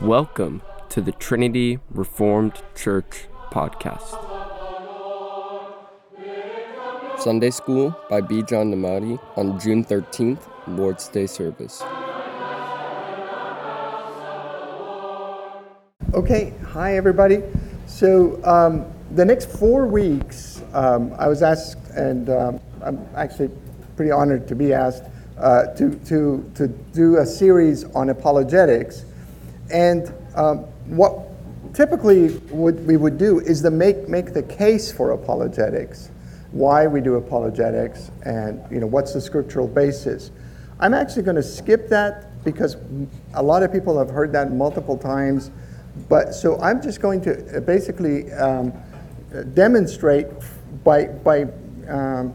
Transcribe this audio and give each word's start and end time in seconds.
Welcome 0.00 0.62
to 0.88 1.02
the 1.02 1.12
Trinity 1.12 1.78
Reformed 1.90 2.62
Church 2.74 3.28
podcast. 3.50 4.16
Sunday 7.18 7.50
School 7.50 7.94
by 8.08 8.22
B. 8.22 8.42
John 8.42 8.72
Namadi 8.72 9.20
on 9.36 9.60
June 9.60 9.84
13th, 9.84 10.40
Lord's 10.68 11.06
Day 11.08 11.26
service. 11.26 11.82
Okay, 16.14 16.54
hi 16.66 16.96
everybody. 16.96 17.42
So 17.84 18.42
um, 18.42 18.90
the 19.10 19.24
next 19.26 19.50
four 19.50 19.86
weeks, 19.86 20.62
um, 20.72 21.12
I 21.18 21.28
was 21.28 21.42
asked, 21.42 21.90
and 21.90 22.30
um, 22.30 22.60
I'm 22.82 23.06
actually 23.14 23.50
pretty 23.96 24.12
honored 24.12 24.48
to 24.48 24.54
be 24.54 24.72
asked 24.72 25.04
uh, 25.36 25.66
to, 25.74 25.94
to, 26.06 26.50
to 26.54 26.68
do 26.68 27.18
a 27.18 27.26
series 27.26 27.84
on 27.94 28.08
apologetics. 28.08 29.04
And 29.72 30.12
um, 30.34 30.58
what 30.86 31.26
typically 31.74 32.30
would, 32.50 32.86
we 32.86 32.96
would 32.96 33.18
do 33.18 33.40
is 33.40 33.62
to 33.62 33.70
make, 33.70 34.08
make 34.08 34.32
the 34.32 34.42
case 34.42 34.90
for 34.92 35.12
apologetics, 35.12 36.10
why 36.52 36.86
we 36.86 37.00
do 37.00 37.14
apologetics, 37.14 38.10
and 38.24 38.62
you 38.70 38.80
know, 38.80 38.86
what's 38.86 39.12
the 39.12 39.20
scriptural 39.20 39.68
basis. 39.68 40.30
I'm 40.80 40.94
actually 40.94 41.22
going 41.22 41.36
to 41.36 41.42
skip 41.42 41.88
that 41.90 42.44
because 42.44 42.76
a 43.34 43.42
lot 43.42 43.62
of 43.62 43.72
people 43.72 43.98
have 43.98 44.10
heard 44.10 44.32
that 44.32 44.52
multiple 44.52 44.96
times. 44.96 45.50
But 46.08 46.34
so 46.34 46.60
I'm 46.60 46.80
just 46.80 47.00
going 47.00 47.20
to 47.22 47.60
basically 47.60 48.32
um, 48.32 48.72
demonstrate 49.54 50.26
by, 50.82 51.04
by 51.06 51.46
um, 51.88 52.34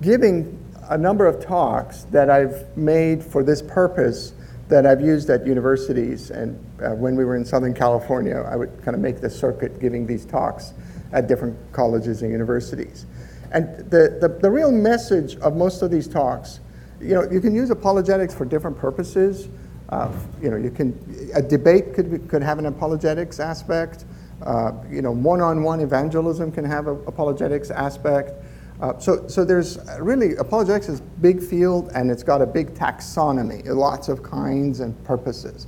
giving 0.00 0.62
a 0.88 0.96
number 0.96 1.26
of 1.26 1.44
talks 1.44 2.04
that 2.04 2.30
I've 2.30 2.76
made 2.76 3.22
for 3.22 3.42
this 3.42 3.60
purpose 3.60 4.32
that 4.68 4.86
I've 4.86 5.00
used 5.00 5.30
at 5.30 5.46
universities. 5.46 6.30
And 6.30 6.58
uh, 6.82 6.90
when 6.90 7.16
we 7.16 7.24
were 7.24 7.36
in 7.36 7.44
Southern 7.44 7.74
California, 7.74 8.44
I 8.50 8.56
would 8.56 8.82
kind 8.82 8.94
of 8.94 9.00
make 9.00 9.20
the 9.20 9.30
circuit 9.30 9.80
giving 9.80 10.06
these 10.06 10.24
talks 10.24 10.74
at 11.12 11.28
different 11.28 11.56
colleges 11.72 12.22
and 12.22 12.32
universities. 12.32 13.06
And 13.52 13.78
the, 13.90 14.18
the, 14.20 14.28
the 14.42 14.50
real 14.50 14.72
message 14.72 15.36
of 15.36 15.56
most 15.56 15.82
of 15.82 15.90
these 15.90 16.08
talks, 16.08 16.60
you 17.00 17.14
know, 17.14 17.30
you 17.30 17.40
can 17.40 17.54
use 17.54 17.70
apologetics 17.70 18.34
for 18.34 18.44
different 18.44 18.76
purposes. 18.76 19.48
Uh, 19.88 20.12
you 20.42 20.50
know, 20.50 20.56
you 20.56 20.70
can, 20.70 21.30
a 21.34 21.42
debate 21.42 21.94
could, 21.94 22.10
be, 22.10 22.18
could 22.18 22.42
have 22.42 22.58
an 22.58 22.66
apologetics 22.66 23.38
aspect. 23.38 24.04
Uh, 24.42 24.72
you 24.90 25.00
know, 25.00 25.12
one-on-one 25.12 25.80
evangelism 25.80 26.50
can 26.50 26.64
have 26.64 26.88
an 26.88 27.00
apologetics 27.06 27.70
aspect. 27.70 28.32
Uh, 28.80 28.98
so, 28.98 29.26
so 29.26 29.44
there's 29.44 29.78
really, 30.00 30.36
apologetics 30.36 30.88
is 30.88 31.00
big 31.00 31.42
field 31.42 31.90
and 31.94 32.10
it's 32.10 32.22
got 32.22 32.42
a 32.42 32.46
big 32.46 32.74
taxonomy, 32.74 33.64
lots 33.66 34.08
of 34.08 34.22
kinds 34.22 34.80
and 34.80 35.02
purposes. 35.04 35.66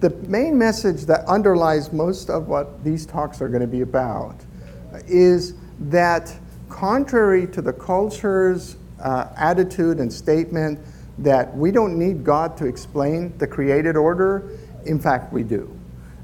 The 0.00 0.10
main 0.28 0.56
message 0.56 1.06
that 1.06 1.24
underlies 1.26 1.92
most 1.92 2.30
of 2.30 2.46
what 2.46 2.84
these 2.84 3.04
talks 3.06 3.40
are 3.40 3.48
going 3.48 3.62
to 3.62 3.66
be 3.66 3.80
about 3.80 4.36
is 5.08 5.54
that 5.80 6.32
contrary 6.68 7.46
to 7.48 7.60
the 7.60 7.72
culture's 7.72 8.76
uh, 9.00 9.28
attitude 9.36 9.98
and 9.98 10.12
statement 10.12 10.78
that 11.18 11.56
we 11.56 11.70
don't 11.70 11.98
need 11.98 12.24
God 12.24 12.56
to 12.58 12.66
explain 12.66 13.36
the 13.38 13.46
created 13.46 13.96
order, 13.96 14.50
in 14.84 15.00
fact, 15.00 15.32
we 15.32 15.42
do. 15.42 15.74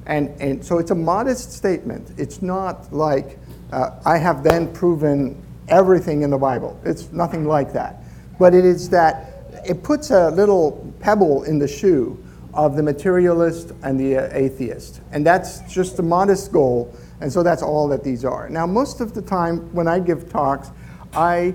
And, 0.06 0.28
and 0.40 0.64
so 0.64 0.78
it's 0.78 0.90
a 0.90 0.94
modest 0.96 1.52
statement. 1.52 2.12
It's 2.16 2.42
not 2.42 2.92
like 2.92 3.38
uh, 3.72 4.00
I 4.04 4.18
have 4.18 4.42
then 4.42 4.72
proven 4.72 5.40
everything 5.70 6.22
in 6.22 6.30
the 6.30 6.38
Bible. 6.38 6.78
It's 6.84 7.10
nothing 7.12 7.46
like 7.46 7.72
that. 7.72 8.02
But 8.38 8.54
it 8.54 8.64
is 8.64 8.90
that 8.90 9.30
it 9.66 9.82
puts 9.82 10.10
a 10.10 10.30
little 10.30 10.92
pebble 11.00 11.44
in 11.44 11.58
the 11.58 11.68
shoe 11.68 12.22
of 12.54 12.76
the 12.76 12.82
materialist 12.82 13.72
and 13.82 13.98
the 13.98 14.18
uh, 14.18 14.28
atheist. 14.32 15.00
And 15.12 15.24
that's 15.24 15.60
just 15.72 15.98
a 15.98 16.02
modest 16.02 16.52
goal. 16.52 16.94
And 17.20 17.32
so 17.32 17.42
that's 17.42 17.62
all 17.62 17.86
that 17.88 18.02
these 18.02 18.24
are. 18.24 18.48
Now, 18.48 18.66
most 18.66 19.00
of 19.00 19.14
the 19.14 19.22
time 19.22 19.72
when 19.74 19.86
I 19.86 20.00
give 20.00 20.30
talks, 20.30 20.70
I, 21.14 21.54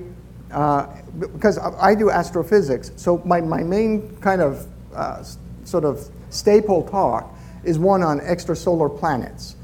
uh, 0.52 0.88
because 1.20 1.58
I 1.58 1.96
do 1.96 2.12
astrophysics, 2.12 2.92
so 2.96 3.22
my, 3.26 3.42
my 3.42 3.64
main 3.64 4.16
kind 4.18 4.42
of 4.42 4.68
uh, 4.94 5.24
sort 5.64 5.86
of 5.86 6.10
staple 6.30 6.84
talk 6.84 7.34
is 7.64 7.80
one 7.80 8.04
on 8.04 8.20
extrasolar 8.20 8.96
planets. 8.98 9.56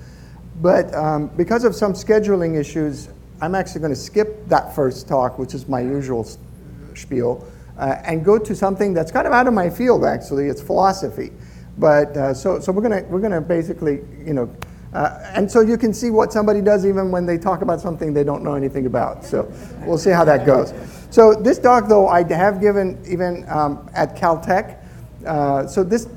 But 0.61 0.94
um, 0.94 1.28
because 1.38 1.63
of 1.63 1.75
some 1.75 1.94
scheduling 1.94 2.59
issues, 2.59 3.09
I'm 3.41 3.56
actually 3.56 3.81
going 3.81 3.94
to 3.94 4.00
skip 4.00 4.47
that 4.47 4.75
first 4.75 5.07
talk, 5.07 5.40
which 5.40 5.56
is 5.56 5.68
my 5.68 5.81
usual 5.81 6.28
spiel, 6.94 7.47
uh, 7.78 7.96
and 8.06 8.24
go 8.24 8.38
to 8.38 8.56
something 8.56 8.94
that's 8.94 9.12
kind 9.12 9.25
of 9.25 9.34
out 9.34 9.47
of 9.47 9.53
my 9.53 9.69
field. 9.69 10.06
Actually, 10.06 10.47
it's 10.47 10.62
philosophy. 10.62 11.31
But 11.78 12.16
uh, 12.16 12.34
so, 12.35 12.59
so 12.59 12.72
we're 12.72 12.88
going 12.88 13.03
to 13.03 13.09
we're 13.09 13.28
to 13.28 13.41
basically, 13.41 14.02
you 14.24 14.34
know, 14.34 14.56
uh, 14.94 15.31
and 15.34 15.50
so 15.50 15.62
you 15.62 15.78
can 15.78 15.94
see 15.94 16.12
what 16.12 16.31
somebody 16.31 16.62
does 16.62 16.85
even 16.85 17.12
when 17.12 17.25
they 17.25 17.38
talk 17.38 17.62
about 17.62 17.81
something 17.81 18.13
they 18.13 18.24
don't 18.24 18.44
know 18.44 18.53
anything 18.53 18.85
about. 18.85 19.24
So 19.24 19.52
we'll 19.85 19.97
see 19.97 20.12
how 20.12 20.25
that 20.25 20.46
goes. 20.46 20.73
So 21.09 21.34
this 21.34 21.58
talk, 21.58 21.88
though, 21.88 22.08
I 22.08 22.23
have 22.23 22.62
given 22.62 23.02
even 23.08 23.46
um, 23.50 23.90
at 23.94 24.16
Caltech. 24.16 24.78
Uh, 25.25 25.66
so 25.66 25.84
this 25.84 26.08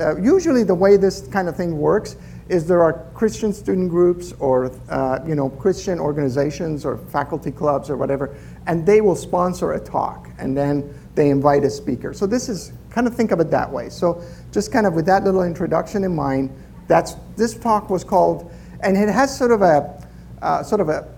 uh, 0.00 0.16
usually 0.16 0.64
the 0.64 0.74
way 0.74 0.96
this 0.96 1.28
kind 1.28 1.48
of 1.48 1.56
thing 1.56 1.78
works 1.78 2.16
is 2.48 2.66
there 2.66 2.82
are 2.82 3.06
Christian 3.14 3.52
student 3.52 3.90
groups 3.90 4.32
or 4.38 4.70
uh, 4.90 5.20
you 5.26 5.34
know 5.34 5.48
Christian 5.48 5.98
organizations 5.98 6.84
or 6.84 6.98
faculty 6.98 7.50
clubs 7.50 7.88
or 7.90 7.96
whatever, 7.96 8.36
and 8.66 8.84
they 8.84 9.00
will 9.00 9.16
sponsor 9.16 9.72
a 9.72 9.80
talk 9.80 10.28
and 10.38 10.56
then 10.56 10.92
they 11.14 11.30
invite 11.30 11.64
a 11.64 11.70
speaker. 11.70 12.12
So 12.12 12.26
this 12.26 12.48
is 12.48 12.72
kind 12.90 13.06
of 13.06 13.14
think 13.14 13.30
of 13.30 13.40
it 13.40 13.50
that 13.50 13.70
way. 13.70 13.88
So 13.88 14.22
just 14.52 14.72
kind 14.72 14.86
of 14.86 14.94
with 14.94 15.06
that 15.06 15.24
little 15.24 15.42
introduction 15.42 16.04
in 16.04 16.14
mind, 16.14 16.50
that's 16.86 17.16
this 17.36 17.54
talk 17.54 17.88
was 17.88 18.04
called, 18.04 18.50
and 18.80 18.96
it 18.96 19.08
has 19.08 19.36
sort 19.36 19.50
of 19.50 19.62
a 19.62 20.08
uh, 20.42 20.62
sort 20.62 20.80
of 20.80 20.88
a 20.88 21.08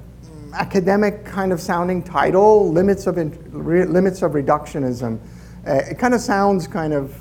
academic 0.55 1.25
kind 1.25 1.53
of 1.53 1.61
sounding 1.61 2.03
title, 2.03 2.71
limits 2.73 3.07
of 3.07 3.19
in, 3.19 3.37
re, 3.51 3.85
limits 3.85 4.23
of 4.23 4.33
reductionism. 4.33 5.19
Uh, 5.67 5.73
it 5.91 5.99
kind 5.99 6.15
of 6.15 6.21
sounds 6.21 6.67
kind 6.67 6.93
of 6.93 7.15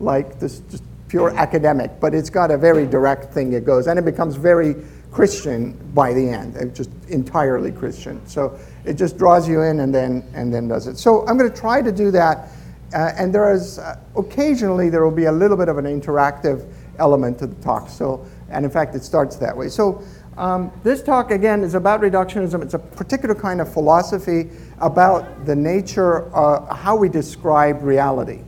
like 0.00 0.38
this 0.38 0.60
just 0.70 0.82
pure 1.08 1.30
academic, 1.36 2.00
but 2.00 2.14
it's 2.14 2.30
got 2.30 2.50
a 2.50 2.58
very 2.58 2.86
direct 2.86 3.32
thing 3.32 3.52
it 3.52 3.64
goes, 3.64 3.86
and 3.86 3.98
it 3.98 4.04
becomes 4.04 4.36
very 4.36 4.74
Christian 5.16 5.72
by 5.94 6.12
the 6.12 6.28
end, 6.28 6.56
it's 6.56 6.76
just 6.76 6.90
entirely 7.08 7.72
Christian. 7.72 8.20
So 8.26 8.58
it 8.84 8.94
just 8.94 9.16
draws 9.16 9.48
you 9.48 9.62
in 9.62 9.80
and 9.80 9.94
then 9.94 10.22
and 10.34 10.52
then 10.52 10.68
does 10.68 10.86
it. 10.86 10.98
So 10.98 11.26
I'm 11.26 11.38
going 11.38 11.50
to 11.50 11.58
try 11.58 11.80
to 11.80 11.90
do 11.90 12.10
that, 12.10 12.48
uh, 12.92 13.12
and 13.16 13.34
there 13.34 13.50
is 13.50 13.78
uh, 13.78 13.98
occasionally 14.14 14.90
there 14.90 15.02
will 15.02 15.16
be 15.16 15.24
a 15.24 15.32
little 15.32 15.56
bit 15.56 15.70
of 15.70 15.78
an 15.78 15.86
interactive 15.86 16.70
element 16.98 17.38
to 17.38 17.46
the 17.46 17.54
talk. 17.62 17.88
So 17.88 18.26
and 18.50 18.66
in 18.66 18.70
fact 18.70 18.94
it 18.94 19.04
starts 19.04 19.36
that 19.36 19.56
way. 19.56 19.68
So. 19.68 20.02
Um, 20.36 20.70
this 20.84 21.02
talk 21.02 21.30
again 21.30 21.64
is 21.64 21.72
about 21.72 22.02
reductionism. 22.02 22.62
It's 22.62 22.74
a 22.74 22.78
particular 22.78 23.34
kind 23.34 23.58
of 23.58 23.72
philosophy 23.72 24.50
about 24.80 25.46
the 25.46 25.56
nature, 25.56 26.28
uh, 26.36 26.74
how 26.74 26.94
we 26.94 27.08
describe 27.08 27.82
reality. 27.82 28.42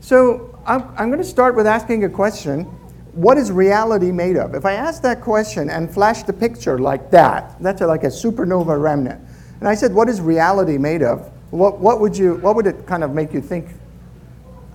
So 0.00 0.55
I'm, 0.66 0.82
I'm 0.96 1.08
going 1.08 1.22
to 1.22 1.24
start 1.24 1.54
with 1.54 1.66
asking 1.66 2.04
a 2.04 2.08
question. 2.08 2.64
What 3.12 3.38
is 3.38 3.50
reality 3.50 4.10
made 4.12 4.36
of? 4.36 4.54
If 4.54 4.66
I 4.66 4.72
ask 4.72 5.00
that 5.02 5.20
question 5.22 5.70
and 5.70 5.92
flash 5.92 6.24
the 6.24 6.32
picture 6.32 6.78
like 6.78 7.10
that, 7.12 7.56
that's 7.62 7.80
like 7.80 8.04
a 8.04 8.08
supernova 8.08 8.80
remnant. 8.80 9.20
And 9.60 9.68
I 9.68 9.74
said, 9.74 9.94
what 9.94 10.08
is 10.08 10.20
reality 10.20 10.76
made 10.76 11.02
of? 11.02 11.32
What, 11.50 11.78
what, 11.78 12.00
would 12.00 12.16
you, 12.16 12.34
what 12.36 12.56
would 12.56 12.66
it 12.66 12.86
kind 12.86 13.04
of 13.04 13.14
make 13.14 13.32
you 13.32 13.40
think 13.40 13.68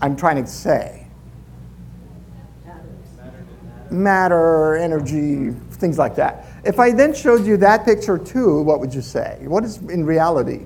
I'm 0.01 0.15
trying 0.15 0.43
to 0.43 0.49
say? 0.49 1.05
Matter, 3.91 4.77
energy, 4.77 5.51
things 5.71 5.97
like 5.97 6.15
that. 6.15 6.45
If 6.63 6.79
I 6.79 6.91
then 6.91 7.13
showed 7.13 7.45
you 7.45 7.57
that 7.57 7.83
picture 7.83 8.17
too, 8.17 8.61
what 8.61 8.79
would 8.79 8.93
you 8.93 9.01
say? 9.01 9.37
What 9.41 9.65
is 9.65 9.77
in 9.77 10.05
reality? 10.05 10.65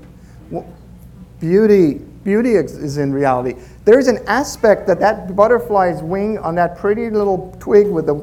Beauty. 1.39 2.05
Beauty 2.25 2.55
is 2.55 2.97
in 2.97 3.13
reality. 3.13 3.53
There's 3.85 4.07
an 4.07 4.17
aspect 4.25 4.87
that 4.87 4.99
that 4.99 5.35
butterfly's 5.35 6.01
wing 6.01 6.39
on 6.39 6.55
that 6.55 6.75
pretty 6.75 7.11
little 7.11 7.55
twig 7.59 7.87
with 7.87 8.07
the, 8.07 8.15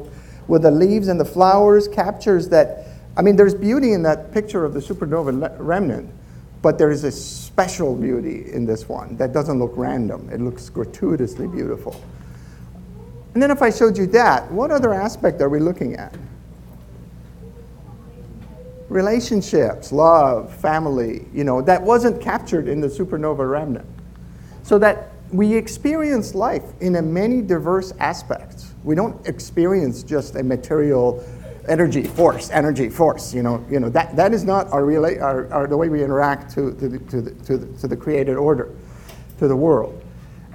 with 0.49 0.63
the 0.63 0.71
leaves 0.71 1.07
and 1.07 1.17
the 1.17 1.25
flowers 1.25 1.87
captures 1.87 2.49
that. 2.49 2.89
I 3.15 3.21
mean, 3.21 3.37
there's 3.37 3.55
beauty 3.55 3.93
in 3.93 4.03
that 4.03 4.33
picture 4.33 4.65
of 4.65 4.73
the 4.73 4.81
supernova 4.81 5.55
remnant, 5.57 6.11
but 6.61 6.77
there 6.77 6.91
is 6.91 7.05
a 7.05 7.11
special 7.11 7.95
beauty 7.95 8.51
in 8.51 8.65
this 8.65 8.89
one 8.89 9.15
that 9.17 9.31
doesn't 9.31 9.57
look 9.57 9.71
random. 9.75 10.29
It 10.33 10.41
looks 10.41 10.69
gratuitously 10.69 11.47
beautiful. 11.47 12.03
And 13.33 13.41
then 13.41 13.51
if 13.51 13.61
I 13.61 13.69
showed 13.69 13.97
you 13.97 14.05
that, 14.07 14.51
what 14.51 14.69
other 14.69 14.93
aspect 14.93 15.39
are 15.41 15.49
we 15.49 15.59
looking 15.59 15.95
at? 15.95 16.13
Relationships, 18.89 19.93
love, 19.93 20.53
family, 20.57 21.25
you 21.33 21.45
know, 21.45 21.61
that 21.61 21.81
wasn't 21.81 22.21
captured 22.21 22.67
in 22.67 22.81
the 22.81 22.89
supernova 22.89 23.49
remnant. 23.49 23.87
So 24.63 24.79
that 24.79 25.11
we 25.31 25.55
experience 25.55 26.35
life 26.35 26.63
in 26.79 26.95
a 26.95 27.01
many 27.01 27.41
diverse 27.41 27.91
aspects. 27.99 28.73
We 28.83 28.95
don't 28.95 29.25
experience 29.27 30.03
just 30.03 30.35
a 30.35 30.43
material 30.43 31.23
energy, 31.67 32.03
force, 32.03 32.49
energy, 32.51 32.89
force. 32.89 33.33
You 33.33 33.43
know, 33.43 33.65
you 33.69 33.79
know 33.79 33.89
that, 33.89 34.15
that 34.15 34.33
is 34.33 34.43
not 34.43 34.71
our, 34.71 34.83
rela- 34.83 35.21
our, 35.21 35.51
our 35.53 35.67
the 35.67 35.77
way 35.77 35.89
we 35.89 36.03
interact 36.03 36.53
to, 36.55 36.73
to, 36.75 36.89
the, 36.89 36.99
to, 36.99 37.21
the, 37.21 37.31
to, 37.45 37.57
the, 37.57 37.77
to 37.79 37.87
the 37.87 37.97
created 37.97 38.35
order, 38.35 38.71
to 39.39 39.47
the 39.47 39.55
world. 39.55 40.01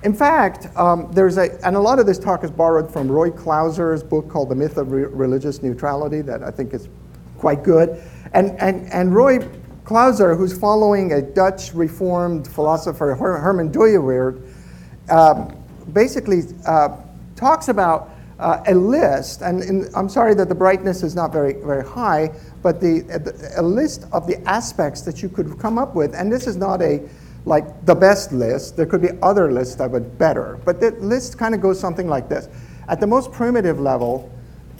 In 0.05 0.15
fact, 0.15 0.69
um, 0.77 1.11
there's 1.13 1.39
a, 1.39 1.59
and 1.67 1.75
a 1.75 1.81
lot 1.81 1.99
of 1.99 2.07
this 2.07 2.19
talk 2.19 2.45
is 2.45 2.51
borrowed 2.51 2.93
from 2.93 3.11
Roy 3.11 3.31
Clouser's 3.31 4.03
book 4.03 4.29
called 4.29 4.49
The 4.49 4.55
Myth 4.55 4.77
of 4.77 4.93
Re- 4.93 5.05
Religious 5.05 5.61
Neutrality, 5.63 6.21
that 6.23 6.45
I 6.45 6.53
think 6.53 6.73
is 6.73 6.89
quite 7.37 7.65
good. 7.65 8.01
And, 8.33 8.53
and, 8.61 8.87
and 8.93 9.15
Roy 9.15 9.41
Clouser, 9.89 10.37
who's 10.37 10.57
following 10.57 11.15
a 11.15 11.23
Dutch 11.23 11.73
Reformed 11.73 12.47
philosopher, 12.47 13.15
Her- 13.15 13.39
Herman 13.39 13.73
Dooyeweerd, 13.73 14.47
um, 15.09 15.57
basically 15.95 16.43
uh, 16.67 16.95
talks 17.37 17.69
about 17.69 18.11
uh, 18.39 18.63
a 18.67 18.75
list, 18.75 19.41
and, 19.41 19.63
and, 19.63 19.89
I'm 19.97 20.11
sorry 20.11 20.35
that 20.35 20.51
the 20.51 20.55
brightness 20.55 21.03
is 21.03 21.17
not 21.17 21.33
very, 21.33 21.55
very 21.55 21.83
high, 21.83 22.31
but 22.63 22.83
the, 22.83 23.55
a 23.57 23.63
list 23.63 24.05
of 24.13 24.27
the 24.27 24.39
aspects 24.47 25.01
that 25.03 25.23
you 25.23 25.31
could 25.31 25.59
come 25.59 25.79
up 25.79 25.95
with, 25.95 26.15
and 26.15 26.31
this 26.31 26.47
is 26.47 26.57
not 26.57 26.83
a 26.83 27.01
like 27.47 27.87
the 27.87 27.95
best 27.95 28.31
list. 28.31 28.77
There 28.77 28.85
could 28.85 29.01
be 29.01 29.09
other 29.23 29.51
lists 29.51 29.77
that 29.77 29.91
would 29.91 30.19
better. 30.19 30.61
But 30.67 30.81
the 30.81 30.91
list 31.01 31.39
kind 31.39 31.55
of 31.55 31.63
goes 31.63 31.81
something 31.81 32.07
like 32.07 32.29
this. 32.29 32.47
At 32.89 33.01
the 33.01 33.07
most 33.07 33.33
primitive 33.33 33.81
level, 33.81 34.31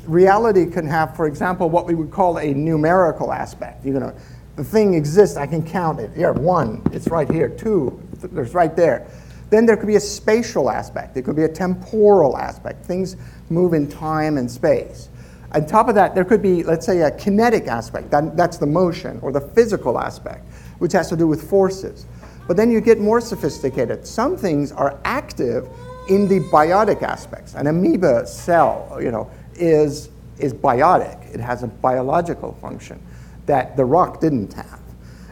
reality 0.07 0.67
can 0.67 0.87
have, 0.87 1.17
for 1.17 1.27
example, 1.27 1.71
what 1.71 1.87
we 1.87 1.95
would 1.95 2.11
call 2.11 2.39
a 2.39 2.53
numerical 2.53 3.33
aspect. 3.33 3.87
You 3.87 3.95
know, 3.95 4.15
the 4.59 4.65
thing 4.65 4.95
exists, 4.95 5.37
I 5.37 5.47
can 5.47 5.63
count 5.63 6.01
it. 6.01 6.11
Here, 6.17 6.33
one, 6.33 6.83
it's 6.93 7.07
right 7.07 7.31
here. 7.31 7.49
Two, 7.49 8.03
there's 8.21 8.55
right 8.55 8.75
there. 8.75 9.07
Then 9.51 9.67
there 9.67 9.77
could 9.77 9.87
be 9.87 9.95
a 9.95 10.01
spatial 10.01 10.69
aspect. 10.69 11.15
There 11.15 11.23
could 11.23 11.37
be 11.37 11.45
a 11.45 11.49
temporal 11.49 12.37
aspect. 12.37 12.85
Things 12.85 13.17
move 13.51 13.73
in 13.73 13.89
time 13.89 14.37
and 14.37 14.51
space. 14.51 15.11
On 15.53 15.65
top 15.65 15.89
of 15.89 15.95
that, 15.95 16.17
there 16.17 16.25
could 16.25 16.43
be, 16.43 16.65
let's 16.65 16.85
say, 16.85 17.03
a 17.03 17.11
kinetic 17.13 17.69
aspect. 17.69 18.11
That, 18.11 18.37
that's 18.37 18.59
the 18.59 18.67
motion, 18.67 19.21
or 19.23 19.31
the 19.31 19.41
physical 19.41 19.97
aspect, 19.97 20.45
which 20.81 20.93
has 20.93 21.09
to 21.11 21.17
do 21.17 21.29
with 21.29 21.49
forces. 21.49 22.07
But 22.49 22.57
then 22.57 22.69
you 22.69 22.81
get 22.81 22.99
more 22.99 23.21
sophisticated. 23.21 24.09
Some 24.09 24.37
things 24.37 24.73
are 24.73 24.99
active 25.05 25.69
in 26.09 26.27
the 26.27 26.41
biotic 26.51 27.03
aspects. 27.03 27.55
An 27.55 27.69
amoeba 27.69 28.27
cell, 28.27 28.99
you 29.01 29.13
know, 29.13 29.31
is, 29.55 30.11
is 30.41 30.53
biotic. 30.53 31.33
It 31.33 31.39
has 31.39 31.63
a 31.63 31.69
biological 31.69 32.55
function 32.55 33.01
that 33.49 33.77
the 33.77 33.85
rock 33.85 34.21
didn't 34.21 34.53
have. 34.53 34.81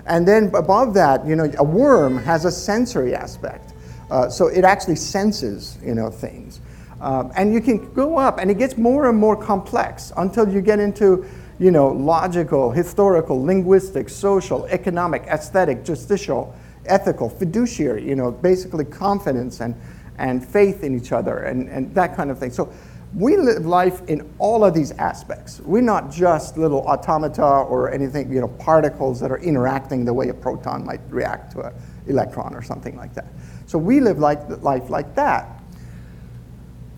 And 0.07 0.27
then 0.27 0.51
above 0.55 0.95
that, 0.95 1.25
you 1.27 1.37
know, 1.37 1.51
a 1.59 1.65
worm 1.65 2.19
has 2.19 2.45
a 2.45 2.51
sensory 2.51 3.15
aspect. 3.15 3.73
Uh, 4.11 4.29
so 4.29 4.49
it 4.49 4.65
actually 4.65 4.97
senses, 4.97 5.79
you 5.83 5.95
know, 5.95 6.11
things. 6.11 6.61
Um, 7.01 7.33
and 7.37 7.53
you 7.53 7.61
can 7.61 7.93
go 7.93 8.17
up, 8.17 8.39
and 8.39 8.51
it 8.51 8.59
gets 8.59 8.77
more 8.77 9.09
and 9.09 9.19
more 9.19 9.37
complex 9.37 10.13
until 10.17 10.49
you 10.49 10.61
get 10.61 10.81
into, 10.81 11.27
you 11.59 11.71
know, 11.71 11.89
logical, 11.89 12.71
historical, 12.71 13.43
linguistic, 13.43 14.09
social, 14.09 14.65
economic, 14.67 15.23
aesthetic, 15.23 15.85
justicial, 15.85 16.55
ethical, 16.87 17.29
fiduciary, 17.29 18.07
you 18.09 18.15
know, 18.15 18.31
basically 18.31 18.85
confidence 18.85 19.61
and, 19.61 19.75
and 20.19 20.47
faith 20.47 20.85
in 20.85 20.97
each 20.97 21.13
other 21.13 21.39
and, 21.39 21.69
and 21.69 21.95
that 21.95 22.17
kind 22.17 22.31
of 22.31 22.39
thing. 22.39 22.51
So 22.51 22.73
we 23.17 23.39
live 23.39 23.65
life 23.65 24.07
in 24.09 24.31
all 24.39 24.63
of 24.63 24.75
these 24.75 24.93
aspects. 24.93 25.61
We're 25.61 25.81
not 25.81 26.13
just 26.13 26.59
little 26.59 26.83
automata 26.83 27.43
or 27.43 27.91
anything, 27.91 28.31
you 28.31 28.43
know, 28.43 28.49
particles 28.49 29.19
that 29.21 29.31
are 29.33 29.39
interacting 29.39 30.05
the 30.05 30.13
way 30.13 30.29
a 30.29 30.35
proton 30.35 30.85
might 30.85 31.01
react 31.09 31.53
to 31.53 31.63
an 31.63 31.75
electron 32.09 32.55
or 32.55 32.61
something 32.61 32.95
like 32.95 33.15
that. 33.15 33.29
So 33.65 33.79
we 33.79 34.01
live 34.01 34.19
like, 34.19 34.47
life 34.63 34.91
like 34.91 35.15
that. 35.15 35.63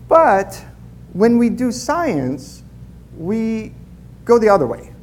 But 0.09 0.61
when 1.13 1.37
we 1.37 1.49
do 1.49 1.71
science, 1.71 2.63
we 3.17 3.71
go 4.25 4.37
the 4.37 4.49
other 4.49 4.67
way. 4.67 4.93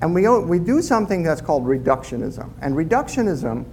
And 0.00 0.14
we, 0.14 0.28
we 0.28 0.60
do 0.60 0.80
something 0.80 1.24
that's 1.24 1.40
called 1.40 1.64
reductionism. 1.64 2.52
And 2.60 2.76
reductionism 2.76 3.64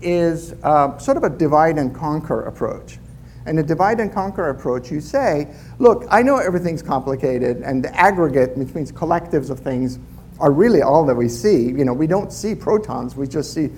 is 0.00 0.54
uh, 0.62 0.96
sort 0.98 1.16
of 1.16 1.24
a 1.24 1.30
divide 1.30 1.76
and 1.76 1.92
conquer 1.92 2.42
approach. 2.42 2.98
And 3.46 3.58
a 3.58 3.62
divide 3.62 4.00
and 4.00 4.12
conquer 4.12 4.50
approach, 4.50 4.90
you 4.90 5.00
say, 5.00 5.48
look, 5.78 6.04
I 6.10 6.22
know 6.22 6.36
everything's 6.36 6.82
complicated, 6.82 7.58
and 7.58 7.84
the 7.84 7.94
aggregate, 7.94 8.56
which 8.56 8.74
means 8.74 8.90
collectives 8.90 9.50
of 9.50 9.60
things, 9.60 9.98
are 10.40 10.50
really 10.50 10.82
all 10.82 11.06
that 11.06 11.14
we 11.14 11.28
see. 11.28 11.62
You 11.62 11.84
know, 11.84 11.92
we 11.92 12.06
don't 12.06 12.32
see 12.32 12.54
protons, 12.54 13.16
we 13.16 13.26
just 13.26 13.54
see, 13.54 13.70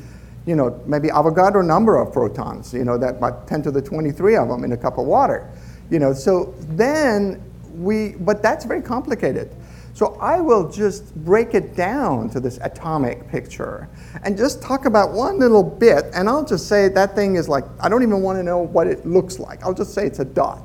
you 0.47 0.57
know, 0.57 0.81
maybe 0.87 1.09
Avogadro 1.09 1.65
number 1.65 1.99
of 1.99 2.13
protons, 2.13 2.73
you 2.73 2.85
know, 2.85 2.99
that 2.99 3.17
about 3.17 3.47
10 3.47 3.63
to 3.63 3.71
the 3.71 3.83
23 3.83 4.37
of 4.37 4.49
them 4.49 4.65
in 4.65 4.73
a 4.73 4.77
cup 4.77 4.99
of 4.99 5.07
water. 5.07 5.49
You 5.91 5.99
know, 5.99 6.13
so 6.13 6.55
then 6.71 7.43
we, 7.75 8.15
but 8.21 8.43
that's 8.43 8.65
very 8.65 8.83
complicated. 8.83 9.55
So 9.99 10.17
I 10.21 10.41
will 10.41 10.71
just 10.71 11.13
break 11.25 11.55
it 11.55 11.75
down 11.75 12.31
to 12.31 12.39
this 12.39 12.61
atomic 12.63 13.29
picture 13.29 13.89
and 14.23 14.39
just 14.39 14.63
talk 14.63 14.85
about 14.85 15.11
one 15.11 15.41
little 15.41 15.65
bit, 15.65 16.05
and 16.15 16.29
I'll 16.29 16.45
just 16.45 16.69
say 16.69 16.87
that 16.87 17.17
thing 17.17 17.35
is 17.35 17.49
like, 17.49 17.65
I 17.81 17.89
don't 17.89 18.05
even 18.05 18.23
want 18.23 18.39
to 18.39 18.45
know 18.45 18.59
what 18.59 18.87
it 18.87 19.05
looks 19.05 19.41
like. 19.41 19.65
I'll 19.65 19.75
just 19.75 19.95
say 19.95 20.07
it's 20.07 20.21
a 20.21 20.25
dot. 20.25 20.63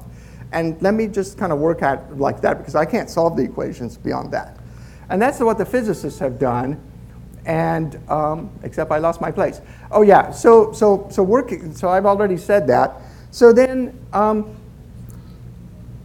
And 0.51 0.79
let 0.83 0.93
me 0.93 1.07
just 1.07 1.35
kind 1.39 1.51
of 1.51 1.57
work 1.57 1.81
at 1.81 2.15
like 2.15 2.41
that 2.41 2.59
because 2.59 2.75
I 2.75 2.85
can't 2.85 3.09
solve 3.09 3.35
the 3.35 3.41
equations 3.41 3.97
beyond 3.97 4.31
that. 4.33 4.55
And 5.09 5.19
that's 5.19 5.39
what 5.39 5.57
the 5.57 5.65
physicists 5.65 6.19
have 6.19 6.37
done. 6.37 6.79
And 7.47 7.99
um, 8.11 8.51
except 8.61 8.91
I 8.91 8.99
lost 8.99 9.19
my 9.19 9.31
place. 9.31 9.61
Oh 9.89 10.03
yeah. 10.03 10.29
So 10.29 10.71
so 10.73 11.07
so 11.09 11.23
working. 11.23 11.73
So 11.73 11.89
I've 11.89 12.05
already 12.05 12.37
said 12.37 12.67
that. 12.67 13.01
So 13.31 13.51
then 13.51 13.99
um, 14.13 14.55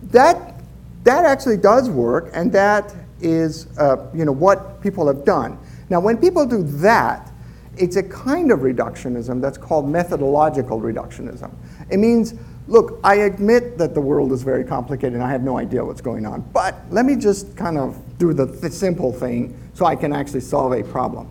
that 0.04 0.62
that 1.04 1.26
actually 1.26 1.58
does 1.58 1.90
work, 1.90 2.30
and 2.32 2.50
that 2.52 2.94
is 3.20 3.66
uh, 3.78 4.08
you 4.14 4.24
know, 4.24 4.32
what 4.32 4.80
people 4.80 5.06
have 5.06 5.24
done. 5.24 5.58
Now, 5.90 6.00
when 6.00 6.18
people 6.18 6.46
do 6.46 6.62
that, 6.62 7.32
it's 7.76 7.96
a 7.96 8.02
kind 8.02 8.50
of 8.50 8.60
reductionism 8.60 9.40
that's 9.40 9.58
called 9.58 9.88
methodological 9.88 10.80
reductionism. 10.80 11.52
It 11.90 11.98
means, 11.98 12.34
look, 12.66 12.98
I 13.04 13.16
admit 13.16 13.78
that 13.78 13.94
the 13.94 14.00
world 14.00 14.32
is 14.32 14.42
very 14.42 14.64
complicated 14.64 15.14
and 15.14 15.22
I 15.22 15.30
have 15.30 15.42
no 15.42 15.58
idea 15.58 15.84
what's 15.84 16.00
going 16.00 16.26
on, 16.26 16.42
but 16.52 16.76
let 16.90 17.04
me 17.04 17.16
just 17.16 17.56
kind 17.56 17.78
of 17.78 17.96
do 18.18 18.32
the, 18.32 18.46
the 18.46 18.70
simple 18.70 19.12
thing 19.12 19.56
so 19.74 19.86
I 19.86 19.96
can 19.96 20.12
actually 20.12 20.40
solve 20.40 20.72
a 20.72 20.82
problem. 20.82 21.30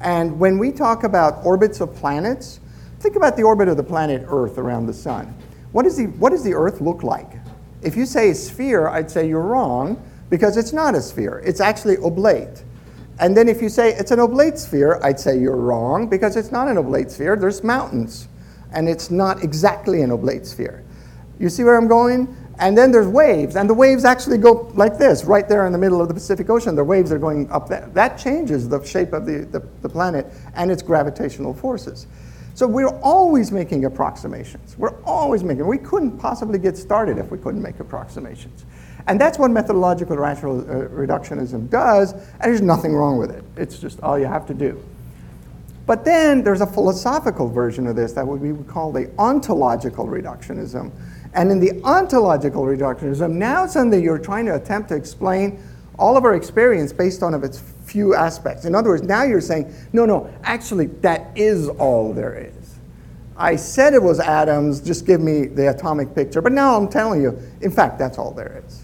And 0.00 0.38
when 0.38 0.58
we 0.58 0.70
talk 0.70 1.02
about 1.02 1.44
orbits 1.44 1.80
of 1.80 1.94
planets, 1.96 2.60
think 3.00 3.16
about 3.16 3.36
the 3.36 3.42
orbit 3.42 3.68
of 3.68 3.76
the 3.76 3.82
planet 3.82 4.24
Earth 4.28 4.58
around 4.58 4.86
the 4.86 4.94
sun. 4.94 5.34
What, 5.72 5.84
is 5.84 5.96
the, 5.96 6.06
what 6.06 6.30
does 6.30 6.44
the 6.44 6.54
Earth 6.54 6.80
look 6.80 7.02
like? 7.02 7.32
If 7.82 7.96
you 7.96 8.06
say 8.06 8.32
sphere, 8.32 8.88
I'd 8.88 9.10
say 9.10 9.28
you're 9.28 9.42
wrong 9.42 10.02
because 10.30 10.56
it's 10.56 10.72
not 10.72 10.94
a 10.94 11.00
sphere, 11.00 11.42
it's 11.44 11.60
actually 11.60 11.96
oblate. 11.96 12.62
And 13.20 13.36
then 13.36 13.48
if 13.48 13.60
you 13.60 13.68
say 13.68 13.94
it's 13.94 14.10
an 14.10 14.20
oblate 14.20 14.58
sphere, 14.58 15.00
I'd 15.02 15.18
say 15.18 15.38
you're 15.38 15.56
wrong 15.56 16.08
because 16.08 16.36
it's 16.36 16.52
not 16.52 16.68
an 16.68 16.78
oblate 16.78 17.10
sphere, 17.10 17.36
there's 17.36 17.64
mountains. 17.64 18.28
And 18.72 18.88
it's 18.88 19.10
not 19.10 19.42
exactly 19.42 20.02
an 20.02 20.10
oblate 20.10 20.46
sphere. 20.46 20.84
You 21.38 21.48
see 21.48 21.64
where 21.64 21.76
I'm 21.76 21.88
going? 21.88 22.36
And 22.58 22.76
then 22.76 22.90
there's 22.90 23.06
waves, 23.06 23.54
and 23.54 23.70
the 23.70 23.74
waves 23.74 24.04
actually 24.04 24.38
go 24.38 24.72
like 24.74 24.98
this, 24.98 25.24
right 25.24 25.48
there 25.48 25.64
in 25.66 25.72
the 25.72 25.78
middle 25.78 26.02
of 26.02 26.08
the 26.08 26.14
Pacific 26.14 26.50
Ocean. 26.50 26.74
The 26.74 26.82
waves 26.82 27.12
are 27.12 27.18
going 27.18 27.48
up 27.52 27.68
there. 27.68 27.88
That 27.94 28.18
changes 28.18 28.68
the 28.68 28.84
shape 28.84 29.12
of 29.12 29.26
the, 29.26 29.46
the, 29.46 29.60
the 29.80 29.88
planet 29.88 30.26
and 30.54 30.70
its 30.70 30.82
gravitational 30.82 31.54
forces. 31.54 32.08
So 32.54 32.66
we're 32.66 32.98
always 33.00 33.52
making 33.52 33.84
approximations. 33.84 34.76
We're 34.76 35.00
always 35.04 35.44
making, 35.44 35.64
we 35.68 35.78
couldn't 35.78 36.18
possibly 36.18 36.58
get 36.58 36.76
started 36.76 37.16
if 37.18 37.30
we 37.30 37.38
couldn't 37.38 37.62
make 37.62 37.78
approximations. 37.78 38.64
And 39.08 39.18
that's 39.18 39.38
what 39.38 39.50
methodological 39.50 40.16
rational 40.18 40.60
uh, 40.60 40.86
reductionism 40.88 41.70
does, 41.70 42.12
and 42.12 42.42
there's 42.42 42.60
nothing 42.60 42.94
wrong 42.94 43.16
with 43.16 43.30
it. 43.30 43.42
It's 43.56 43.78
just 43.78 44.00
all 44.00 44.18
you 44.18 44.26
have 44.26 44.46
to 44.48 44.54
do. 44.54 44.82
But 45.86 46.04
then 46.04 46.44
there's 46.44 46.60
a 46.60 46.66
philosophical 46.66 47.48
version 47.48 47.86
of 47.86 47.96
this 47.96 48.12
that 48.12 48.26
we 48.26 48.52
would 48.52 48.68
call 48.68 48.92
the 48.92 49.10
ontological 49.18 50.06
reductionism. 50.06 50.92
And 51.32 51.50
in 51.50 51.58
the 51.58 51.82
ontological 51.82 52.64
reductionism, 52.64 53.32
now 53.32 53.66
suddenly 53.66 54.02
you're 54.02 54.18
trying 54.18 54.44
to 54.44 54.54
attempt 54.54 54.90
to 54.90 54.96
explain 54.96 55.58
all 55.98 56.18
of 56.18 56.24
our 56.24 56.34
experience 56.34 56.92
based 56.92 57.22
on 57.22 57.32
of 57.32 57.42
its 57.42 57.62
few 57.86 58.14
aspects. 58.14 58.66
In 58.66 58.74
other 58.74 58.90
words, 58.90 59.02
now 59.02 59.22
you're 59.22 59.40
saying, 59.40 59.74
no, 59.94 60.04
no, 60.04 60.30
actually, 60.42 60.86
that 61.00 61.30
is 61.34 61.68
all 61.68 62.12
there 62.12 62.34
is. 62.34 62.76
I 63.38 63.56
said 63.56 63.94
it 63.94 64.02
was 64.02 64.20
atoms, 64.20 64.82
just 64.82 65.06
give 65.06 65.22
me 65.22 65.46
the 65.46 65.70
atomic 65.70 66.14
picture, 66.14 66.42
but 66.42 66.52
now 66.52 66.76
I'm 66.76 66.88
telling 66.88 67.22
you, 67.22 67.38
in 67.62 67.70
fact, 67.70 67.98
that's 67.98 68.18
all 68.18 68.32
there 68.32 68.62
is. 68.66 68.77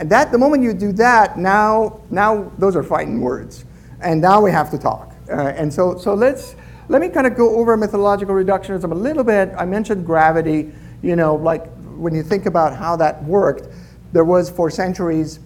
And 0.00 0.08
that, 0.10 0.32
the 0.32 0.38
moment 0.38 0.62
you 0.62 0.72
do 0.72 0.92
that, 0.92 1.38
now, 1.38 2.00
now 2.10 2.50
those 2.56 2.74
are 2.74 2.82
fighting 2.82 3.20
words. 3.20 3.66
And 4.00 4.18
now 4.20 4.40
we 4.40 4.50
have 4.50 4.70
to 4.70 4.78
talk. 4.78 5.14
Uh, 5.28 5.52
and 5.54 5.72
so, 5.72 5.98
so 5.98 6.14
let's, 6.14 6.56
let 6.88 7.02
me 7.02 7.10
kind 7.10 7.26
of 7.26 7.36
go 7.36 7.54
over 7.56 7.76
methodological 7.76 8.34
reductionism 8.34 8.92
a 8.92 8.94
little 8.94 9.22
bit. 9.22 9.50
I 9.58 9.66
mentioned 9.66 10.06
gravity, 10.06 10.72
you 11.02 11.16
know, 11.16 11.34
like 11.36 11.70
when 11.96 12.14
you 12.14 12.22
think 12.22 12.46
about 12.46 12.74
how 12.74 12.96
that 12.96 13.22
worked, 13.24 13.68
there 14.12 14.24
was 14.24 14.48
for 14.48 14.70
centuries, 14.70 15.38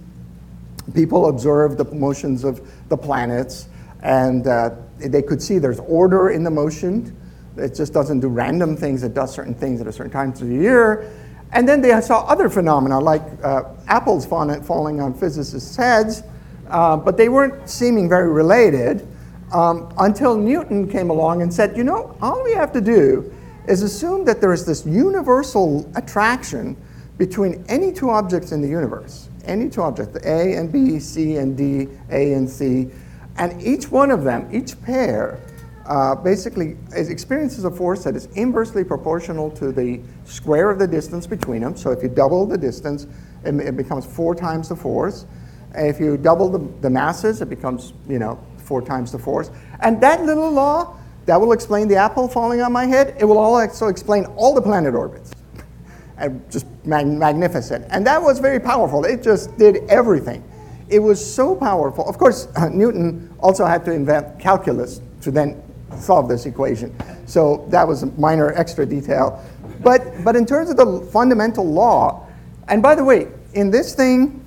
people 0.95 1.29
observed 1.29 1.77
the 1.77 1.85
motions 1.87 2.45
of 2.45 2.67
the 2.89 2.97
planets 2.97 3.69
and 4.03 4.47
uh, 4.47 4.71
they 4.99 5.23
could 5.23 5.43
see 5.43 5.59
there's 5.59 5.81
order 5.81 6.31
in 6.31 6.45
the 6.45 6.51
motion. 6.51 7.17
It 7.57 7.75
just 7.75 7.93
doesn't 7.93 8.21
do 8.21 8.29
random 8.29 8.77
things, 8.77 9.03
it 9.03 9.15
does 9.15 9.35
certain 9.35 9.55
things 9.55 9.81
at 9.81 9.89
a 9.89 9.93
certain 9.93 10.13
times 10.13 10.41
of 10.41 10.49
the 10.49 10.55
year. 10.55 11.11
And 11.55 11.69
then 11.69 11.81
they 11.81 11.99
saw 12.01 12.27
other 12.27 12.51
phenomena 12.51 12.99
like 12.99 13.23
uh, 13.43 13.63
apples 13.87 14.27
falling 14.27 15.01
on 15.01 15.15
physicists' 15.15 15.77
heads, 15.77 16.25
uh, 16.69 16.97
but 16.97 17.17
they 17.17 17.29
weren't 17.29 17.71
seeming 17.71 18.09
very 18.09 18.29
related 18.29 19.07
um, 19.53 19.93
until 19.99 20.37
Newton 20.37 20.91
came 20.91 21.11
along 21.11 21.43
and 21.43 21.55
said, 21.55 21.77
you 21.77 21.85
know, 21.85 22.17
all 22.21 22.43
we 22.43 22.55
have 22.55 22.73
to 22.73 22.81
do 22.81 23.33
is 23.69 23.83
assume 23.83 24.25
that 24.25 24.41
there 24.41 24.53
is 24.53 24.67
this 24.67 24.85
universal 24.85 25.89
attraction 25.95 26.77
between 27.19 27.65
any 27.69 27.93
two 27.93 28.11
objects 28.11 28.51
in 28.51 28.61
the 28.61 28.69
universe, 28.69 29.29
any 29.45 29.71
two 29.71 29.81
objects, 29.81 30.19
A 30.27 30.57
and 30.57 30.73
B, 30.73 30.99
C 30.99 31.37
and 31.37 31.57
D, 31.57 31.89
A 32.11 32.33
and 32.33 32.51
C, 32.51 32.91
and 33.37 33.63
each 33.63 33.91
one 33.93 34.11
of 34.11 34.25
them, 34.25 34.49
each 34.53 34.81
pair, 34.83 35.41
uh, 35.87 36.15
basically 36.15 36.77
experiences 36.95 37.65
a 37.65 37.71
force 37.71 38.05
that 38.05 38.17
is 38.17 38.27
inversely 38.35 38.85
proportional 38.85 39.51
to 39.51 39.71
the 39.71 40.01
square 40.25 40.71
of 40.71 40.79
the 40.79 40.87
distance 40.87 41.27
between 41.27 41.63
them. 41.63 41.77
So 41.77 41.91
if 41.91 42.03
you 42.03 42.09
double 42.09 42.47
the 42.47 42.57
distance, 42.57 43.07
it, 43.45 43.55
it 43.57 43.77
becomes 43.77 44.07
four 44.07 44.35
times 44.35 44.69
the 44.69 44.77
force. 44.77 45.27
And 45.75 45.89
if 45.89 46.01
you 46.01 46.17
double 46.17 46.49
the, 46.49 46.59
the 46.81 46.91
masses, 46.91 47.43
it 47.43 47.51
becomes, 47.51 47.93
you 48.09 48.19
know, 48.19 48.39
four 48.59 48.81
times 48.81 49.13
the 49.13 49.19
force. 49.19 49.51
And 49.81 50.01
that 50.01 50.23
little 50.23 50.51
law, 50.51 50.97
that 51.27 51.41
will 51.41 51.53
explain 51.53 51.89
the 51.89 51.97
apple 51.97 52.29
falling 52.29 52.61
on 52.63 52.73
my 52.73 52.87
head. 52.87 53.17
It 53.19 53.25
will 53.25 53.39
also 53.39 53.89
explain 53.89 54.25
all 54.37 54.55
the 54.55 54.63
planet 54.63 54.95
orbits. 54.95 55.33
and 56.19 56.51
just 56.51 56.67
mag- 56.85 57.07
magnificent. 57.07 57.85
And 57.91 58.07
that 58.07 58.23
was 58.23 58.39
very 58.39 58.61
powerful. 58.61 59.05
It 59.05 59.23
just 59.23 59.57
did 59.59 59.79
everything. 59.89 60.43
It 60.89 60.99
was 60.99 61.35
so 61.35 61.57
powerful. 61.57 62.09
Of 62.09 62.19
course, 62.19 62.49
Newton 62.71 63.35
also 63.39 63.65
had 63.65 63.85
to 63.87 63.93
invent 63.93 64.39
calculus 64.39 65.01
to 65.23 65.31
then 65.31 65.63
solve 65.99 66.29
this 66.29 66.47
equation. 66.47 66.95
So 67.27 67.67
that 67.71 67.87
was 67.87 68.03
a 68.03 68.07
minor 68.19 68.53
extra 68.53 68.87
detail. 68.87 69.43
But, 69.83 70.25
but 70.25 70.37
in 70.37 70.47
terms 70.47 70.71
of 70.71 70.77
the 70.77 71.09
fundamental 71.13 71.65
law, 71.65 72.27
and 72.69 72.83
by 72.83 72.95
the 72.95 73.05
way, 73.05 73.29
in 73.53 73.71
this 73.71 73.95
thing, 73.95 74.45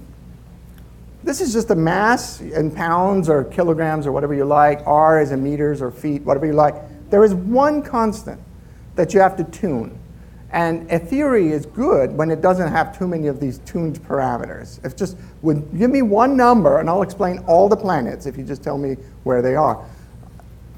this 1.23 1.41
is 1.41 1.53
just 1.53 1.67
the 1.67 1.75
mass 1.75 2.39
in 2.41 2.71
pounds 2.71 3.29
or 3.29 3.43
kilograms 3.43 4.07
or 4.07 4.11
whatever 4.11 4.33
you 4.33 4.45
like. 4.45 4.81
R 4.85 5.21
is 5.21 5.31
in 5.31 5.43
meters 5.43 5.81
or 5.81 5.91
feet, 5.91 6.21
whatever 6.23 6.45
you 6.45 6.53
like. 6.53 6.75
There 7.09 7.23
is 7.23 7.33
one 7.33 7.81
constant 7.81 8.39
that 8.95 9.13
you 9.13 9.19
have 9.19 9.35
to 9.37 9.43
tune. 9.43 9.99
And 10.51 10.89
a 10.89 10.97
theory 10.97 11.51
is 11.51 11.65
good 11.65 12.15
when 12.15 12.31
it 12.31 12.41
doesn't 12.41 12.71
have 12.71 12.97
too 12.97 13.07
many 13.07 13.27
of 13.27 13.39
these 13.39 13.59
tuned 13.59 14.01
parameters. 14.03 14.83
If 14.85 14.95
just 14.95 15.17
would 15.41 15.77
give 15.77 15.91
me 15.91 16.01
one 16.01 16.37
number 16.37 16.79
and 16.79 16.89
I'll 16.89 17.01
explain 17.01 17.39
all 17.39 17.67
the 17.67 17.75
planets 17.75 18.25
if 18.25 18.37
you 18.37 18.43
just 18.43 18.63
tell 18.63 18.77
me 18.77 18.95
where 19.23 19.41
they 19.41 19.55
are. 19.55 19.83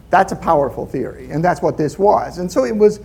That's 0.10 0.32
a 0.32 0.36
powerful 0.36 0.86
theory, 0.86 1.30
and 1.30 1.44
that's 1.44 1.62
what 1.62 1.78
this 1.78 2.00
was. 2.00 2.40
And 2.40 2.52
so 2.52 2.66
it 2.66 2.76
was, 2.76 3.00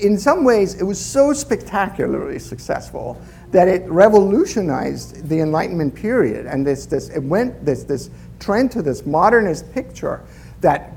in 0.00 0.18
some 0.18 0.44
ways, 0.44 0.80
it 0.80 0.84
was 0.84 1.04
so 1.04 1.32
spectacularly 1.32 2.38
successful 2.38 3.20
that 3.50 3.68
it 3.68 3.88
revolutionized 3.88 5.28
the 5.28 5.40
Enlightenment 5.40 5.94
period. 5.94 6.46
And 6.46 6.66
this, 6.66 6.86
this, 6.86 7.08
it 7.08 7.20
went 7.20 7.64
this, 7.64 7.84
this 7.84 8.10
trend 8.38 8.70
to 8.72 8.82
this 8.82 9.04
modernist 9.04 9.72
picture 9.72 10.22
that, 10.60 10.92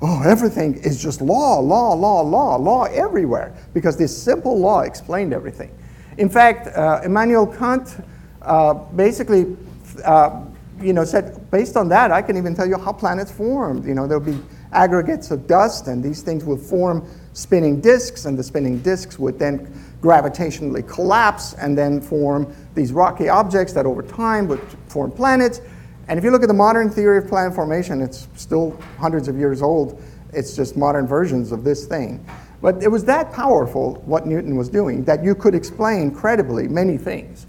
oh, 0.00 0.22
everything 0.24 0.74
is 0.76 1.02
just 1.02 1.20
law, 1.20 1.58
law, 1.58 1.92
law, 1.92 2.22
law, 2.22 2.56
law 2.56 2.84
everywhere, 2.84 3.54
because 3.74 3.96
this 3.96 4.16
simple 4.16 4.58
law 4.58 4.80
explained 4.80 5.32
everything. 5.32 5.76
In 6.18 6.28
fact, 6.28 6.68
uh, 6.76 7.00
Immanuel 7.04 7.46
Kant 7.46 7.96
uh, 8.42 8.74
basically 8.74 9.56
uh, 10.04 10.44
you 10.80 10.92
know, 10.92 11.04
said, 11.04 11.50
based 11.50 11.76
on 11.76 11.88
that, 11.88 12.10
I 12.10 12.22
can 12.22 12.36
even 12.36 12.54
tell 12.54 12.66
you 12.66 12.76
how 12.76 12.92
planets 12.92 13.30
formed. 13.30 13.86
You 13.86 13.94
know, 13.94 14.06
there'll 14.06 14.24
be 14.24 14.38
aggregates 14.72 15.30
of 15.30 15.46
dust, 15.46 15.86
and 15.86 16.02
these 16.02 16.22
things 16.22 16.44
would 16.44 16.60
form 16.60 17.06
spinning 17.32 17.80
disks, 17.80 18.24
and 18.24 18.38
the 18.38 18.42
spinning 18.42 18.78
disks 18.80 19.18
would 19.18 19.38
then 19.38 19.72
gravitationally 20.00 20.86
collapse 20.86 21.54
and 21.54 21.78
then 21.78 22.00
form 22.00 22.54
these 22.74 22.92
rocky 22.92 23.28
objects 23.28 23.72
that 23.72 23.86
over 23.86 24.02
time 24.02 24.48
would 24.48 24.60
form 24.88 25.10
planets. 25.10 25.60
And 26.08 26.18
if 26.18 26.24
you 26.24 26.30
look 26.30 26.42
at 26.42 26.48
the 26.48 26.54
modern 26.54 26.90
theory 26.90 27.18
of 27.18 27.28
planet 27.28 27.54
formation, 27.54 28.00
it's 28.00 28.28
still 28.34 28.78
hundreds 28.98 29.28
of 29.28 29.38
years 29.38 29.62
old. 29.62 30.02
It's 30.32 30.56
just 30.56 30.76
modern 30.76 31.06
versions 31.06 31.52
of 31.52 31.62
this 31.62 31.86
thing. 31.86 32.24
But 32.60 32.82
it 32.82 32.88
was 32.88 33.04
that 33.04 33.32
powerful, 33.32 33.94
what 34.06 34.26
Newton 34.26 34.56
was 34.56 34.68
doing, 34.68 35.04
that 35.04 35.22
you 35.24 35.34
could 35.34 35.54
explain 35.54 36.10
credibly 36.10 36.68
many 36.68 36.96
things. 36.96 37.46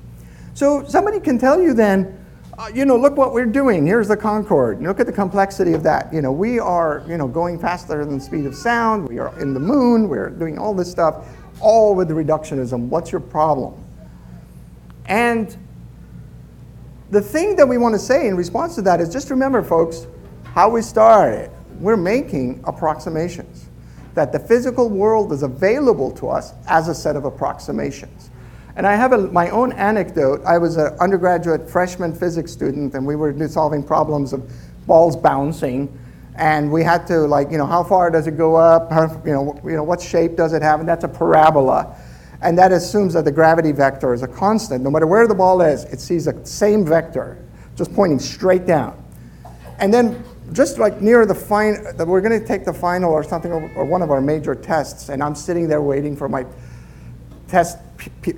So 0.54 0.84
somebody 0.86 1.20
can 1.20 1.38
tell 1.38 1.62
you 1.62 1.74
then, 1.74 2.23
uh, 2.58 2.70
you 2.74 2.86
know, 2.86 2.96
look 2.96 3.18
what 3.18 3.34
we're 3.34 3.46
doing. 3.46 3.86
Here's 3.86 4.08
the 4.08 4.18
Concorde. 4.18 4.82
Look 4.82 5.00
at 5.00 5.08
the 5.08 5.14
complexity 5.14 5.74
of 5.74 5.82
that. 5.84 6.14
You 6.14 6.22
know, 6.22 6.32
we 6.32 6.60
are, 6.60 7.04
you 7.08 7.18
know, 7.18 7.28
going 7.28 7.58
faster 7.58 8.06
than 8.06 8.20
the 8.20 8.24
speed 8.24 8.46
of 8.46 8.56
sound. 8.56 9.08
We 9.10 9.18
are 9.18 9.38
in 9.40 9.54
the 9.54 9.60
moon. 9.60 10.08
We're 10.08 10.30
doing 10.30 10.60
all 10.60 10.74
this 10.74 10.90
stuff, 10.90 11.28
all 11.60 11.96
with 11.96 12.10
reductionism. 12.10 12.90
What's 12.90 13.12
your 13.12 13.22
problem? 13.22 13.84
And 15.08 15.56
the 17.10 17.22
thing 17.22 17.56
that 17.56 17.68
we 17.68 17.78
want 17.78 17.94
to 17.96 18.00
say 18.00 18.28
in 18.28 18.38
response 18.38 18.76
to 18.76 18.82
that 18.84 19.02
is 19.02 19.12
just 19.12 19.32
remember, 19.32 19.64
folks, 19.64 20.06
how 20.44 20.70
we 20.70 20.82
started. 20.82 21.50
We're 21.80 21.98
making 21.98 22.64
approximations. 22.66 23.68
That 24.14 24.32
the 24.32 24.40
physical 24.40 24.90
world 24.90 25.34
is 25.34 25.42
available 25.42 26.12
to 26.12 26.30
us 26.30 26.54
as 26.68 26.88
a 26.88 26.94
set 26.94 27.16
of 27.16 27.26
approximations. 27.26 28.30
And 28.76 28.88
I 28.88 28.96
have 28.96 29.14
a, 29.14 29.18
my 29.18 29.50
own 29.50 29.72
anecdote. 29.74 30.42
I 30.46 30.58
was 30.58 30.78
an 30.78 30.96
undergraduate 31.00 31.70
freshman 31.70 32.14
physics 32.14 32.52
student, 32.52 32.96
and 32.96 33.06
we 33.06 33.16
were 33.16 33.48
solving 33.48 33.84
problems 33.84 34.34
of 34.34 34.52
balls 34.88 35.16
bouncing. 35.16 36.00
And 36.36 36.72
we 36.72 36.84
had 36.84 37.06
to, 37.08 37.20
like, 37.20 37.52
you 37.52 37.60
know, 37.60 37.68
how 37.68 37.84
far 37.84 38.10
does 38.10 38.26
it 38.26 38.38
go 38.38 38.56
up? 38.56 38.92
How, 38.92 39.22
you, 39.24 39.34
know, 39.34 39.62
you 39.64 39.76
know, 39.76 39.84
what 39.84 40.02
shape 40.02 40.36
does 40.36 40.54
it 40.54 40.64
have? 40.64 40.80
And 40.80 40.90
that's 40.90 41.04
a 41.04 41.08
parabola. 41.08 41.96
And 42.42 42.58
that 42.58 42.72
assumes 42.72 43.14
that 43.14 43.26
the 43.26 43.32
gravity 43.32 43.72
vector 43.72 44.14
is 44.14 44.24
a 44.24 44.28
constant. 44.28 44.84
No 44.84 44.90
matter 44.90 45.06
where 45.06 45.28
the 45.28 45.36
ball 45.36 45.62
is, 45.62 45.84
it 45.86 46.00
sees 46.02 46.26
the 46.26 46.44
same 46.44 46.84
vector, 46.84 47.38
just 47.76 47.94
pointing 47.94 48.20
straight 48.20 48.66
down. 48.66 49.02
And 49.80 49.94
then, 49.94 50.24
just 50.52 50.78
like 50.78 51.02
near 51.02 51.26
the 51.26 51.36
final, 51.36 52.06
we're 52.06 52.22
going 52.22 52.40
to 52.40 52.46
take 52.46 52.66
the 52.66 52.74
final 52.74 53.12
or 53.12 53.24
something, 53.24 53.52
or 53.52 53.86
one 53.86 54.02
of 54.02 54.12
our 54.12 54.22
major 54.22 54.56
tests, 54.56 55.10
and 55.10 55.24
I'm 55.24 55.36
sitting 55.36 55.68
there 55.68 55.82
waiting 55.82 56.16
for 56.16 56.28
my 56.28 56.46
test 57.54 57.78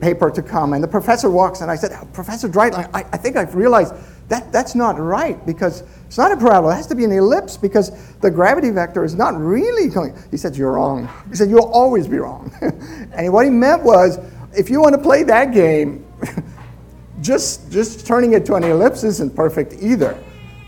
paper 0.01 0.29
to 0.29 0.43
come. 0.43 0.73
And 0.73 0.83
the 0.83 0.87
professor 0.89 1.29
walks, 1.29 1.61
and 1.61 1.71
I 1.71 1.77
said, 1.77 1.91
Professor 2.11 2.49
Dreitlein, 2.49 2.89
I, 2.93 2.99
I 3.13 3.17
think 3.17 3.37
I've 3.37 3.55
realized 3.55 3.93
that 4.27 4.51
that's 4.51 4.75
not 4.75 4.99
right 4.99 5.43
because 5.45 5.83
it's 6.05 6.17
not 6.17 6.33
a 6.33 6.35
parabola. 6.35 6.73
It 6.73 6.75
has 6.75 6.87
to 6.87 6.95
be 6.95 7.05
an 7.05 7.13
ellipse 7.13 7.55
because 7.55 7.91
the 8.17 8.29
gravity 8.29 8.71
vector 8.71 9.05
is 9.05 9.15
not 9.15 9.37
really 9.37 9.87
going. 9.87 10.13
He 10.31 10.37
said, 10.37 10.57
You're 10.57 10.73
wrong. 10.73 11.07
He 11.29 11.35
said, 11.37 11.49
You'll 11.49 11.71
always 11.71 12.09
be 12.09 12.17
wrong. 12.17 12.51
and 13.13 13.31
what 13.31 13.45
he 13.45 13.51
meant 13.51 13.83
was, 13.83 14.19
if 14.57 14.69
you 14.69 14.81
want 14.81 14.95
to 14.95 15.01
play 15.01 15.23
that 15.23 15.53
game, 15.53 16.05
just, 17.21 17.71
just 17.71 18.05
turning 18.05 18.33
it 18.33 18.45
to 18.47 18.55
an 18.55 18.65
ellipse 18.65 19.05
isn't 19.05 19.33
perfect 19.33 19.75
either. 19.79 20.21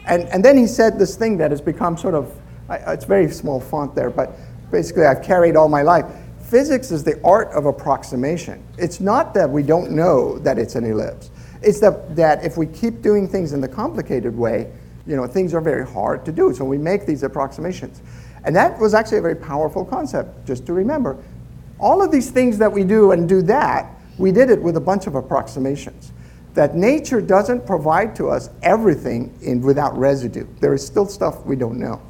And, 0.06 0.24
and 0.30 0.46
then 0.46 0.58
he 0.58 0.68
said 0.68 0.98
this 0.98 1.18
thing 1.18 1.38
that 1.39 1.51
has 1.51 1.60
become 1.60 1.98
sort 1.98 2.16
of, 2.16 2.34
it's 2.70 3.04
very 3.04 3.30
small 3.30 3.60
font 3.60 3.94
there, 3.94 4.10
but 4.10 4.32
basically 4.72 5.06
I've 5.06 5.22
carried 5.22 5.58
all 5.58 5.68
my 5.68 5.82
life 5.82 6.06
physics 6.48 6.92
is 6.92 7.04
the 7.04 7.20
art 7.24 7.50
of 7.50 7.66
approximation. 7.66 8.63
It's 8.77 9.00
not 9.01 9.34
that 9.34 9.50
we 9.50 9.63
don't 9.63 9.92
know 9.92 10.39
that 10.39 10.58
it's 10.58 10.75
an 10.75 10.86
ellipse. 10.86 11.30
It's 11.62 11.80
that, 11.82 12.16
that 12.16 12.44
if 12.44 12.56
we 12.56 12.68
keep 12.68 13.01
doing 13.01 13.27
things 13.27 13.51
in 13.51 13.60
the 13.60 13.68
complicated 13.68 14.36
way, 14.36 14.72
you 15.06 15.16
know, 15.16 15.27
things 15.27 15.54
are 15.54 15.62
very 15.62 15.86
hard 15.86 16.24
to 16.25 16.32
do. 16.32 16.54
So 16.54 16.63
we 16.63 16.77
make 16.77 17.06
these 17.06 17.24
approximations. 17.24 18.01
And 18.46 18.56
that 18.56 18.80
was 18.80 18.94
actually 18.94 19.18
a 19.18 19.22
very 19.22 19.36
powerful 19.36 19.84
concept, 19.84 20.46
just 20.46 20.66
to 20.68 20.74
remember. 20.74 21.18
All 21.80 22.01
of 22.01 22.12
these 22.12 22.32
things 22.32 22.58
that 22.60 22.72
we 22.72 22.84
do 22.84 23.12
and 23.12 23.27
do 23.27 23.42
that, 23.44 23.92
we 24.18 24.32
did 24.32 24.50
it 24.50 24.62
with 24.62 24.77
a 24.77 24.82
bunch 24.82 25.06
of 25.08 25.16
approximations. 25.16 26.12
That 26.54 26.75
nature 26.75 27.22
doesn't 27.22 27.66
provide 27.66 28.16
to 28.16 28.30
us 28.30 28.50
everything 28.63 29.38
in, 29.42 29.62
without 29.62 29.98
residue. 29.98 30.48
There 30.60 30.74
is 30.74 30.86
still 30.86 31.06
stuff 31.06 31.46
we 31.46 31.56
don't 31.56 31.77
know. 31.77 32.01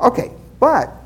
Okay, 0.00 0.32
but 0.58 1.01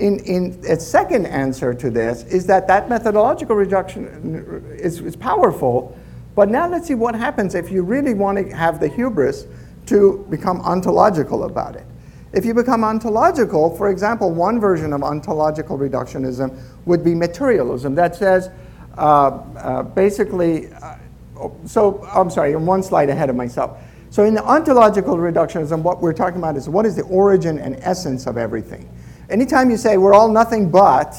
in, 0.00 0.18
in 0.20 0.64
a 0.66 0.80
second 0.80 1.26
answer 1.26 1.74
to 1.74 1.90
this 1.90 2.24
is 2.24 2.46
that 2.46 2.66
that 2.68 2.88
methodological 2.88 3.54
reduction 3.54 4.64
is, 4.78 5.00
is 5.00 5.14
powerful, 5.14 5.96
but 6.34 6.48
now 6.48 6.66
let's 6.68 6.88
see 6.88 6.94
what 6.94 7.14
happens 7.14 7.54
if 7.54 7.70
you 7.70 7.82
really 7.82 8.14
want 8.14 8.38
to 8.38 8.56
have 8.56 8.80
the 8.80 8.88
hubris 8.88 9.46
to 9.86 10.26
become 10.30 10.60
ontological 10.62 11.44
about 11.44 11.76
it. 11.76 11.84
If 12.32 12.44
you 12.44 12.54
become 12.54 12.82
ontological, 12.84 13.76
for 13.76 13.90
example, 13.90 14.30
one 14.30 14.60
version 14.60 14.92
of 14.92 15.02
ontological 15.02 15.76
reductionism 15.78 16.58
would 16.86 17.04
be 17.04 17.14
materialism 17.14 17.94
that 17.96 18.16
says 18.16 18.50
uh, 18.96 19.02
uh, 19.02 19.82
basically, 19.82 20.72
uh, 20.74 20.96
so 21.66 22.06
I'm 22.12 22.30
sorry, 22.30 22.54
I'm 22.54 22.66
one 22.66 22.82
slide 22.82 23.10
ahead 23.10 23.28
of 23.28 23.36
myself. 23.36 23.78
So 24.10 24.24
in 24.24 24.34
the 24.34 24.44
ontological 24.44 25.16
reductionism, 25.16 25.82
what 25.82 26.00
we're 26.00 26.12
talking 26.12 26.38
about 26.38 26.56
is 26.56 26.68
what 26.68 26.86
is 26.86 26.96
the 26.96 27.02
origin 27.02 27.58
and 27.58 27.76
essence 27.80 28.26
of 28.26 28.36
everything. 28.36 28.88
Anytime 29.30 29.70
you 29.70 29.76
say 29.76 29.96
we're 29.96 30.12
all 30.12 30.28
nothing 30.28 30.70
but, 30.70 31.16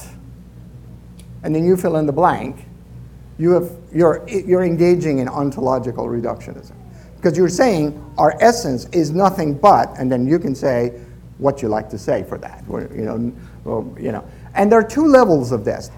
and 1.44 1.56
then 1.56 1.66
you 1.66 1.78
fill 1.78 1.96
in 1.96 2.06
the 2.06 2.12
blank, 2.12 2.66
you 3.38 3.52
have, 3.52 3.72
you're, 3.94 4.28
you're 4.28 4.64
engaging 4.64 5.20
in 5.20 5.30
ontological 5.30 6.06
reductionism. 6.06 6.74
Because 7.16 7.38
you're 7.38 7.50
saying 7.50 8.04
our 8.18 8.36
essence 8.42 8.86
is 8.92 9.12
nothing 9.12 9.58
but, 9.58 9.98
and 9.98 10.12
then 10.12 10.28
you 10.28 10.40
can 10.40 10.54
say 10.54 11.00
what 11.38 11.62
you 11.62 11.70
like 11.70 11.90
to 11.90 11.98
say 11.98 12.24
for 12.24 12.38
that. 12.38 12.64
You 12.68 13.34
know, 13.66 13.96
you 14.00 14.12
know. 14.12 14.24
And 14.54 14.72
there 14.72 14.80
are 14.80 14.88
two 14.88 15.08
levels 15.08 15.52
of 15.52 15.64
this. 15.64 15.90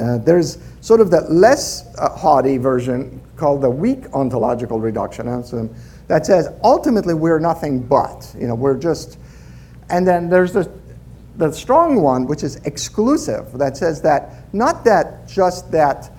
Uh, 0.00 0.18
there's 0.18 0.58
sort 0.80 1.00
of 1.00 1.10
the 1.10 1.20
less 1.22 1.86
uh, 1.98 2.08
haughty 2.10 2.56
version 2.56 3.20
called 3.36 3.60
the 3.60 3.70
weak 3.70 4.06
ontological 4.12 4.80
reductionism 4.80 5.72
that 6.08 6.26
says 6.26 6.48
ultimately 6.64 7.14
we're 7.14 7.38
nothing 7.38 7.80
but. 7.80 8.34
You 8.38 8.48
know, 8.48 8.54
we're 8.54 8.78
just, 8.78 9.18
and 9.90 10.06
then 10.06 10.28
there's 10.28 10.52
the 10.52 10.70
the 11.36 11.52
strong 11.52 12.00
one, 12.00 12.26
which 12.26 12.42
is 12.42 12.56
exclusive, 12.64 13.56
that 13.58 13.76
says 13.76 14.00
that 14.02 14.52
not 14.54 14.84
that 14.84 15.28
just 15.28 15.70
that 15.72 16.10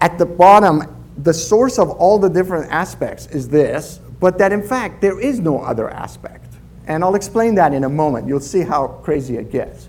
at 0.00 0.18
the 0.18 0.26
bottom, 0.26 0.82
the 1.18 1.34
source 1.34 1.78
of 1.78 1.90
all 1.90 2.18
the 2.18 2.28
different 2.28 2.70
aspects 2.72 3.26
is 3.26 3.48
this, 3.48 4.00
but 4.18 4.38
that 4.38 4.52
in 4.52 4.62
fact 4.62 5.00
there 5.00 5.20
is 5.20 5.40
no 5.40 5.60
other 5.60 5.90
aspect. 5.90 6.46
And 6.86 7.04
I'll 7.04 7.14
explain 7.14 7.54
that 7.56 7.72
in 7.72 7.84
a 7.84 7.88
moment. 7.88 8.26
You'll 8.26 8.40
see 8.40 8.62
how 8.62 8.88
crazy 9.04 9.36
it 9.36 9.52
gets. 9.52 9.88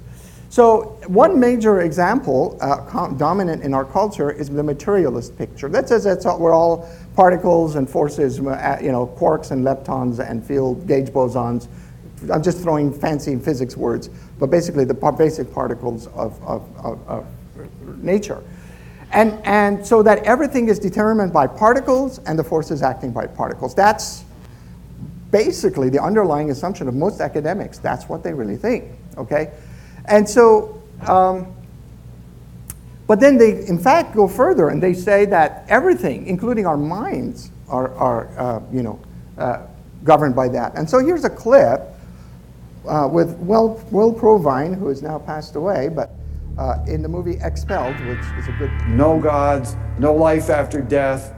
So, 0.49 0.99
one 1.07 1.39
major 1.39 1.81
example 1.81 2.59
uh, 2.61 3.07
dominant 3.13 3.63
in 3.63 3.73
our 3.73 3.83
culture 3.83 4.29
is 4.29 4.49
the 4.49 4.61
materialist 4.61 5.35
picture. 5.35 5.67
That 5.67 5.89
says 5.89 6.03
that 6.03 6.39
we're 6.39 6.53
all 6.53 6.87
particles 7.15 7.73
and 7.73 7.89
forces, 7.89 8.39
uh, 8.39 8.77
you 8.79 8.91
know, 8.91 9.07
quarks 9.17 9.49
and 9.49 9.65
leptons 9.65 10.19
and 10.19 10.45
field 10.45 10.85
gauge 10.85 11.09
bosons. 11.09 11.67
I'm 12.31 12.43
just 12.43 12.61
throwing 12.61 12.93
fancy 12.93 13.35
physics 13.37 13.75
words, 13.77 14.09
but 14.39 14.49
basically 14.49 14.85
the 14.85 14.93
basic 14.93 15.53
particles 15.53 16.07
of, 16.07 16.41
of, 16.43 16.67
of, 16.77 17.07
of 17.07 17.25
nature. 18.03 18.43
And, 19.11 19.33
and 19.45 19.85
so 19.85 20.01
that 20.03 20.23
everything 20.23 20.69
is 20.69 20.79
determined 20.79 21.31
by 21.31 21.45
particles 21.45 22.19
and 22.19 22.37
the 22.37 22.43
forces 22.43 22.81
acting 22.81 23.11
by 23.11 23.27
particles. 23.27 23.75
That's 23.75 24.23
basically 25.29 25.89
the 25.89 26.01
underlying 26.01 26.49
assumption 26.49 26.87
of 26.87 26.95
most 26.95 27.21
academics. 27.21 27.77
That's 27.77 28.09
what 28.09 28.23
they 28.23 28.33
really 28.33 28.57
think, 28.57 28.85
okay? 29.17 29.51
And 30.05 30.27
so, 30.27 30.81
um, 31.07 31.53
but 33.05 33.19
then 33.19 33.37
they, 33.37 33.65
in 33.67 33.77
fact, 33.77 34.15
go 34.15 34.27
further 34.27 34.69
and 34.69 34.81
they 34.81 34.93
say 34.93 35.25
that 35.25 35.65
everything, 35.67 36.25
including 36.25 36.65
our 36.65 36.77
minds, 36.77 37.51
are, 37.69 37.93
are 37.95 38.39
uh, 38.39 38.61
you 38.71 38.81
know, 38.81 38.99
uh, 39.37 39.67
governed 40.03 40.35
by 40.35 40.47
that. 40.49 40.75
And 40.75 40.89
so 40.89 40.99
here's 40.99 41.23
a 41.23 41.29
clip 41.29 41.92
uh, 42.87 43.07
with 43.11 43.37
Will, 43.37 43.81
Will 43.91 44.13
Provine, 44.13 44.73
who 44.73 44.87
has 44.87 45.01
now 45.01 45.19
passed 45.19 45.55
away, 45.55 45.89
but 45.89 46.11
uh, 46.57 46.83
in 46.87 47.01
the 47.01 47.09
movie 47.09 47.37
Expelled, 47.41 47.95
which 48.07 48.19
is 48.37 48.47
a 48.47 48.55
good. 48.59 48.71
No 48.87 49.19
gods, 49.19 49.75
no 49.97 50.13
life 50.13 50.49
after 50.49 50.81
death, 50.81 51.33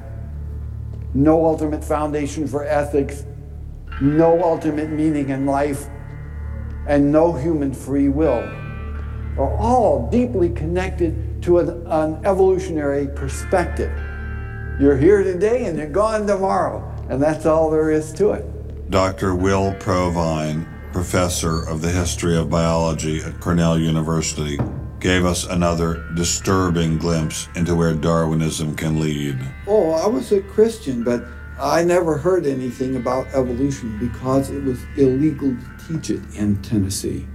no 1.14 1.46
ultimate 1.46 1.84
foundation 1.84 2.48
for 2.48 2.66
ethics, 2.66 3.26
no 4.02 4.44
ultimate 4.44 4.90
meaning 4.90 5.30
in 5.30 5.46
life 5.46 5.88
and 6.88 7.12
no 7.12 7.34
human 7.34 7.74
free 7.74 8.10
will 8.10 8.44
are 9.38 9.58
all 9.58 10.10
deeply 10.10 10.50
connected 10.50 11.42
to 11.44 11.60
an, 11.60 11.86
an, 11.88 12.26
evolutionary 12.26 13.08
perspective. 13.08 13.92
You're 14.80 14.98
here 14.98 15.24
today 15.24 15.66
and 15.66 15.78
you're 15.78 15.88
gone 15.88 16.26
tomorrow, 16.26 16.84
and 17.10 17.22
that's 17.22 17.46
all 17.46 17.70
there 17.70 17.92
is 17.92 18.14
to 18.14 18.32
it. 18.32 18.90
Dr. 18.90 19.36
Will 19.36 19.74
Provine, 19.74 20.66
professor 20.96 21.62
of 21.68 21.82
the 21.82 21.92
history 21.92 22.38
of 22.38 22.50
biology 22.50 23.22
at 23.22 23.38
Cornell 23.42 23.78
University, 23.78 24.58
gave 25.02 25.26
us 25.26 25.46
another 25.46 26.10
disturbing 26.16 26.98
glimpse 26.98 27.50
into 27.58 27.76
where 27.76 27.94
Darwinism 27.94 28.78
can 28.78 28.98
lead. 28.98 29.38
Oh, 29.68 29.92
I 29.92 30.08
was 30.08 30.32
a 30.32 30.40
Christian, 30.40 31.04
but 31.04 31.26
I 31.60 31.84
never 31.84 32.18
heard 32.18 32.46
anything 32.46 32.96
about 32.96 33.28
evolution 33.34 34.00
because 34.00 34.50
it 34.50 34.64
was 34.64 34.82
illegal 34.96 35.50
to 35.50 35.86
teach 35.86 36.12
it 36.12 36.22
in 36.34 36.62
Tennessee. 36.62 37.28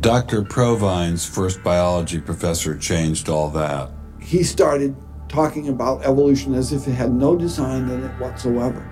Dr. 0.00 0.42
Provine's 0.42 1.24
first 1.24 1.62
biology 1.62 2.20
professor 2.20 2.76
changed 2.76 3.28
all 3.28 3.48
that. 3.50 3.92
He 4.20 4.42
started 4.42 4.96
talking 5.28 5.68
about 5.68 6.04
evolution 6.04 6.54
as 6.54 6.72
if 6.72 6.88
it 6.88 6.94
had 6.94 7.12
no 7.12 7.36
design 7.36 7.88
in 7.88 8.02
it 8.02 8.10
whatsoever. 8.18 8.91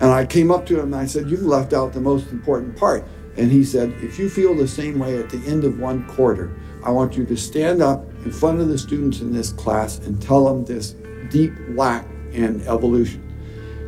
And 0.00 0.10
I 0.10 0.26
came 0.26 0.50
up 0.50 0.64
to 0.66 0.78
him 0.78 0.92
and 0.92 0.96
I 0.96 1.06
said, 1.06 1.28
You've 1.28 1.42
left 1.42 1.72
out 1.72 1.92
the 1.92 2.00
most 2.00 2.30
important 2.30 2.76
part. 2.76 3.04
And 3.36 3.50
he 3.50 3.64
said, 3.64 3.92
If 4.00 4.18
you 4.18 4.28
feel 4.28 4.54
the 4.54 4.68
same 4.68 4.98
way 4.98 5.18
at 5.18 5.30
the 5.30 5.38
end 5.46 5.64
of 5.64 5.78
one 5.78 6.06
quarter, 6.06 6.58
I 6.84 6.90
want 6.90 7.16
you 7.16 7.24
to 7.26 7.36
stand 7.36 7.82
up 7.82 8.04
in 8.24 8.30
front 8.30 8.60
of 8.60 8.68
the 8.68 8.78
students 8.78 9.20
in 9.20 9.32
this 9.32 9.52
class 9.52 9.98
and 9.98 10.20
tell 10.20 10.44
them 10.44 10.64
this 10.64 10.94
deep 11.30 11.52
lack 11.70 12.06
in 12.32 12.60
evolution. 12.68 13.24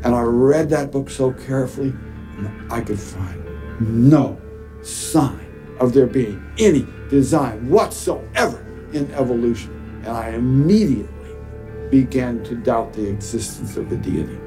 And 0.02 0.14
I 0.14 0.22
read 0.22 0.68
that 0.70 0.90
book 0.90 1.10
so 1.10 1.32
carefully, 1.32 1.92
I 2.70 2.80
could 2.80 2.98
find 2.98 3.44
no 3.80 4.40
sign 4.82 5.46
of 5.78 5.92
there 5.92 6.06
being 6.06 6.42
any 6.58 6.86
design 7.08 7.68
whatsoever 7.68 8.64
in 8.92 9.10
evolution. 9.12 10.02
And 10.04 10.16
I 10.16 10.30
immediately 10.30 11.36
began 11.90 12.42
to 12.44 12.54
doubt 12.54 12.92
the 12.92 13.08
existence 13.08 13.76
of 13.76 13.90
the 13.90 13.96
deity. 13.96 14.39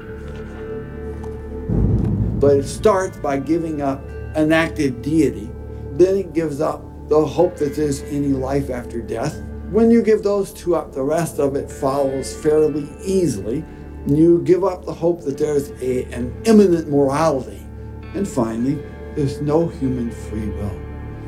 But 2.44 2.58
it 2.58 2.64
starts 2.64 3.16
by 3.16 3.38
giving 3.38 3.80
up 3.80 4.06
an 4.34 4.52
active 4.52 5.00
deity, 5.00 5.50
then 5.92 6.16
it 6.18 6.34
gives 6.34 6.60
up 6.60 6.82
the 7.08 7.24
hope 7.24 7.56
that 7.56 7.74
there's 7.74 8.02
any 8.02 8.34
life 8.34 8.68
after 8.68 9.00
death. 9.00 9.42
When 9.70 9.90
you 9.90 10.02
give 10.02 10.22
those 10.22 10.52
two 10.52 10.76
up, 10.76 10.92
the 10.92 11.02
rest 11.02 11.38
of 11.38 11.56
it 11.56 11.70
follows 11.70 12.36
fairly 12.42 12.86
easily 13.02 13.64
you 14.06 14.42
give 14.42 14.62
up 14.62 14.84
the 14.84 14.92
hope 14.92 15.22
that 15.22 15.38
there's 15.38 15.70
a, 15.80 16.04
an 16.12 16.38
immanent 16.44 16.90
morality. 16.90 17.64
And 18.12 18.28
finally, 18.28 18.74
there's 19.14 19.40
no 19.40 19.68
human 19.68 20.10
free 20.10 20.50
will. 20.50 20.78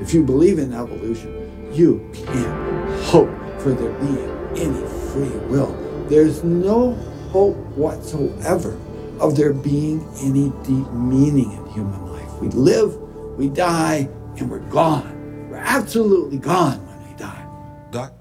If 0.03 0.13
you 0.13 0.23
believe 0.23 0.59
in 0.59 0.75
evolution, 0.75 1.73
you 1.73 2.11
can't 2.13 3.03
hope 3.05 3.31
for 3.59 3.73
there 3.73 3.93
being 4.01 4.59
any 4.59 4.87
free 5.11 5.35
will. 5.49 5.73
There's 6.11 6.45
no 6.45 6.93
hope 7.31 7.57
whatsoever 7.75 8.79
of 9.21 9.37
there 9.37 9.53
being 9.53 10.07
any 10.21 10.51
deep 10.65 10.91
meaning 10.93 11.53
in 11.53 11.67
human 11.71 12.13
life. 12.13 12.33
We 12.41 12.49
live, 12.49 12.97
we 13.37 13.49
die, 13.49 14.09
and 14.37 14.51
we're 14.51 14.59
gone. 14.71 15.49
We're 15.51 15.57
absolutely 15.57 16.39
gone 16.39 16.79
when 16.87 17.09
we 17.09 17.19
die. 17.19 17.47
Doc? 17.91 18.13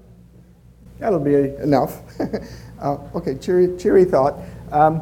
That'll 0.98 1.20
be 1.20 1.34
enough. 1.34 2.02
Uh, 2.78 2.98
okay, 3.14 3.34
cheery, 3.34 3.74
cheery 3.78 4.04
thought. 4.04 4.38
Um, 4.70 5.00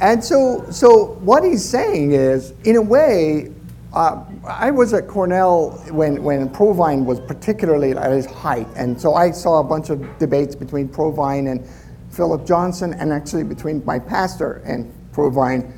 and 0.00 0.24
so, 0.24 0.64
so 0.70 1.18
what 1.20 1.44
he's 1.44 1.62
saying 1.62 2.12
is, 2.12 2.54
in 2.64 2.76
a 2.76 2.80
way, 2.82 3.52
uh, 3.92 4.24
I 4.46 4.70
was 4.70 4.94
at 4.94 5.08
Cornell 5.08 5.70
when, 5.90 6.22
when 6.22 6.48
Provine 6.50 7.04
was 7.04 7.20
particularly 7.20 7.92
at 7.92 8.10
his 8.12 8.26
height, 8.26 8.66
and 8.76 9.00
so 9.00 9.14
I 9.14 9.30
saw 9.30 9.60
a 9.60 9.64
bunch 9.64 9.90
of 9.90 10.18
debates 10.18 10.54
between 10.54 10.88
Provine 10.88 11.48
and 11.48 11.68
Philip 12.18 12.44
Johnson, 12.44 12.94
and 12.94 13.12
actually 13.12 13.44
between 13.44 13.80
my 13.84 13.96
pastor 13.96 14.60
and 14.66 14.92
Provine, 15.12 15.72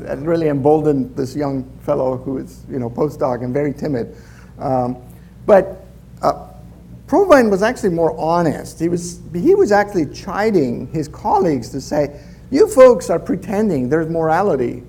that 0.00 0.18
really 0.18 0.48
emboldened 0.48 1.16
this 1.16 1.34
young 1.34 1.64
fellow 1.80 2.18
who 2.18 2.36
is, 2.36 2.66
you 2.70 2.78
know, 2.78 2.90
postdoc 2.90 3.42
and 3.42 3.54
very 3.54 3.72
timid. 3.72 4.14
Um, 4.58 4.98
but 5.46 5.86
uh, 6.20 6.50
Provine 7.06 7.50
was 7.50 7.62
actually 7.62 7.88
more 7.88 8.14
honest. 8.20 8.78
He 8.78 8.90
was, 8.90 9.22
he 9.32 9.54
was 9.54 9.72
actually 9.72 10.12
chiding 10.12 10.88
his 10.88 11.08
colleagues 11.08 11.70
to 11.70 11.80
say, 11.80 12.20
You 12.50 12.68
folks 12.68 13.08
are 13.08 13.18
pretending 13.18 13.88
there's 13.88 14.10
morality 14.10 14.82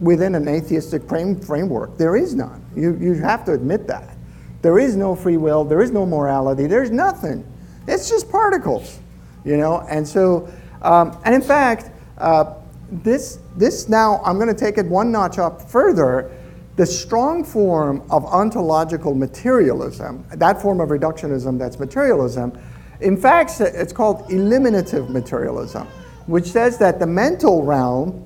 within 0.00 0.34
an 0.34 0.48
atheistic 0.48 1.08
frame, 1.08 1.38
framework. 1.38 1.96
There 1.96 2.16
is 2.16 2.34
none. 2.34 2.64
You, 2.74 2.98
you 3.00 3.14
have 3.14 3.44
to 3.44 3.52
admit 3.52 3.86
that. 3.86 4.16
There 4.62 4.80
is 4.80 4.96
no 4.96 5.14
free 5.14 5.36
will, 5.36 5.64
there 5.64 5.80
is 5.80 5.92
no 5.92 6.04
morality, 6.04 6.66
there's 6.66 6.90
nothing. 6.90 7.46
It's 7.86 8.10
just 8.10 8.28
particles, 8.28 8.98
you 9.44 9.56
know? 9.56 9.80
And 9.88 10.06
so, 10.06 10.48
um, 10.82 11.18
and 11.24 11.34
in 11.34 11.42
fact, 11.42 11.90
uh, 12.18 12.54
this, 12.90 13.38
this 13.56 13.88
now, 13.88 14.20
I'm 14.24 14.36
going 14.36 14.48
to 14.48 14.54
take 14.54 14.78
it 14.78 14.86
one 14.86 15.12
notch 15.12 15.38
up 15.38 15.70
further 15.70 16.30
the 16.76 16.86
strong 16.86 17.44
form 17.44 18.02
of 18.10 18.24
ontological 18.24 19.14
materialism, 19.14 20.24
that 20.30 20.62
form 20.62 20.80
of 20.80 20.88
reductionism 20.88 21.58
that's 21.58 21.78
materialism, 21.78 22.58
in 23.00 23.16
fact, 23.16 23.60
it's 23.60 23.92
called 23.92 24.30
eliminative 24.30 25.10
materialism, 25.10 25.86
which 26.26 26.46
says 26.46 26.78
that 26.78 26.98
the 26.98 27.06
mental 27.06 27.64
realm 27.64 28.24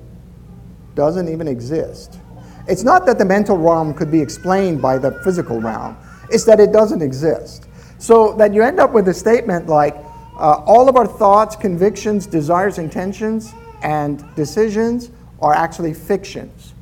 doesn't 0.95 1.27
even 1.27 1.47
exist. 1.47 2.19
It's 2.67 2.83
not 2.83 3.05
that 3.05 3.17
the 3.17 3.25
mental 3.25 3.57
realm 3.57 3.93
could 3.93 4.11
be 4.11 4.21
explained 4.21 4.81
by 4.81 4.97
the 4.97 5.11
physical 5.23 5.59
realm, 5.59 5.97
it's 6.29 6.45
that 6.45 6.59
it 6.59 6.71
doesn't 6.71 7.01
exist. 7.01 7.67
So 7.97 8.33
that 8.37 8.53
you 8.53 8.61
end 8.61 8.79
up 8.79 8.91
with 8.91 9.07
a 9.07 9.13
statement 9.13 9.67
like 9.67 9.95
uh, 10.37 10.61
all 10.65 10.89
of 10.89 10.95
our 10.95 11.07
thoughts, 11.07 11.55
convictions, 11.55 12.25
desires, 12.25 12.77
intentions, 12.77 13.53
and 13.81 14.23
decisions 14.35 15.11
are 15.41 15.53
actually 15.53 15.93
fictions. 15.93 16.73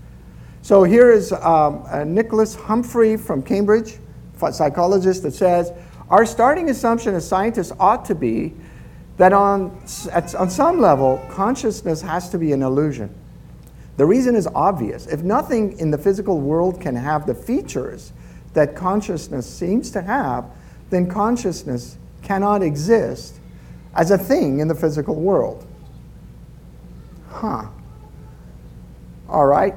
So 0.61 0.83
here 0.83 1.11
is 1.11 1.31
um, 1.33 1.83
uh, 1.87 2.03
Nicholas 2.03 2.55
Humphrey 2.55 3.17
from 3.17 3.43
Cambridge, 3.43 3.97
psychologist, 4.51 5.23
that 5.23 5.33
says 5.33 5.71
Our 6.09 6.25
starting 6.25 6.69
assumption 6.69 7.15
as 7.15 7.27
scientists 7.27 7.73
ought 7.79 8.05
to 8.05 8.15
be 8.15 8.53
that 9.17 9.33
on, 9.33 9.77
at, 10.11 10.33
on 10.35 10.49
some 10.49 10.79
level, 10.79 11.23
consciousness 11.29 12.01
has 12.01 12.29
to 12.29 12.37
be 12.37 12.51
an 12.51 12.63
illusion. 12.63 13.13
The 13.97 14.05
reason 14.05 14.35
is 14.35 14.47
obvious. 14.47 15.05
If 15.05 15.21
nothing 15.21 15.77
in 15.79 15.91
the 15.91 15.97
physical 15.97 16.39
world 16.39 16.81
can 16.81 16.95
have 16.95 17.27
the 17.27 17.35
features 17.35 18.11
that 18.53 18.75
consciousness 18.75 19.47
seems 19.47 19.91
to 19.91 20.01
have, 20.01 20.45
then 20.89 21.07
consciousness 21.07 21.97
cannot 22.23 22.63
exist 22.63 23.39
as 23.95 24.11
a 24.11 24.17
thing 24.17 24.59
in 24.59 24.67
the 24.67 24.75
physical 24.75 25.15
world. 25.15 25.65
Huh. 27.29 27.67
All 29.29 29.45
right. 29.45 29.73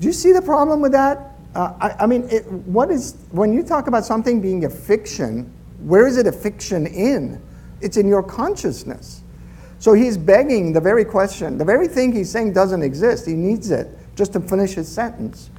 Do 0.00 0.06
you 0.06 0.12
see 0.12 0.32
the 0.32 0.42
problem 0.42 0.80
with 0.80 0.92
that? 0.92 1.32
Uh, 1.54 1.72
I, 1.80 2.04
I, 2.04 2.06
mean, 2.06 2.28
it, 2.30 2.50
what 2.50 2.90
is, 2.90 3.16
when 3.30 3.52
you 3.52 3.62
talk 3.62 3.86
about 3.86 4.04
something 4.04 4.40
being 4.40 4.64
a 4.64 4.70
fiction, 4.70 5.52
where 5.80 6.06
is 6.06 6.16
it 6.16 6.26
a 6.26 6.32
fiction 6.32 6.86
in? 6.86 7.40
It's 7.80 7.96
in 7.96 8.08
your 8.08 8.22
consciousness. 8.22 9.22
So 9.78 9.92
he's 9.92 10.16
begging 10.16 10.72
the 10.72 10.80
very 10.80 11.04
question, 11.04 11.58
the 11.58 11.64
very 11.64 11.86
thing 11.86 12.12
he's 12.12 12.30
saying 12.30 12.54
doesn't 12.54 12.82
exist. 12.82 13.26
He 13.26 13.34
needs 13.34 13.70
it 13.70 13.88
just 14.16 14.32
to 14.32 14.40
finish 14.40 14.74
his 14.74 14.88
sentence. 14.88 15.50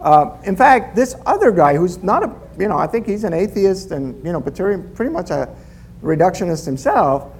Uh, 0.00 0.36
in 0.44 0.56
fact, 0.56 0.96
this 0.96 1.16
other 1.26 1.50
guy 1.50 1.76
who's 1.76 2.02
not 2.02 2.22
a, 2.22 2.34
you 2.58 2.68
know, 2.68 2.78
I 2.78 2.86
think 2.86 3.06
he's 3.06 3.24
an 3.24 3.32
atheist 3.32 3.90
and, 3.90 4.24
you 4.24 4.32
know, 4.32 4.40
pretty 4.40 5.10
much 5.10 5.30
a 5.30 5.54
reductionist 6.02 6.64
himself, 6.64 7.32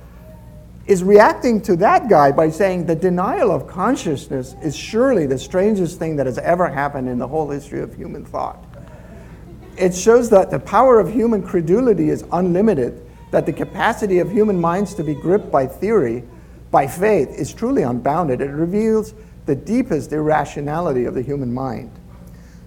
is 0.87 1.03
reacting 1.03 1.61
to 1.61 1.77
that 1.77 2.09
guy 2.09 2.31
by 2.31 2.49
saying 2.49 2.87
the 2.87 2.95
denial 2.95 3.51
of 3.51 3.67
consciousness 3.67 4.55
is 4.63 4.77
surely 4.77 5.27
the 5.27 5.39
strangest 5.39 5.99
thing 5.99 6.17
that 6.17 6.27
has 6.27 6.39
ever 6.39 6.69
happened 6.69 7.09
in 7.09 7.19
the 7.19 7.27
whole 7.27 7.51
history 7.51 7.81
of 7.81 7.95
human 7.95 8.25
thought. 8.25 8.65
It 9.77 9.95
shows 9.95 10.31
that 10.31 10.51
the 10.51 10.61
power 10.61 11.01
of 11.01 11.13
human 11.13 11.43
credulity 11.43 12.09
is 12.09 12.25
unlimited, 12.33 13.05
that 13.33 13.47
the 13.47 13.53
capacity 13.53 14.21
of 14.21 14.31
human 14.31 14.61
minds 14.61 14.95
to 14.95 15.03
be 15.03 15.15
gripped 15.15 15.51
by 15.51 15.67
theory, 15.67 16.23
by 16.71 16.87
faith, 16.87 17.31
is 17.31 17.53
truly 17.53 17.83
unbounded. 17.83 18.41
It 18.41 18.51
reveals 18.51 19.13
the 19.45 19.57
deepest 19.57 20.13
irrationality 20.13 21.05
of 21.05 21.15
the 21.15 21.23
human 21.23 21.53
mind. 21.53 21.91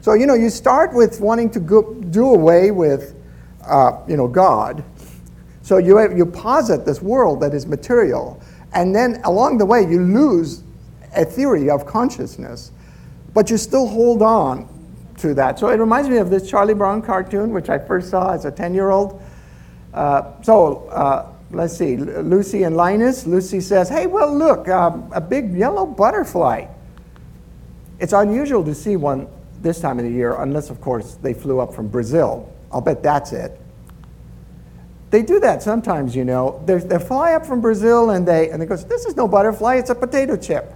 So, 0.01 0.13
you 0.13 0.25
know, 0.25 0.33
you 0.33 0.49
start 0.49 0.93
with 0.93 1.19
wanting 1.21 1.49
to 1.51 1.59
go, 1.59 1.93
do 1.93 2.29
away 2.29 2.71
with, 2.71 3.15
uh, 3.65 3.99
you 4.07 4.17
know, 4.17 4.27
God 4.27 4.83
so 5.61 5.77
you, 5.77 5.99
you 6.15 6.25
posit 6.25 6.85
this 6.85 7.01
world 7.01 7.41
that 7.41 7.53
is 7.53 7.65
material, 7.65 8.41
and 8.73 8.95
then 8.95 9.21
along 9.23 9.57
the 9.57 9.65
way 9.65 9.81
you 9.81 10.01
lose 10.01 10.63
a 11.15 11.25
theory 11.25 11.69
of 11.69 11.85
consciousness, 11.85 12.71
but 13.33 13.49
you 13.49 13.57
still 13.57 13.87
hold 13.87 14.21
on 14.21 14.67
to 15.17 15.33
that. 15.33 15.59
So 15.59 15.69
it 15.69 15.77
reminds 15.77 16.09
me 16.09 16.17
of 16.17 16.29
this 16.29 16.49
Charlie 16.49 16.73
Brown 16.73 17.01
cartoon, 17.01 17.51
which 17.51 17.69
I 17.69 17.77
first 17.77 18.09
saw 18.09 18.33
as 18.33 18.45
a 18.45 18.51
10 18.51 18.73
year 18.73 18.89
old. 18.89 19.21
Uh, 19.93 20.41
so 20.41 20.87
uh, 20.89 21.31
let's 21.51 21.75
see, 21.77 21.97
Lucy 21.97 22.63
and 22.63 22.75
Linus. 22.75 23.25
Lucy 23.25 23.59
says, 23.59 23.89
Hey, 23.89 24.07
well, 24.07 24.35
look, 24.35 24.67
um, 24.69 25.09
a 25.13 25.21
big 25.21 25.55
yellow 25.55 25.85
butterfly. 25.85 26.67
It's 27.99 28.13
unusual 28.13 28.63
to 28.63 28.73
see 28.73 28.95
one 28.95 29.27
this 29.61 29.81
time 29.81 29.99
of 29.99 30.05
the 30.05 30.11
year, 30.11 30.35
unless, 30.41 30.69
of 30.69 30.79
course, 30.79 31.15
they 31.15 31.33
flew 31.33 31.59
up 31.59 31.73
from 31.73 31.89
Brazil. 31.89 32.51
I'll 32.71 32.81
bet 32.81 33.03
that's 33.03 33.33
it. 33.33 33.59
They 35.09 35.23
do 35.23 35.39
that 35.39 35.63
sometimes, 35.63 36.15
you 36.15 36.23
know. 36.23 36.61
They, 36.65 36.77
they 36.77 36.99
fly 36.99 37.33
up 37.33 37.45
from 37.45 37.61
Brazil 37.61 38.11
and 38.11 38.27
they, 38.27 38.49
and 38.49 38.61
they 38.61 38.65
goes, 38.65 38.85
this 38.85 39.05
is 39.05 39.15
no 39.15 39.27
butterfly, 39.27 39.75
it's 39.75 39.89
a 39.89 39.95
potato 39.95 40.37
chip. 40.37 40.71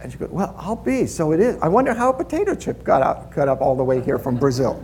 and 0.00 0.10
she 0.10 0.16
goes, 0.16 0.30
well, 0.30 0.54
I'll 0.58 0.76
be, 0.76 1.06
so 1.06 1.32
it 1.32 1.40
is. 1.40 1.60
I 1.60 1.68
wonder 1.68 1.92
how 1.92 2.10
a 2.10 2.14
potato 2.14 2.54
chip 2.54 2.84
got, 2.84 3.02
out, 3.02 3.30
got 3.34 3.48
up 3.48 3.60
all 3.60 3.76
the 3.76 3.84
way 3.84 4.00
here 4.00 4.18
from 4.18 4.36
Brazil. 4.36 4.82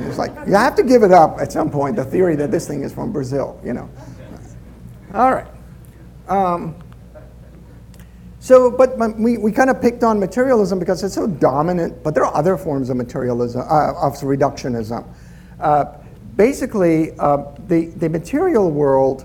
it's 0.00 0.16
like, 0.16 0.32
you 0.46 0.54
have 0.54 0.74
to 0.76 0.82
give 0.82 1.02
it 1.02 1.12
up 1.12 1.38
at 1.38 1.52
some 1.52 1.70
point, 1.70 1.96
the 1.96 2.04
theory 2.04 2.34
that 2.36 2.50
this 2.50 2.66
thing 2.66 2.82
is 2.82 2.94
from 2.94 3.12
Brazil, 3.12 3.60
you 3.62 3.74
know. 3.74 3.90
All 5.12 5.32
right. 5.32 5.46
Um, 6.28 6.74
so, 8.40 8.70
but 8.70 8.98
we, 9.18 9.36
we 9.36 9.52
kind 9.52 9.68
of 9.68 9.80
picked 9.82 10.02
on 10.02 10.18
materialism 10.18 10.78
because 10.78 11.02
it's 11.02 11.14
so 11.14 11.26
dominant, 11.26 12.02
but 12.02 12.14
there 12.14 12.24
are 12.24 12.34
other 12.34 12.56
forms 12.56 12.88
of 12.88 12.96
materialism, 12.96 13.62
uh, 13.62 13.92
of 13.94 14.14
reductionism. 14.20 15.06
Uh, 15.60 15.84
basically, 16.36 17.12
uh, 17.18 17.44
the, 17.68 17.86
the 17.96 18.08
material 18.08 18.70
world 18.70 19.24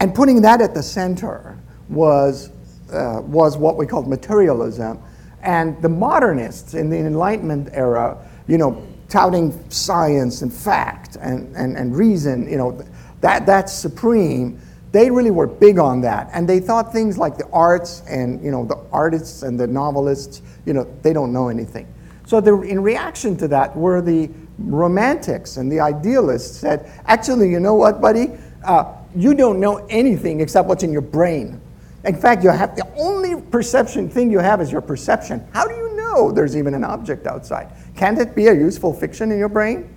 and 0.00 0.14
putting 0.14 0.42
that 0.42 0.60
at 0.60 0.74
the 0.74 0.82
center 0.82 1.58
was, 1.88 2.50
uh, 2.92 3.22
was 3.24 3.56
what 3.56 3.76
we 3.76 3.86
called 3.86 4.08
materialism. 4.08 5.00
And 5.42 5.80
the 5.82 5.88
modernists 5.88 6.74
in 6.74 6.90
the 6.90 6.98
Enlightenment 6.98 7.70
era, 7.72 8.18
you 8.48 8.58
know, 8.58 8.86
touting 9.08 9.70
science 9.70 10.42
and 10.42 10.52
fact 10.52 11.16
and, 11.16 11.54
and, 11.56 11.76
and 11.76 11.96
reason, 11.96 12.50
you 12.50 12.56
know, 12.56 12.84
that, 13.20 13.46
that's 13.46 13.72
supreme. 13.72 14.60
They 14.92 15.10
really 15.10 15.30
were 15.30 15.46
big 15.46 15.78
on 15.78 16.00
that. 16.02 16.30
And 16.32 16.48
they 16.48 16.60
thought 16.60 16.92
things 16.92 17.18
like 17.18 17.36
the 17.36 17.48
arts 17.50 18.02
and, 18.08 18.42
you 18.44 18.50
know, 18.50 18.64
the 18.64 18.78
artists 18.92 19.42
and 19.42 19.58
the 19.58 19.66
novelists, 19.66 20.42
you 20.66 20.72
know, 20.72 20.84
they 21.02 21.12
don't 21.12 21.32
know 21.32 21.48
anything. 21.48 21.86
So 22.26 22.40
the, 22.40 22.60
in 22.62 22.82
reaction 22.82 23.36
to 23.38 23.48
that 23.48 23.76
were 23.76 24.00
the 24.00 24.30
romantics 24.58 25.56
and 25.56 25.70
the 25.70 25.80
idealists 25.80 26.56
said, 26.56 26.90
actually, 27.06 27.50
you 27.50 27.60
know 27.60 27.74
what, 27.74 28.00
buddy? 28.00 28.32
Uh, 28.64 28.92
you 29.14 29.34
don't 29.34 29.60
know 29.60 29.86
anything 29.90 30.40
except 30.40 30.68
what's 30.68 30.82
in 30.82 30.92
your 30.92 31.02
brain. 31.02 31.60
In 32.04 32.16
fact, 32.16 32.44
you 32.44 32.50
have 32.50 32.76
the 32.76 32.86
only 32.96 33.40
perception 33.40 34.08
thing 34.08 34.30
you 34.30 34.38
have 34.38 34.60
is 34.60 34.70
your 34.70 34.80
perception. 34.80 35.46
How 35.52 35.66
do 35.66 35.74
you 35.74 35.96
know 35.96 36.30
there's 36.30 36.56
even 36.56 36.74
an 36.74 36.84
object 36.84 37.26
outside? 37.26 37.70
Can't 37.96 38.18
it 38.18 38.34
be 38.34 38.48
a 38.48 38.54
useful 38.54 38.92
fiction 38.92 39.32
in 39.32 39.38
your 39.38 39.48
brain? 39.48 39.88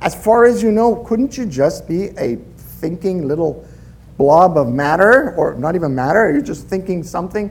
As 0.00 0.14
far 0.14 0.44
as 0.44 0.62
you 0.62 0.72
know, 0.72 0.96
couldn't 0.96 1.38
you 1.38 1.46
just 1.46 1.86
be 1.88 2.08
a 2.18 2.36
thinking 2.56 3.28
little 3.28 3.66
blob 4.18 4.56
of 4.56 4.68
matter, 4.68 5.34
or 5.36 5.54
not 5.54 5.74
even 5.74 5.94
matter? 5.94 6.30
You're 6.30 6.42
just 6.42 6.66
thinking 6.66 7.02
something. 7.02 7.50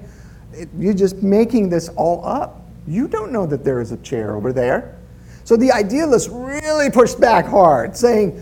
You're 0.77 0.93
just 0.93 1.23
making 1.23 1.69
this 1.69 1.89
all 1.89 2.25
up. 2.25 2.61
You 2.87 3.07
don't 3.07 3.31
know 3.31 3.45
that 3.45 3.63
there 3.63 3.81
is 3.81 3.91
a 3.91 3.97
chair 3.97 4.35
over 4.35 4.53
there. 4.53 4.94
So 5.45 5.55
the 5.55 5.71
idealists 5.71 6.27
really 6.27 6.89
pushed 6.89 7.19
back 7.19 7.45
hard, 7.45 7.95
saying, 7.95 8.41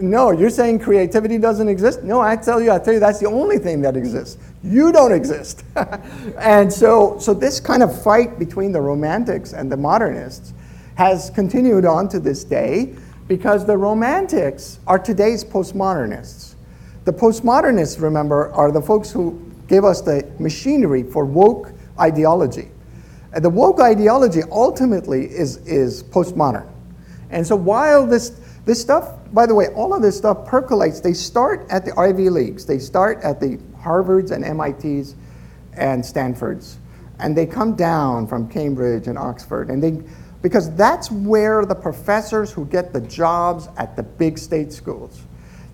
no, 0.00 0.30
you're 0.30 0.48
saying 0.48 0.78
creativity 0.78 1.38
doesn't 1.38 1.68
exist? 1.68 2.04
No, 2.04 2.20
I 2.20 2.36
tell 2.36 2.60
you, 2.60 2.70
I 2.70 2.78
tell 2.78 2.94
you, 2.94 3.00
that's 3.00 3.18
the 3.18 3.26
only 3.26 3.58
thing 3.58 3.80
that 3.82 3.96
exists. 3.96 4.38
You 4.62 4.92
don't 4.92 5.12
exist. 5.12 5.64
and 6.38 6.72
so, 6.72 7.18
so 7.18 7.34
this 7.34 7.58
kind 7.58 7.82
of 7.82 8.02
fight 8.02 8.38
between 8.38 8.70
the 8.70 8.80
romantics 8.80 9.52
and 9.52 9.70
the 9.70 9.76
modernists 9.76 10.54
has 10.94 11.30
continued 11.30 11.84
on 11.84 12.08
to 12.10 12.20
this 12.20 12.44
day 12.44 12.94
because 13.26 13.66
the 13.66 13.76
romantics 13.76 14.78
are 14.86 15.00
today's 15.00 15.44
postmodernists. 15.44 16.54
The 17.04 17.12
postmodernists, 17.12 18.00
remember, 18.00 18.52
are 18.52 18.70
the 18.70 18.82
folks 18.82 19.10
who 19.10 19.52
gave 19.66 19.82
us 19.82 20.00
the 20.00 20.30
machinery 20.38 21.02
for 21.02 21.24
woke 21.24 21.72
ideology. 21.98 22.70
The 23.40 23.50
woke 23.50 23.80
ideology 23.80 24.42
ultimately 24.50 25.24
is, 25.24 25.56
is 25.66 26.02
postmodern. 26.02 26.70
And 27.30 27.44
so 27.44 27.56
while 27.56 28.06
this, 28.06 28.40
this 28.64 28.80
stuff, 28.80 29.18
by 29.32 29.46
the 29.46 29.54
way, 29.54 29.68
all 29.68 29.92
of 29.92 30.02
this 30.02 30.16
stuff 30.16 30.46
percolates, 30.46 31.00
they 31.00 31.14
start 31.14 31.66
at 31.68 31.84
the 31.84 31.98
Ivy 31.98 32.30
Leagues, 32.30 32.64
they 32.64 32.78
start 32.78 33.20
at 33.24 33.40
the 33.40 33.58
Harvards 33.76 34.30
and 34.30 34.44
MITs 34.56 35.16
and 35.76 36.04
Stanfords, 36.04 36.78
and 37.18 37.36
they 37.36 37.44
come 37.44 37.74
down 37.74 38.28
from 38.28 38.48
Cambridge 38.48 39.08
and 39.08 39.18
Oxford, 39.18 39.68
and 39.68 39.82
they, 39.82 40.00
because 40.42 40.74
that's 40.76 41.10
where 41.10 41.64
the 41.66 41.74
professors 41.74 42.52
who 42.52 42.64
get 42.66 42.92
the 42.92 43.00
jobs 43.00 43.68
at 43.76 43.96
the 43.96 44.02
big 44.02 44.38
state 44.38 44.72
schools, 44.72 45.22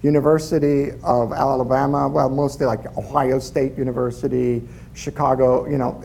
University 0.03 0.93
of 1.03 1.33
Alabama, 1.33 2.09
well, 2.09 2.31
mostly 2.31 2.65
like 2.65 2.87
Ohio 2.97 3.39
State 3.39 3.77
University, 3.77 4.67
Chicago, 4.95 5.69
you 5.69 5.77
know, 5.77 6.03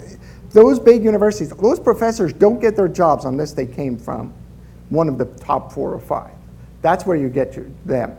those 0.55 0.79
big 0.79 1.03
universities, 1.03 1.49
those 1.49 1.81
professors 1.81 2.31
don't 2.31 2.61
get 2.61 2.77
their 2.77 2.87
jobs 2.87 3.25
unless 3.25 3.51
they 3.51 3.65
came 3.65 3.97
from 3.97 4.33
one 4.87 5.09
of 5.09 5.17
the 5.17 5.25
top 5.25 5.73
four 5.73 5.93
or 5.93 5.99
five. 5.99 6.31
That's 6.81 7.05
where 7.05 7.17
you 7.17 7.27
get 7.27 7.57
your, 7.57 7.65
them. 7.83 8.15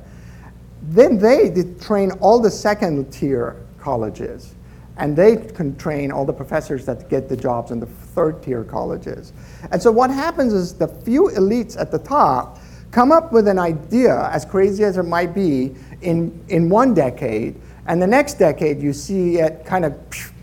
Then 0.82 1.16
they 1.16 1.50
train 1.80 2.10
all 2.20 2.38
the 2.38 2.50
second 2.50 3.10
tier 3.10 3.56
colleges, 3.78 4.54
and 4.98 5.16
they 5.16 5.36
can 5.36 5.76
train 5.78 6.12
all 6.12 6.26
the 6.26 6.32
professors 6.32 6.84
that 6.84 7.08
get 7.08 7.30
the 7.30 7.38
jobs 7.38 7.70
in 7.70 7.80
the 7.80 7.86
third 7.86 8.42
tier 8.42 8.64
colleges. 8.64 9.32
And 9.70 9.82
so 9.82 9.90
what 9.90 10.10
happens 10.10 10.52
is 10.52 10.74
the 10.74 10.88
few 10.88 11.30
elites 11.36 11.80
at 11.80 11.90
the 11.90 11.98
top 11.98 12.58
come 12.90 13.12
up 13.12 13.32
with 13.32 13.48
an 13.48 13.58
idea, 13.58 14.28
as 14.30 14.44
crazy 14.44 14.84
as 14.84 14.98
it 14.98 15.04
might 15.04 15.34
be, 15.34 15.74
in, 16.02 16.38
in 16.48 16.68
one 16.68 16.92
decade, 16.92 17.58
and 17.86 18.02
the 18.02 18.06
next 18.06 18.34
decade 18.34 18.82
you 18.82 18.92
see 18.92 19.38
it 19.38 19.64
kind 19.64 19.86
of 19.86 19.98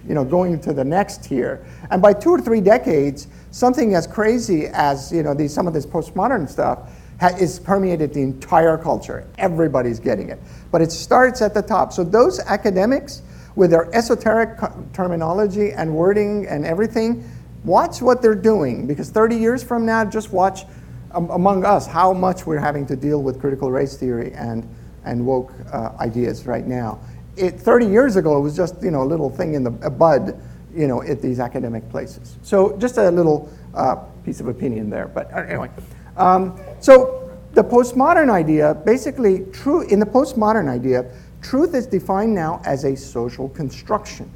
you 0.08 0.14
know, 0.14 0.24
going 0.24 0.60
to 0.62 0.74
the 0.74 0.84
next 0.84 1.24
tier. 1.24 1.66
And 1.90 2.02
by 2.02 2.14
two 2.14 2.32
or 2.32 2.42
three 2.42 2.62
decades, 2.62 3.28
something 3.52 3.96
as 3.96 4.08
crazy 4.08 4.68
as 4.68 5.12
you 5.12 5.24
know, 5.24 5.34
these, 5.34 5.54
some 5.54 5.68
of 5.68 5.74
this 5.74 5.86
postmodern 5.86 6.50
stuff 6.50 6.92
ha- 7.20 7.36
is 7.40 7.60
permeated 7.60 8.14
the 8.14 8.22
entire 8.22 8.78
culture. 8.78 9.28
Everybody's 9.38 10.00
getting 10.00 10.30
it. 10.30 10.40
But 10.72 10.82
it 10.82 10.92
starts 10.92 11.42
at 11.42 11.54
the 11.54 11.62
top. 11.62 11.94
So 11.94 12.04
those 12.04 12.40
academics, 12.40 13.22
with 13.56 13.70
their 13.70 13.94
esoteric 13.96 14.58
co- 14.58 14.86
terminology 14.94 15.72
and 15.72 15.94
wording 15.94 16.48
and 16.48 16.66
everything, 16.66 17.30
watch 17.64 18.02
what 18.02 18.22
they're 18.22 18.36
doing. 18.36 18.88
Because 18.88 19.10
30 19.10 19.36
years 19.38 19.64
from 19.64 19.86
now, 19.86 20.04
just 20.04 20.32
watch 20.32 20.66
um, 21.12 21.30
among 21.30 21.64
us 21.64 21.86
how 21.86 22.12
much 22.12 22.46
we're 22.46 22.60
having 22.60 22.86
to 22.88 22.96
deal 22.96 23.22
with 23.22 23.40
critical 23.40 23.72
race 23.72 23.96
theory 23.96 24.34
and, 24.34 24.68
and 25.06 25.26
woke 25.26 25.54
uh, 25.72 25.92
ideas 26.00 26.46
right 26.46 26.66
now 26.66 27.00
it, 27.36 27.60
30 27.60 27.86
years 27.88 28.16
ago, 28.16 28.38
it 28.38 28.42
was 28.42 28.56
just 28.56 28.82
you 28.82 28.92
know 28.92 29.04
a 29.04 29.06
little 29.06 29.30
thing 29.30 29.54
in 29.54 29.64
the 29.64 29.72
bud, 29.72 30.40
you 30.76 30.88
know, 30.88 31.02
at 31.04 31.22
these 31.22 31.40
academic 31.40 31.88
places. 31.90 32.38
So 32.42 32.78
just 32.78 32.98
a 32.98 33.10
little 33.10 33.52
uh, 33.74 33.96
piece 34.24 34.40
of 34.40 34.48
opinion 34.48 34.90
there. 34.90 35.08
But 35.08 35.32
uh, 35.34 35.38
anyway, 35.38 35.70
um, 36.18 36.60
so 36.80 37.32
the 37.54 37.64
postmodern 37.64 38.32
idea, 38.32 38.74
basically, 38.74 39.46
true 39.52 39.82
in 39.88 40.00
the 40.00 40.06
postmodern 40.06 40.68
idea, 40.70 41.12
truth 41.42 41.76
is 41.76 41.86
defined 41.86 42.34
now 42.34 42.62
as 42.66 42.84
a 42.84 42.96
social 42.96 43.50
construction. 43.50 44.32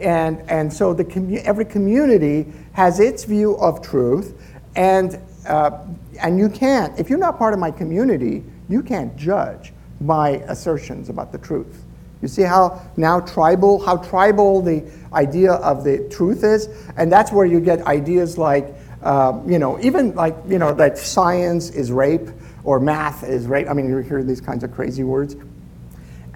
And, 0.00 0.42
and 0.50 0.70
so 0.72 0.92
the 0.92 1.04
commu- 1.04 1.42
every 1.44 1.64
community 1.64 2.52
has 2.72 3.00
its 3.00 3.24
view 3.24 3.56
of 3.58 3.80
truth, 3.82 4.34
and, 4.74 5.18
uh, 5.46 5.84
and 6.20 6.38
you 6.38 6.48
can't, 6.48 6.98
if 6.98 7.08
you're 7.08 7.18
not 7.18 7.38
part 7.38 7.54
of 7.54 7.60
my 7.60 7.70
community, 7.70 8.44
you 8.68 8.82
can't 8.82 9.14
judge 9.16 9.72
my 10.00 10.30
assertions 10.48 11.08
about 11.08 11.30
the 11.30 11.38
truth. 11.38 11.81
You 12.22 12.28
see 12.28 12.42
how 12.42 12.80
now 12.96 13.20
tribal, 13.20 13.84
how 13.84 13.96
tribal 13.96 14.62
the 14.62 14.84
idea 15.12 15.54
of 15.54 15.82
the 15.82 16.08
truth 16.08 16.44
is? 16.44 16.68
And 16.96 17.12
that's 17.12 17.32
where 17.32 17.44
you 17.44 17.60
get 17.60 17.82
ideas 17.82 18.38
like, 18.38 18.74
uh, 19.02 19.40
you 19.44 19.58
know, 19.58 19.78
even 19.80 20.14
like, 20.14 20.36
you 20.46 20.58
know, 20.58 20.72
that 20.72 20.96
science 20.96 21.70
is 21.70 21.90
rape 21.90 22.28
or 22.62 22.78
math 22.78 23.24
is 23.24 23.46
rape. 23.46 23.68
I 23.68 23.72
mean, 23.72 23.88
you 23.88 23.98
hear 23.98 24.22
these 24.22 24.40
kinds 24.40 24.62
of 24.62 24.72
crazy 24.72 25.02
words. 25.02 25.34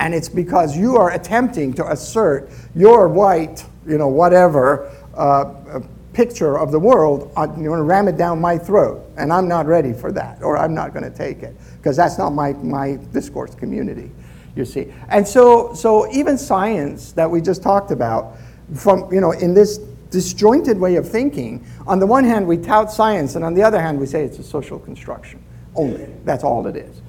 And 0.00 0.12
it's 0.12 0.28
because 0.28 0.76
you 0.76 0.96
are 0.96 1.12
attempting 1.12 1.72
to 1.74 1.90
assert 1.90 2.50
your 2.74 3.08
white, 3.08 3.64
you 3.86 3.96
know, 3.96 4.08
whatever, 4.08 4.92
uh, 5.14 5.80
picture 6.12 6.58
of 6.58 6.72
the 6.72 6.78
world, 6.78 7.30
uh, 7.36 7.46
you 7.58 7.70
want 7.70 7.78
to 7.78 7.84
ram 7.84 8.08
it 8.08 8.16
down 8.16 8.40
my 8.40 8.58
throat. 8.58 9.04
And 9.16 9.32
I'm 9.32 9.46
not 9.46 9.66
ready 9.66 9.92
for 9.92 10.10
that, 10.12 10.42
or 10.42 10.58
I'm 10.58 10.74
not 10.74 10.92
going 10.92 11.04
to 11.04 11.16
take 11.16 11.42
it, 11.42 11.54
because 11.76 11.96
that's 11.96 12.18
not 12.18 12.30
my, 12.30 12.54
my 12.54 12.98
discourse 13.12 13.54
community 13.54 14.10
you 14.56 14.64
see. 14.64 14.92
And 15.08 15.26
so, 15.26 15.74
so 15.74 16.10
even 16.10 16.36
science 16.36 17.12
that 17.12 17.30
we 17.30 17.40
just 17.40 17.62
talked 17.62 17.90
about, 17.90 18.36
from, 18.74 19.12
you 19.12 19.20
know, 19.20 19.32
in 19.32 19.54
this 19.54 19.78
disjointed 20.10 20.78
way 20.78 20.96
of 20.96 21.08
thinking, 21.08 21.64
on 21.86 21.98
the 21.98 22.06
one 22.06 22.24
hand 22.24 22.46
we 22.46 22.56
tout 22.56 22.90
science, 22.90 23.36
and 23.36 23.44
on 23.44 23.54
the 23.54 23.62
other 23.62 23.80
hand 23.80 24.00
we 24.00 24.06
say 24.06 24.24
it's 24.24 24.38
a 24.38 24.42
social 24.42 24.78
construction 24.78 25.42
only. 25.74 26.06
That's 26.24 26.42
all 26.42 26.66
it 26.66 26.76
is. 26.76 27.02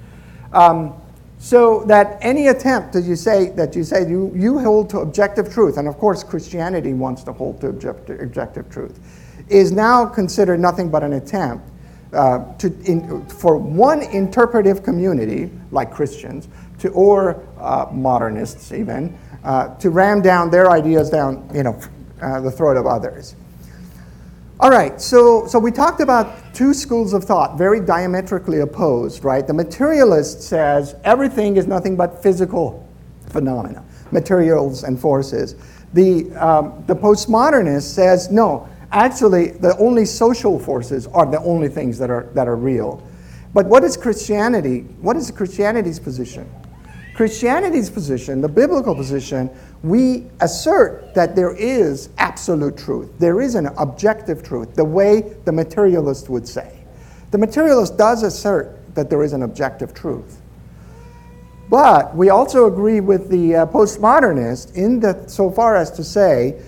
Um, 0.52 0.94
so 1.38 1.84
that 1.84 2.18
any 2.20 2.48
attempt 2.48 2.92
that 2.94 3.04
you 3.04 3.14
say 3.14 3.50
that 3.50 3.76
you 3.76 3.84
say 3.84 4.08
you, 4.08 4.32
you 4.34 4.58
hold 4.58 4.90
to 4.90 4.98
objective 4.98 5.52
truth, 5.52 5.78
and 5.78 5.86
of 5.86 5.96
course 5.96 6.24
Christianity 6.24 6.92
wants 6.92 7.22
to 7.24 7.32
hold 7.32 7.60
to 7.60 7.68
objective, 7.68 8.20
objective 8.20 8.68
truth, 8.70 8.98
is 9.48 9.70
now 9.70 10.04
considered 10.04 10.58
nothing 10.58 10.90
but 10.90 11.02
an 11.04 11.14
attempt 11.14 11.64
uh, 12.12 12.52
to, 12.56 12.68
in, 12.84 13.24
for 13.26 13.56
one 13.56 14.02
interpretive 14.02 14.82
community, 14.82 15.50
like 15.70 15.92
Christians, 15.92 16.48
to, 16.78 16.88
or 16.90 17.46
uh, 17.58 17.86
modernists 17.92 18.72
even, 18.72 19.16
uh, 19.44 19.74
to 19.76 19.90
ram 19.90 20.22
down 20.22 20.50
their 20.50 20.70
ideas 20.70 21.10
down 21.10 21.48
you 21.54 21.62
know, 21.62 21.80
uh, 22.22 22.40
the 22.40 22.50
throat 22.50 22.76
of 22.76 22.86
others. 22.86 23.34
All 24.60 24.70
right, 24.70 25.00
so, 25.00 25.46
so 25.46 25.56
we 25.56 25.70
talked 25.70 26.00
about 26.00 26.52
two 26.52 26.74
schools 26.74 27.12
of 27.12 27.22
thought, 27.22 27.56
very 27.56 27.78
diametrically 27.78 28.58
opposed, 28.58 29.22
right? 29.22 29.46
The 29.46 29.54
materialist 29.54 30.42
says 30.42 30.96
everything 31.04 31.56
is 31.56 31.68
nothing 31.68 31.94
but 31.94 32.20
physical 32.20 32.84
phenomena, 33.28 33.84
materials 34.10 34.82
and 34.82 34.98
forces. 34.98 35.54
The, 35.92 36.32
um, 36.32 36.82
the 36.88 36.96
postmodernist 36.96 37.82
says 37.82 38.32
no, 38.32 38.68
actually, 38.90 39.52
the 39.52 39.76
only 39.78 40.04
social 40.04 40.58
forces 40.58 41.06
are 41.06 41.24
the 41.24 41.40
only 41.42 41.68
things 41.68 41.96
that 41.98 42.10
are, 42.10 42.28
that 42.34 42.48
are 42.48 42.56
real. 42.56 43.06
But 43.54 43.66
what 43.66 43.84
is 43.84 43.96
Christianity? 43.96 44.80
What 45.00 45.16
is 45.16 45.30
Christianity's 45.30 46.00
position? 46.00 46.50
Christianity's 47.18 47.90
position, 47.90 48.40
the 48.40 48.48
biblical 48.48 48.94
position, 48.94 49.50
we 49.82 50.26
assert 50.40 51.14
that 51.16 51.34
there 51.34 51.52
is 51.56 52.10
absolute 52.16 52.76
truth. 52.76 53.10
There 53.18 53.40
is 53.40 53.56
an 53.56 53.66
objective 53.76 54.40
truth, 54.40 54.76
the 54.76 54.84
way 54.84 55.34
the 55.44 55.50
materialist 55.50 56.28
would 56.28 56.46
say. 56.46 56.78
The 57.32 57.38
materialist 57.38 57.98
does 57.98 58.22
assert 58.22 58.78
that 58.94 59.10
there 59.10 59.24
is 59.24 59.32
an 59.32 59.42
objective 59.42 59.92
truth. 59.92 60.40
But 61.68 62.14
we 62.14 62.30
also 62.30 62.66
agree 62.66 63.00
with 63.00 63.28
the 63.30 63.56
uh, 63.56 63.66
postmodernist 63.66 64.76
in 64.76 65.00
the, 65.00 65.24
so 65.26 65.50
far 65.50 65.74
as 65.74 65.90
to 65.90 66.04
say, 66.04 66.62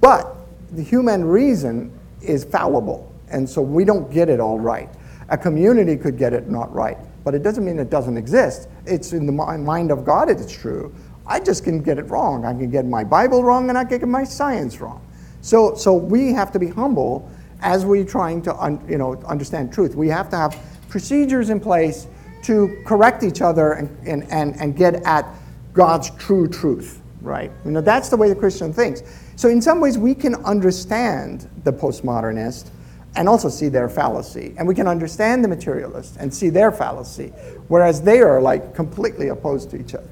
but 0.00 0.34
the 0.72 0.82
human 0.82 1.24
reason 1.24 1.96
is 2.22 2.44
fallible, 2.44 3.14
and 3.30 3.48
so 3.48 3.62
we 3.62 3.84
don't 3.84 4.10
get 4.10 4.28
it 4.28 4.40
all 4.40 4.58
right. 4.58 4.88
A 5.28 5.38
community 5.38 5.96
could 5.96 6.18
get 6.18 6.32
it 6.32 6.50
not 6.50 6.74
right 6.74 6.98
but 7.26 7.34
it 7.34 7.42
doesn't 7.42 7.64
mean 7.64 7.80
it 7.80 7.90
doesn't 7.90 8.16
exist. 8.16 8.68
It's 8.86 9.12
in 9.12 9.26
the 9.26 9.32
mind 9.32 9.90
of 9.90 10.04
God 10.04 10.30
it's 10.30 10.52
true. 10.52 10.94
I 11.26 11.40
just 11.40 11.64
can 11.64 11.82
get 11.82 11.98
it 11.98 12.04
wrong. 12.04 12.44
I 12.44 12.52
can 12.52 12.70
get 12.70 12.86
my 12.86 13.02
Bible 13.02 13.42
wrong 13.42 13.68
and 13.68 13.76
I 13.76 13.84
can 13.84 13.98
get 13.98 14.08
my 14.08 14.24
science 14.24 14.80
wrong. 14.80 15.04
So, 15.42 15.74
so 15.74 15.94
we 15.94 16.32
have 16.32 16.52
to 16.52 16.58
be 16.58 16.68
humble 16.68 17.30
as 17.60 17.84
we're 17.84 18.04
trying 18.04 18.42
to 18.42 18.56
un, 18.56 18.84
you 18.88 18.98
know, 18.98 19.16
understand 19.26 19.72
truth. 19.72 19.94
We 19.94 20.08
have 20.08 20.28
to 20.30 20.36
have 20.36 20.60
procedures 20.88 21.50
in 21.50 21.60
place 21.60 22.06
to 22.42 22.80
correct 22.84 23.22
each 23.22 23.42
other 23.42 23.72
and, 23.72 23.96
and, 24.06 24.30
and, 24.30 24.60
and 24.60 24.76
get 24.76 24.96
at 25.04 25.26
God's 25.72 26.10
true 26.10 26.48
truth, 26.48 27.00
right? 27.22 27.50
You 27.64 27.72
know, 27.72 27.80
that's 27.80 28.08
the 28.08 28.16
way 28.16 28.28
the 28.28 28.36
Christian 28.36 28.72
thinks. 28.72 29.02
So 29.36 29.48
in 29.48 29.60
some 29.60 29.80
ways, 29.80 29.98
we 29.98 30.14
can 30.14 30.36
understand 30.44 31.48
the 31.64 31.72
postmodernist 31.72 32.70
and 33.16 33.28
also 33.28 33.48
see 33.48 33.68
their 33.68 33.88
fallacy. 33.88 34.54
And 34.58 34.68
we 34.68 34.74
can 34.74 34.86
understand 34.86 35.42
the 35.42 35.48
materialist 35.48 36.16
and 36.18 36.32
see 36.32 36.50
their 36.50 36.70
fallacy, 36.70 37.28
whereas 37.68 38.02
they 38.02 38.20
are 38.20 38.40
like 38.40 38.74
completely 38.74 39.28
opposed 39.28 39.70
to 39.70 39.80
each 39.80 39.94
other. 39.94 40.10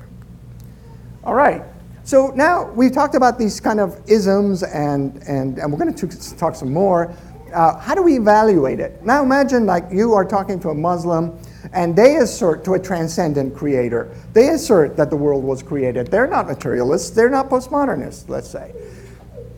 All 1.23 1.35
right. 1.35 1.62
So 2.03 2.33
now 2.35 2.71
we've 2.71 2.93
talked 2.93 3.14
about 3.14 3.38
these 3.38 3.61
kind 3.61 3.81
of 3.81 3.99
isms, 4.07 4.62
and, 4.62 5.23
and, 5.27 5.59
and 5.59 5.73
we're 5.73 5.79
going 5.79 5.95
to 5.95 6.37
talk 6.37 6.55
some 6.55 6.73
more. 6.73 7.14
Uh, 7.53 7.79
how 7.79 7.95
do 7.95 8.03
we 8.03 8.17
evaluate 8.17 8.81
it? 8.81 9.03
Now 9.05 9.23
imagine 9.23 9.64
like 9.64 9.85
you 9.90 10.12
are 10.14 10.25
talking 10.25 10.59
to 10.61 10.71
a 10.71 10.75
Muslim 10.75 11.38
and 11.73 11.95
they 11.95 12.17
assert 12.17 12.64
to 12.64 12.75
a 12.75 12.79
transcendent 12.79 13.55
creator. 13.55 14.14
They 14.33 14.49
assert 14.51 14.97
that 14.97 15.09
the 15.09 15.17
world 15.17 15.45
was 15.45 15.62
created. 15.62 16.09
They're 16.09 16.27
not 16.27 16.47
materialists, 16.47 17.11
they're 17.11 17.31
not 17.31 17.49
postmodernists, 17.49 18.29
let's 18.29 18.51
say. 18.51 18.75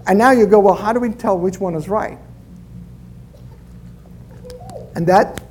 And 0.07 0.19
now 0.19 0.31
you 0.31 0.47
go, 0.47 0.61
well, 0.61 0.75
how 0.75 0.93
do 0.93 1.01
we 1.01 1.11
tell 1.11 1.39
which 1.39 1.59
one 1.59 1.75
is 1.75 1.89
right? 1.89 2.19
And 4.97 5.07
that 5.07 5.43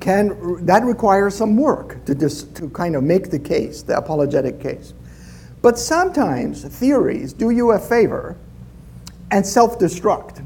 can 0.00 0.66
that 0.66 0.84
requires 0.84 1.34
some 1.34 1.56
work 1.56 2.04
to 2.04 2.14
just 2.14 2.54
to 2.56 2.68
kind 2.70 2.96
of 2.96 3.04
make 3.04 3.30
the 3.30 3.38
case, 3.38 3.82
the 3.82 3.96
apologetic 3.96 4.60
case. 4.60 4.92
But 5.62 5.78
sometimes 5.78 6.64
theories 6.64 7.32
do 7.32 7.50
you 7.50 7.70
a 7.70 7.78
favor 7.78 8.36
and 9.30 9.46
self-destruct. 9.46 10.44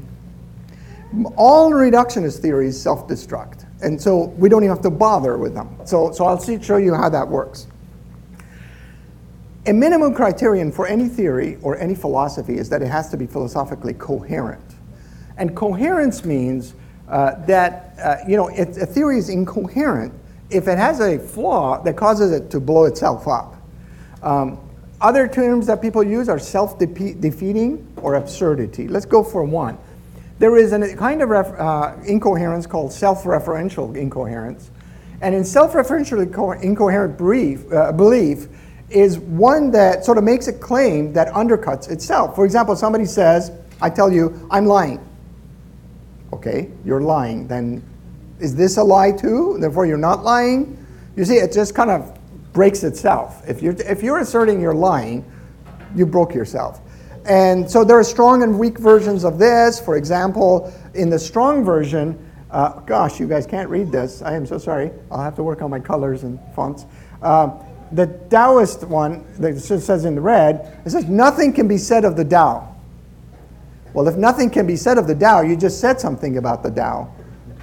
All 1.35 1.71
reductionist 1.71 2.39
theories 2.39 2.79
self-destruct. 2.79 3.65
And 3.81 4.01
so 4.01 4.25
we 4.37 4.47
don't 4.47 4.63
even 4.63 4.75
have 4.75 4.83
to 4.83 4.91
bother 4.91 5.37
with 5.37 5.53
them. 5.53 5.75
So, 5.85 6.11
so 6.11 6.25
I'll 6.25 6.39
see, 6.39 6.61
show 6.61 6.77
you 6.77 6.93
how 6.93 7.09
that 7.09 7.27
works. 7.27 7.67
A 9.65 9.73
minimum 9.73 10.13
criterion 10.13 10.71
for 10.71 10.87
any 10.87 11.07
theory 11.07 11.57
or 11.61 11.77
any 11.77 11.95
philosophy 11.95 12.57
is 12.57 12.69
that 12.69 12.81
it 12.81 12.87
has 12.87 13.09
to 13.09 13.17
be 13.17 13.25
philosophically 13.27 13.93
coherent. 13.93 14.63
And 15.37 15.55
coherence 15.55 16.25
means 16.25 16.73
uh, 17.13 17.35
that 17.45 17.93
uh, 18.03 18.15
you 18.27 18.35
know 18.35 18.47
it, 18.47 18.75
a 18.75 18.87
theory 18.87 19.19
is 19.19 19.29
incoherent 19.29 20.11
if 20.49 20.67
it 20.67 20.79
has 20.79 20.99
a 20.99 21.19
flaw 21.19 21.79
that 21.83 21.95
causes 21.95 22.31
it 22.31 22.49
to 22.49 22.59
blow 22.59 22.85
itself 22.85 23.27
up. 23.27 23.55
Um, 24.23 24.59
other 24.99 25.27
terms 25.27 25.67
that 25.67 25.79
people 25.79 26.03
use 26.03 26.27
are 26.27 26.39
self-defeating 26.39 27.87
or 27.97 28.15
absurdity. 28.15 28.87
Let's 28.87 29.05
go 29.05 29.23
for 29.23 29.43
one. 29.43 29.77
There 30.39 30.57
is 30.57 30.73
a 30.73 30.95
kind 30.95 31.21
of 31.21 31.29
ref, 31.29 31.51
uh, 31.59 31.95
incoherence 32.07 32.65
called 32.65 32.91
self-referential 32.91 33.95
incoherence. 33.95 34.71
And 35.21 35.35
in 35.35 35.43
self-referential 35.43 36.63
incoherent 36.63 37.17
brief, 37.17 37.71
uh, 37.71 37.91
belief 37.91 38.47
is 38.89 39.19
one 39.19 39.69
that 39.71 40.03
sort 40.03 40.17
of 40.17 40.23
makes 40.23 40.47
a 40.47 40.53
claim 40.53 41.13
that 41.13 41.27
undercuts 41.33 41.91
itself. 41.91 42.35
For 42.35 42.43
example, 42.45 42.75
somebody 42.75 43.05
says, 43.05 43.51
I 43.81 43.89
tell 43.89 44.11
you, 44.11 44.47
I'm 44.49 44.65
lying 44.65 44.99
okay, 46.45 46.69
you're 46.83 47.01
lying, 47.01 47.47
then 47.47 47.81
is 48.39 48.55
this 48.55 48.77
a 48.77 48.83
lie 48.83 49.11
too? 49.11 49.57
Therefore, 49.59 49.85
you're 49.85 49.97
not 49.97 50.23
lying? 50.23 50.77
You 51.15 51.23
see, 51.23 51.35
it 51.35 51.53
just 51.53 51.73
kind 51.73 51.89
of 51.89 52.17
breaks 52.51 52.83
itself. 52.83 53.41
If 53.47 53.61
you're, 53.61 53.75
if 53.81 54.03
you're 54.03 54.19
asserting 54.19 54.59
you're 54.59 54.73
lying, 54.73 55.23
you 55.95 56.05
broke 56.05 56.33
yourself. 56.33 56.81
And 57.25 57.69
so 57.69 57.85
there 57.85 57.97
are 57.97 58.03
strong 58.03 58.43
and 58.43 58.59
weak 58.59 58.77
versions 58.77 59.23
of 59.23 59.39
this. 59.39 59.79
For 59.79 59.95
example, 59.95 60.73
in 60.93 61.09
the 61.09 61.17
strong 61.17 61.63
version, 61.63 62.19
uh, 62.51 62.81
gosh, 62.81 63.19
you 63.19 63.27
guys 63.27 63.47
can't 63.47 63.69
read 63.69 63.91
this. 63.91 64.21
I 64.21 64.35
am 64.35 64.45
so 64.45 64.57
sorry. 64.57 64.91
I'll 65.09 65.23
have 65.23 65.35
to 65.35 65.43
work 65.43 65.61
on 65.61 65.69
my 65.69 65.79
colors 65.79 66.23
and 66.23 66.37
fonts. 66.53 66.85
Uh, 67.21 67.51
the 67.93 68.07
Taoist 68.29 68.83
one, 68.83 69.25
that 69.37 69.57
says 69.59 70.03
in 70.03 70.15
the 70.15 70.21
red, 70.21 70.81
it 70.85 70.89
says, 70.89 71.05
nothing 71.05 71.53
can 71.53 71.67
be 71.67 71.77
said 71.77 72.03
of 72.03 72.17
the 72.17 72.25
Tao. 72.25 72.72
Well, 73.93 74.07
if 74.07 74.15
nothing 74.15 74.49
can 74.49 74.65
be 74.65 74.75
said 74.75 74.97
of 74.97 75.07
the 75.07 75.15
Tao, 75.15 75.41
you 75.41 75.55
just 75.55 75.79
said 75.79 75.99
something 75.99 76.37
about 76.37 76.63
the 76.63 76.71
Tao. 76.71 77.13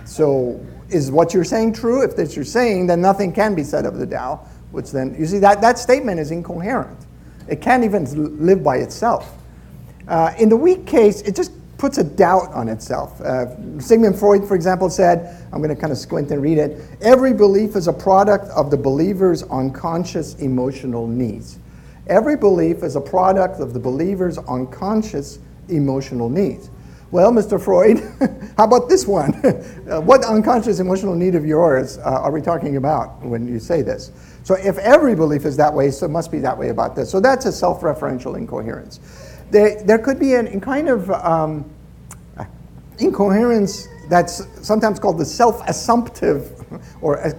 So 0.04 0.64
is 0.88 1.10
what 1.10 1.34
you're 1.34 1.44
saying 1.44 1.72
true? 1.72 2.02
If 2.02 2.16
that's 2.16 2.36
you're 2.36 2.44
saying, 2.44 2.86
then 2.86 3.00
nothing 3.00 3.32
can 3.32 3.54
be 3.54 3.64
said 3.64 3.84
of 3.84 3.98
the 3.98 4.06
Tao, 4.06 4.46
which 4.70 4.90
then, 4.90 5.14
you 5.18 5.26
see, 5.26 5.38
that, 5.40 5.60
that 5.60 5.78
statement 5.78 6.20
is 6.20 6.30
incoherent. 6.30 6.98
It 7.48 7.60
can't 7.60 7.82
even 7.82 8.44
live 8.44 8.62
by 8.62 8.76
itself. 8.76 9.36
Uh, 10.06 10.32
in 10.38 10.48
the 10.48 10.56
weak 10.56 10.86
case, 10.86 11.20
it 11.22 11.34
just 11.34 11.52
puts 11.78 11.98
a 11.98 12.04
doubt 12.04 12.52
on 12.52 12.68
itself. 12.68 13.20
Uh, 13.20 13.80
Sigmund 13.80 14.18
Freud, 14.18 14.46
for 14.46 14.54
example, 14.54 14.90
said, 14.90 15.44
I'm 15.52 15.62
going 15.62 15.74
to 15.74 15.80
kind 15.80 15.92
of 15.92 15.98
squint 15.98 16.30
and 16.30 16.42
read 16.42 16.58
it 16.58 16.80
every 17.00 17.32
belief 17.32 17.74
is 17.74 17.88
a 17.88 17.92
product 17.92 18.46
of 18.48 18.70
the 18.70 18.76
believer's 18.76 19.42
unconscious 19.44 20.34
emotional 20.36 21.06
needs. 21.06 21.58
Every 22.06 22.36
belief 22.36 22.82
is 22.82 22.96
a 22.96 23.00
product 23.00 23.60
of 23.60 23.72
the 23.72 23.80
believer's 23.80 24.36
unconscious 24.36 25.38
emotional 25.70 26.28
needs. 26.28 26.70
Well, 27.10 27.32
Mr. 27.32 27.60
Freud, 27.60 27.98
how 28.56 28.64
about 28.64 28.88
this 28.88 29.06
one? 29.06 29.34
uh, 29.90 30.00
what 30.00 30.24
unconscious 30.24 30.78
emotional 30.78 31.16
need 31.16 31.34
of 31.34 31.44
yours 31.44 31.98
uh, 31.98 32.02
are 32.02 32.30
we 32.30 32.40
talking 32.40 32.76
about 32.76 33.20
when 33.22 33.48
you 33.48 33.58
say 33.58 33.82
this? 33.82 34.12
So, 34.44 34.54
if 34.54 34.78
every 34.78 35.16
belief 35.16 35.44
is 35.44 35.56
that 35.56 35.74
way, 35.74 35.90
so 35.90 36.06
it 36.06 36.10
must 36.10 36.30
be 36.30 36.38
that 36.38 36.56
way 36.56 36.68
about 36.68 36.94
this. 36.94 37.10
So, 37.10 37.18
that's 37.18 37.46
a 37.46 37.52
self 37.52 37.80
referential 37.80 38.36
incoherence. 38.36 39.00
There, 39.50 39.82
there 39.82 39.98
could 39.98 40.20
be 40.20 40.34
an, 40.34 40.60
kind 40.60 40.88
of 40.88 41.10
um, 41.10 41.68
incoherence 42.98 43.88
that's 44.08 44.44
sometimes 44.66 45.00
called 45.00 45.18
the 45.18 45.24
self 45.24 45.66
assumptive 45.68 46.64
or 47.00 47.34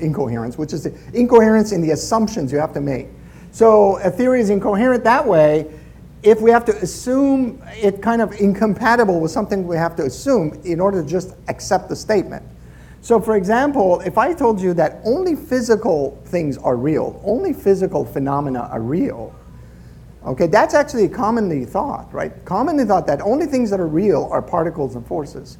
incoherence, 0.00 0.58
which 0.58 0.74
is 0.74 0.84
the 0.84 0.94
incoherence 1.14 1.72
in 1.72 1.80
the 1.80 1.92
assumptions 1.92 2.52
you 2.52 2.58
have 2.58 2.74
to 2.74 2.80
make. 2.80 3.08
So, 3.50 3.96
a 3.98 4.10
theory 4.10 4.40
is 4.40 4.50
incoherent 4.50 5.04
that 5.04 5.26
way 5.26 5.66
if 6.22 6.40
we 6.40 6.50
have 6.50 6.64
to 6.66 6.76
assume 6.76 7.62
it 7.72 8.02
kind 8.02 8.20
of 8.20 8.32
incompatible 8.40 9.20
with 9.20 9.30
something 9.30 9.66
we 9.66 9.76
have 9.76 9.96
to 9.96 10.04
assume 10.04 10.60
in 10.64 10.80
order 10.80 11.02
to 11.02 11.08
just 11.08 11.34
accept 11.48 11.88
the 11.88 11.96
statement. 11.96 12.44
So, 13.02 13.18
for 13.18 13.36
example, 13.36 14.00
if 14.00 14.18
I 14.18 14.34
told 14.34 14.60
you 14.60 14.74
that 14.74 15.00
only 15.04 15.34
physical 15.34 16.20
things 16.26 16.58
are 16.58 16.76
real, 16.76 17.20
only 17.24 17.54
physical 17.54 18.04
phenomena 18.04 18.68
are 18.70 18.82
real, 18.82 19.34
okay, 20.26 20.46
that's 20.46 20.74
actually 20.74 21.08
commonly 21.08 21.64
thought, 21.64 22.12
right? 22.12 22.44
Commonly 22.44 22.84
thought 22.84 23.06
that 23.06 23.22
only 23.22 23.46
things 23.46 23.70
that 23.70 23.80
are 23.80 23.86
real 23.86 24.28
are 24.30 24.42
particles 24.42 24.96
and 24.96 25.06
forces. 25.06 25.56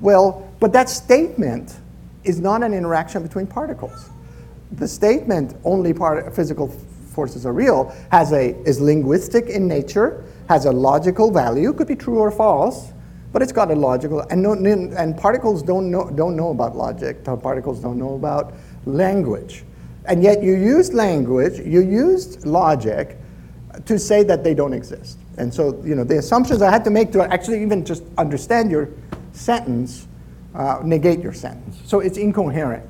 Well, 0.00 0.50
but 0.58 0.72
that 0.72 0.88
statement 0.88 1.76
is 2.24 2.40
not 2.40 2.62
an 2.62 2.72
interaction 2.72 3.22
between 3.22 3.46
particles. 3.46 4.08
The 4.72 4.88
statement 4.88 5.56
only 5.64 5.92
part, 5.92 6.34
physical 6.34 6.68
forces 7.20 7.44
are 7.44 7.52
real 7.52 7.94
has 8.10 8.32
a, 8.32 8.56
is 8.64 8.80
linguistic 8.80 9.50
in 9.50 9.68
nature, 9.68 10.24
has 10.48 10.64
a 10.64 10.72
logical 10.72 11.30
value, 11.30 11.70
could 11.74 11.86
be 11.86 11.94
true 11.94 12.18
or 12.18 12.30
false, 12.30 12.92
but 13.30 13.42
it's 13.42 13.52
got 13.52 13.70
a 13.70 13.74
logical, 13.74 14.20
and, 14.30 14.42
no, 14.42 14.54
and 14.54 15.18
particles 15.18 15.62
don't 15.62 15.90
know, 15.90 16.08
don't 16.14 16.34
know 16.34 16.48
about 16.48 16.74
logic, 16.74 17.22
particles 17.22 17.78
don't 17.78 17.98
know 17.98 18.14
about 18.14 18.54
language. 18.86 19.64
And 20.06 20.22
yet 20.22 20.42
you 20.42 20.54
used 20.54 20.94
language, 20.94 21.58
you 21.58 21.82
used 21.82 22.46
logic 22.46 23.18
to 23.84 23.98
say 23.98 24.22
that 24.22 24.42
they 24.42 24.54
don't 24.54 24.72
exist. 24.72 25.18
And 25.36 25.52
so, 25.52 25.78
you 25.84 25.94
know, 25.94 26.04
the 26.04 26.16
assumptions 26.16 26.62
I 26.62 26.70
had 26.70 26.84
to 26.84 26.90
make 26.90 27.12
to 27.12 27.22
actually 27.22 27.60
even 27.60 27.84
just 27.84 28.02
understand 28.16 28.70
your 28.70 28.88
sentence 29.32 30.08
uh, 30.54 30.80
negate 30.82 31.20
your 31.20 31.34
sentence. 31.34 31.76
So 31.84 32.00
it's 32.00 32.16
incoherent. 32.16 32.88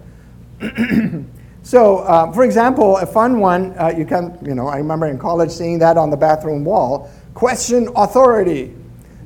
So, 1.63 1.99
uh, 1.99 2.33
for 2.33 2.45
example, 2.45 2.97
a 2.97 3.07
fun 3.07 3.39
one, 3.39 3.75
uh, 3.79 3.93
you 3.97 4.07
can, 4.07 4.39
you 4.43 4.55
know, 4.55 4.67
I 4.67 4.79
remember 4.79 5.07
in 5.07 5.19
college 5.19 5.51
seeing 5.51 5.79
that 5.81 5.97
on 5.97 6.11
the 6.11 6.17
bathroom 6.17 6.65
wall 6.65 7.11
question 7.35 7.89
authority. 7.97 8.75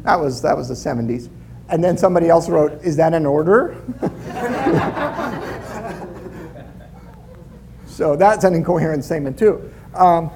That 0.03 0.21
was, 0.21 0.43
that 0.43 0.57
was 0.57 0.69
the 0.69 0.75
70s. 0.75 1.31
And 1.69 1.83
then 1.83 1.97
somebody 1.97 2.29
else 2.29 2.49
wrote, 2.49 2.83
Is 2.83 2.97
that 2.97 3.15
an 3.15 3.25
order? 3.25 3.77
so 7.87 8.17
that's 8.17 8.45
an 8.45 8.55
incoherent 8.55 9.05
statement, 9.05 9.39
too. 9.39 9.73
Um, 9.95 10.31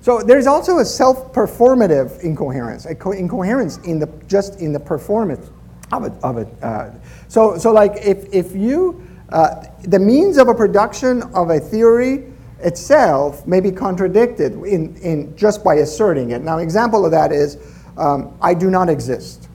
so 0.00 0.22
there's 0.22 0.46
also 0.46 0.78
a 0.78 0.84
self-performative 0.84 2.20
incoherence, 2.20 2.86
a 2.86 2.94
co- 2.94 3.12
incoherence 3.12 3.78
in 3.78 3.98
the 3.98 4.06
just 4.26 4.60
in 4.60 4.72
the 4.72 4.80
performance 4.80 5.50
of 5.92 6.04
it. 6.04 6.12
Of 6.22 6.38
it. 6.38 6.48
Uh, 6.62 6.90
so 7.26 7.58
so 7.58 7.72
like 7.72 7.96
if 7.96 8.32
if 8.32 8.54
you 8.54 9.07
uh, 9.30 9.64
the 9.82 9.98
means 9.98 10.38
of 10.38 10.48
a 10.48 10.54
production 10.54 11.22
of 11.34 11.50
a 11.50 11.60
theory 11.60 12.32
itself 12.60 13.46
may 13.46 13.60
be 13.60 13.70
contradicted 13.70 14.52
in, 14.64 14.96
in 14.96 15.36
just 15.36 15.62
by 15.62 15.76
asserting 15.76 16.30
it. 16.30 16.42
Now, 16.42 16.58
an 16.58 16.64
example 16.64 17.04
of 17.04 17.10
that 17.12 17.30
is 17.32 17.58
um, 17.96 18.36
I 18.40 18.54
do 18.54 18.70
not 18.70 18.88
exist. 18.88 19.48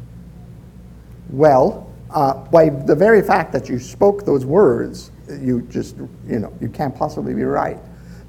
Well, 1.29 1.91
uh, 2.11 2.35
by 2.35 2.69
the 2.69 2.95
very 2.95 3.21
fact 3.21 3.51
that 3.53 3.67
you 3.67 3.79
spoke 3.79 4.25
those 4.25 4.45
words, 4.45 5.11
you 5.39 5.61
just, 5.63 5.97
you 6.27 6.39
know, 6.39 6.53
you 6.61 6.69
can't 6.69 6.95
possibly 6.95 7.33
be 7.33 7.43
right, 7.43 7.77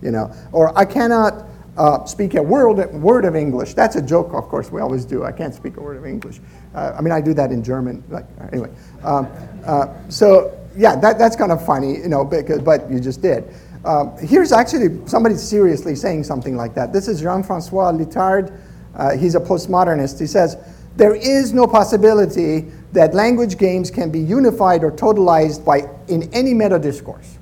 you 0.01 0.11
know. 0.11 0.33
Or 0.53 0.77
I 0.79 0.85
cannot 0.85 1.45
uh, 1.77 2.05
speak 2.05 2.35
a 2.35 2.43
word, 2.43 2.79
word 2.95 3.25
of 3.25 3.37
English. 3.37 3.75
That's 3.75 3.97
a 3.97 4.03
joke, 4.03 4.33
of 4.33 4.45
course, 4.49 4.71
we 4.71 4.81
always 4.81 5.05
do. 5.05 5.25
I 5.25 5.33
can't 5.33 5.55
speak 5.55 5.77
a 5.77 5.81
word 5.81 5.99
of 5.99 6.07
English. 6.07 6.41
Uh, 6.75 6.95
I 6.97 7.03
mean, 7.03 7.13
I 7.13 7.21
do 7.21 7.35
that 7.35 7.51
in 7.53 7.63
German. 7.63 8.03
Like, 8.09 8.27
anyway, 8.53 8.71
um, 9.03 9.29
uh, 9.67 9.89
so 10.09 10.57
yeah, 10.77 10.97
that, 10.97 11.19
that's 11.19 11.37
kind 11.37 11.53
of 11.53 11.65
funny, 11.65 11.99
you 11.99 12.09
know, 12.09 12.25
because, 12.25 12.61
but 12.61 12.91
you 12.91 13.01
just 13.01 13.23
did. 13.23 13.45
Um, 13.85 14.17
here's 14.19 14.53
actually 14.53 15.07
somebody 15.07 15.37
seriously 15.37 15.95
saying 15.95 16.25
something 16.25 16.57
like 16.57 16.75
that. 16.75 16.93
This 16.93 17.07
is 17.07 17.21
Jean-Francois 17.21 17.93
Lyotard. 17.93 18.59
Uh, 18.95 19.17
he's 19.17 19.35
a 19.35 19.41
postmodernist. 19.41 20.19
He 20.19 20.27
says, 20.27 20.57
there 20.97 21.15
is 21.15 21.53
no 21.53 21.67
possibility 21.67 22.61
that 22.93 23.15
language 23.15 23.59
games 23.59 23.91
can 23.91 24.11
be 24.11 24.21
unified 24.21 24.85
or 24.85 24.93
totalized 24.93 25.65
by 25.65 25.89
in 26.09 26.33
any 26.33 26.55
meta 26.55 26.79
discourse. 26.79 27.39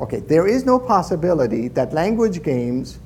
Okay, 0.00 0.20
there 0.20 0.46
is 0.46 0.64
no 0.64 0.78
possibility 0.78 1.68
that 1.68 1.92
language 1.92 2.42
games, 2.42 2.98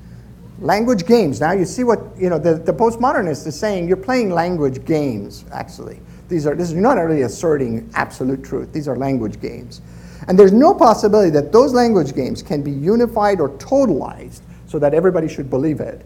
language 0.59 1.05
games, 1.05 1.41
now 1.41 1.51
you 1.51 1.65
see 1.65 1.83
what, 1.83 1.99
you 2.17 2.29
know, 2.29 2.39
the, 2.39 2.53
the 2.55 2.71
postmodernist 2.71 3.45
is 3.45 3.59
saying, 3.59 3.87
you're 3.89 3.97
playing 3.97 4.31
language 4.31 4.85
games, 4.85 5.43
actually. 5.51 5.99
These 6.27 6.47
are, 6.47 6.55
this 6.55 6.69
is 6.69 6.75
not 6.75 6.97
really 6.97 7.21
asserting 7.21 7.89
absolute 7.93 8.43
truth. 8.43 8.71
These 8.73 8.87
are 8.87 8.95
language 8.95 9.39
games. 9.39 9.81
And 10.27 10.39
there's 10.39 10.53
no 10.53 10.73
possibility 10.73 11.29
that 11.31 11.51
those 11.51 11.73
language 11.73 12.15
games 12.15 12.41
can 12.41 12.63
be 12.63 12.71
unified 12.71 13.39
or 13.39 13.49
totalized 13.49 14.41
so 14.67 14.79
that 14.79 14.93
everybody 14.93 15.27
should 15.27 15.49
believe 15.49 15.79
it 15.79 16.05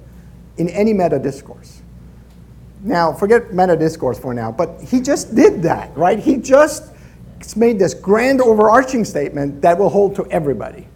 in 0.57 0.69
any 0.69 0.93
meta 0.93 1.19
discourse. 1.19 1.81
Now, 2.83 3.13
forget 3.13 3.53
meta 3.53 3.75
discourse 3.77 4.19
for 4.19 4.33
now, 4.33 4.51
but 4.51 4.81
he 4.81 5.01
just 5.01 5.35
did 5.35 5.61
that, 5.63 5.95
right? 5.97 6.19
He 6.19 6.37
just 6.37 6.93
made 7.55 7.79
this 7.79 7.93
grand 7.93 8.41
overarching 8.41 9.05
statement 9.05 9.61
that 9.61 9.77
will 9.77 9.89
hold 9.89 10.15
to 10.15 10.25
everybody. 10.27 10.87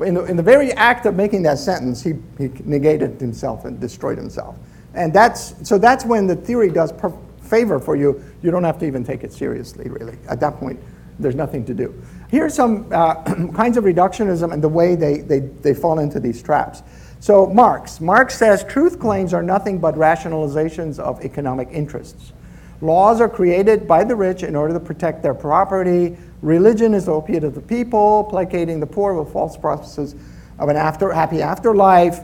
In 0.00 0.14
the, 0.14 0.24
in 0.24 0.36
the 0.36 0.42
very 0.42 0.72
act 0.72 1.06
of 1.06 1.14
making 1.14 1.42
that 1.42 1.58
sentence, 1.58 2.02
he, 2.02 2.14
he 2.38 2.50
negated 2.64 3.20
himself 3.20 3.64
and 3.64 3.78
destroyed 3.80 4.18
himself. 4.18 4.56
And 4.94 5.12
that's, 5.12 5.54
so 5.66 5.78
that's 5.78 6.04
when 6.04 6.26
the 6.26 6.36
theory 6.36 6.70
does 6.70 6.92
per- 6.92 7.16
favor 7.52 7.78
for 7.78 7.96
you, 7.96 8.24
you 8.42 8.50
don't 8.50 8.64
have 8.64 8.78
to 8.78 8.86
even 8.86 9.04
take 9.04 9.24
it 9.24 9.32
seriously, 9.32 9.90
really. 9.90 10.16
At 10.26 10.40
that 10.40 10.56
point, 10.56 10.80
there's 11.18 11.34
nothing 11.34 11.66
to 11.66 11.74
do. 11.74 11.94
Here 12.30 12.46
are 12.46 12.50
some 12.50 12.90
uh, 12.90 13.22
kinds 13.54 13.76
of 13.76 13.84
reductionism 13.84 14.54
and 14.54 14.64
the 14.64 14.70
way 14.70 14.94
they, 14.94 15.18
they, 15.18 15.40
they 15.40 15.74
fall 15.74 15.98
into 15.98 16.18
these 16.18 16.42
traps. 16.42 16.82
So, 17.20 17.46
Marx. 17.46 18.00
Marx 18.00 18.38
says 18.38 18.64
truth 18.64 18.98
claims 18.98 19.34
are 19.34 19.42
nothing 19.42 19.78
but 19.78 19.96
rationalizations 19.96 20.98
of 20.98 21.22
economic 21.22 21.68
interests. 21.70 22.32
Laws 22.80 23.20
are 23.20 23.28
created 23.28 23.86
by 23.86 24.02
the 24.02 24.16
rich 24.16 24.42
in 24.42 24.56
order 24.56 24.72
to 24.72 24.80
protect 24.80 25.22
their 25.22 25.34
property. 25.34 26.16
Religion 26.40 26.94
is 26.94 27.04
the 27.04 27.12
opiate 27.12 27.44
of 27.44 27.54
the 27.54 27.60
people, 27.60 28.24
placating 28.24 28.80
the 28.80 28.86
poor 28.86 29.12
with 29.12 29.30
false 29.30 29.58
promises 29.58 30.16
of 30.58 30.70
an 30.70 30.76
after, 30.76 31.12
happy 31.12 31.42
afterlife. 31.42 32.20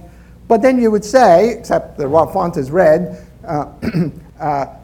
But 0.49 0.63
then 0.63 0.81
you 0.81 0.91
would 0.91 1.05
say, 1.05 1.51
except 1.51 1.99
the 1.99 2.09
font 2.33 2.57
is 2.57 2.71
red, 2.71 3.27
uh, 3.47 3.67
uh, 4.41 4.78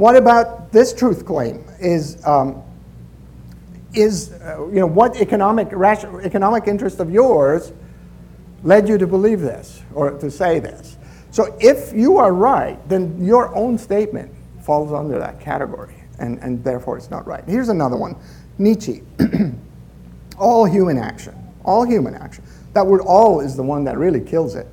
what 0.00 0.16
about 0.16 0.72
this 0.72 0.94
truth 0.94 1.26
claim? 1.26 1.62
Is, 1.78 2.24
um, 2.26 2.62
is 3.92 4.32
uh, 4.32 4.66
you 4.68 4.80
know, 4.80 4.86
what 4.86 5.20
economic, 5.20 5.68
ration, 5.72 6.20
economic 6.22 6.66
interest 6.66 7.00
of 7.00 7.10
yours 7.10 7.72
led 8.62 8.88
you 8.88 8.96
to 8.96 9.06
believe 9.06 9.40
this 9.40 9.82
or 9.94 10.12
to 10.12 10.30
say 10.30 10.58
this? 10.58 10.96
So 11.32 11.54
if 11.60 11.92
you 11.92 12.16
are 12.16 12.32
right, 12.32 12.78
then 12.88 13.22
your 13.22 13.54
own 13.54 13.76
statement 13.76 14.32
falls 14.62 14.90
under 14.90 15.18
that 15.18 15.38
category, 15.38 15.94
and, 16.18 16.38
and 16.38 16.64
therefore 16.64 16.96
it's 16.96 17.10
not 17.10 17.26
right. 17.26 17.44
Here's 17.44 17.68
another 17.68 17.98
one 17.98 18.16
Nietzsche. 18.56 19.02
all 20.38 20.64
human 20.64 20.96
action, 20.96 21.34
all 21.62 21.84
human 21.84 22.14
action. 22.14 22.42
That 22.72 22.86
word 22.86 23.02
all 23.02 23.40
is 23.40 23.54
the 23.54 23.62
one 23.62 23.84
that 23.84 23.98
really 23.98 24.20
kills 24.20 24.54
it. 24.54 24.66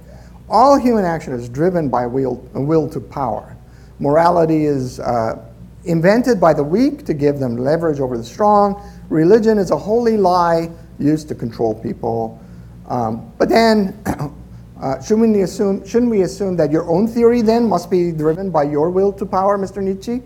All 0.50 0.78
human 0.80 1.04
action 1.04 1.34
is 1.34 1.50
driven 1.50 1.90
by 1.90 2.06
will, 2.06 2.36
will 2.54 2.90
to 2.92 3.02
power. 3.02 3.57
Morality 4.00 4.66
is 4.66 5.00
uh, 5.00 5.44
invented 5.86 6.40
by 6.40 6.54
the 6.54 6.64
weak 6.64 7.06
to 7.06 7.14
give 7.14 7.40
them 7.40 7.58
leverage 7.58 8.00
over 8.00 8.18
the 8.18 8.24
strong. 8.24 8.82
Religion 9.10 9.58
is 9.58 9.72
a 9.72 9.78
holy 9.78 10.18
lie 10.18 10.70
used 11.00 11.28
to 11.30 11.36
control 11.36 11.74
people. 11.74 12.40
Um, 12.88 13.32
but 13.38 13.50
then, 13.50 13.98
uh, 14.82 15.02
shouldn't, 15.02 15.36
we 15.36 15.42
assume, 15.42 15.86
shouldn't 15.86 16.12
we 16.12 16.22
assume 16.22 16.58
that 16.58 16.72
your 16.72 16.88
own 16.90 17.08
theory 17.08 17.42
then 17.42 17.68
must 17.68 17.90
be 17.90 18.12
driven 18.12 18.52
by 18.52 18.64
your 18.64 18.90
will 18.90 19.12
to 19.14 19.26
power, 19.26 19.58
Mr. 19.58 19.82
Nietzsche? 19.82 20.22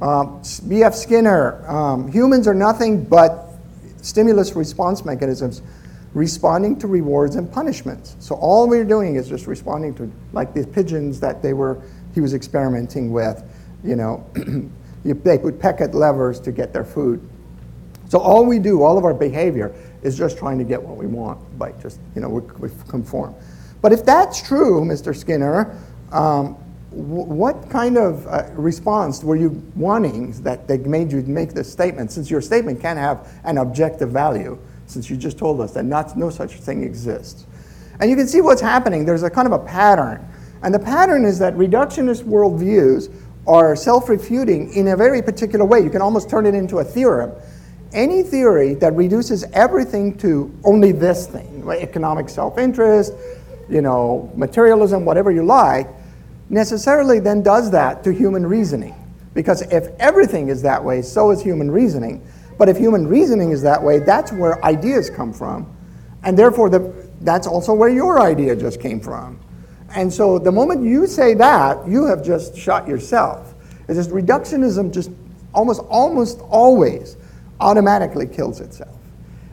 Um, 0.00 0.42
B.F. 0.68 0.94
Skinner, 0.94 1.68
um, 1.70 2.10
humans 2.10 2.48
are 2.48 2.54
nothing 2.54 3.04
but 3.04 3.48
stimulus 4.02 4.54
response 4.54 5.04
mechanisms 5.04 5.62
responding 6.14 6.78
to 6.78 6.86
rewards 6.86 7.36
and 7.36 7.50
punishments. 7.50 8.16
So 8.20 8.36
all 8.36 8.68
we're 8.68 8.84
doing 8.84 9.16
is 9.16 9.28
just 9.28 9.46
responding 9.46 9.94
to, 9.96 10.10
like 10.32 10.54
the 10.54 10.66
pigeons 10.66 11.20
that 11.20 11.42
they 11.42 11.52
were 11.52 11.82
he 12.14 12.20
was 12.20 12.34
experimenting 12.34 13.12
with. 13.12 13.42
You 13.82 13.96
know, 13.96 14.26
they 15.04 15.36
would 15.38 15.60
peck 15.60 15.80
at 15.80 15.94
levers 15.94 16.40
to 16.40 16.52
get 16.52 16.72
their 16.72 16.84
food. 16.84 17.28
So 18.08 18.18
all 18.18 18.44
we 18.46 18.58
do, 18.58 18.82
all 18.82 18.96
of 18.96 19.04
our 19.04 19.14
behavior, 19.14 19.74
is 20.02 20.16
just 20.16 20.38
trying 20.38 20.58
to 20.58 20.64
get 20.64 20.82
what 20.82 20.96
we 20.96 21.06
want 21.06 21.58
by 21.58 21.72
just, 21.72 21.98
you 22.14 22.20
know, 22.20 22.28
we, 22.28 22.68
we 22.68 22.68
conform. 22.88 23.34
But 23.80 23.92
if 23.92 24.04
that's 24.04 24.46
true, 24.46 24.82
Mr. 24.82 25.16
Skinner, 25.16 25.78
um, 26.12 26.54
what 26.90 27.68
kind 27.70 27.98
of 27.98 28.26
uh, 28.28 28.44
response 28.52 29.24
were 29.24 29.36
you 29.36 29.62
wanting 29.74 30.30
that, 30.42 30.68
made 30.86 31.10
you 31.10 31.22
make 31.22 31.52
this 31.52 31.70
statement? 31.70 32.12
Since 32.12 32.30
your 32.30 32.40
statement 32.40 32.80
can't 32.80 32.98
have 32.98 33.28
an 33.42 33.58
objective 33.58 34.10
value, 34.10 34.58
since 34.86 35.10
you 35.10 35.16
just 35.16 35.38
told 35.38 35.60
us 35.60 35.72
that 35.72 35.84
not, 35.84 36.16
no 36.16 36.30
such 36.30 36.54
thing 36.54 36.84
exists. 36.84 37.46
And 38.00 38.10
you 38.10 38.16
can 38.16 38.28
see 38.28 38.40
what's 38.40 38.60
happening. 38.60 39.04
There's 39.04 39.22
a 39.22 39.30
kind 39.30 39.46
of 39.46 39.52
a 39.52 39.58
pattern. 39.58 40.26
And 40.64 40.72
the 40.74 40.78
pattern 40.78 41.26
is 41.26 41.38
that 41.40 41.54
reductionist 41.54 42.24
worldviews 42.24 43.14
are 43.46 43.76
self 43.76 44.08
refuting 44.08 44.72
in 44.72 44.88
a 44.88 44.96
very 44.96 45.20
particular 45.20 45.64
way. 45.64 45.80
You 45.80 45.90
can 45.90 46.00
almost 46.00 46.30
turn 46.30 46.46
it 46.46 46.54
into 46.54 46.78
a 46.78 46.84
theorem. 46.84 47.32
Any 47.92 48.22
theory 48.22 48.72
that 48.76 48.96
reduces 48.96 49.44
everything 49.52 50.16
to 50.18 50.52
only 50.64 50.90
this 50.90 51.26
thing, 51.26 51.68
economic 51.68 52.30
self 52.30 52.56
interest, 52.56 53.12
you 53.68 53.82
know, 53.82 54.32
materialism, 54.34 55.04
whatever 55.04 55.30
you 55.30 55.44
like, 55.44 55.86
necessarily 56.48 57.20
then 57.20 57.42
does 57.42 57.70
that 57.70 58.02
to 58.04 58.12
human 58.12 58.46
reasoning. 58.46 58.94
Because 59.34 59.60
if 59.70 59.88
everything 59.98 60.48
is 60.48 60.62
that 60.62 60.82
way, 60.82 61.02
so 61.02 61.30
is 61.30 61.42
human 61.42 61.70
reasoning. 61.70 62.26
But 62.56 62.70
if 62.70 62.78
human 62.78 63.06
reasoning 63.06 63.50
is 63.50 63.60
that 63.62 63.82
way, 63.82 63.98
that's 63.98 64.32
where 64.32 64.64
ideas 64.64 65.10
come 65.10 65.32
from. 65.32 65.70
And 66.22 66.38
therefore, 66.38 66.70
the, 66.70 67.10
that's 67.20 67.46
also 67.46 67.74
where 67.74 67.90
your 67.90 68.22
idea 68.22 68.56
just 68.56 68.80
came 68.80 68.98
from. 68.98 69.43
And 69.94 70.12
so 70.12 70.38
the 70.38 70.52
moment 70.52 70.82
you 70.84 71.06
say 71.06 71.34
that, 71.34 71.86
you 71.86 72.04
have 72.06 72.24
just 72.24 72.56
shot 72.56 72.88
yourself. 72.88 73.54
It's 73.88 73.96
just 73.96 74.10
reductionism 74.10 74.92
just 74.92 75.10
almost 75.52 75.80
almost 75.88 76.40
always 76.40 77.16
automatically 77.60 78.26
kills 78.26 78.60
itself 78.60 78.98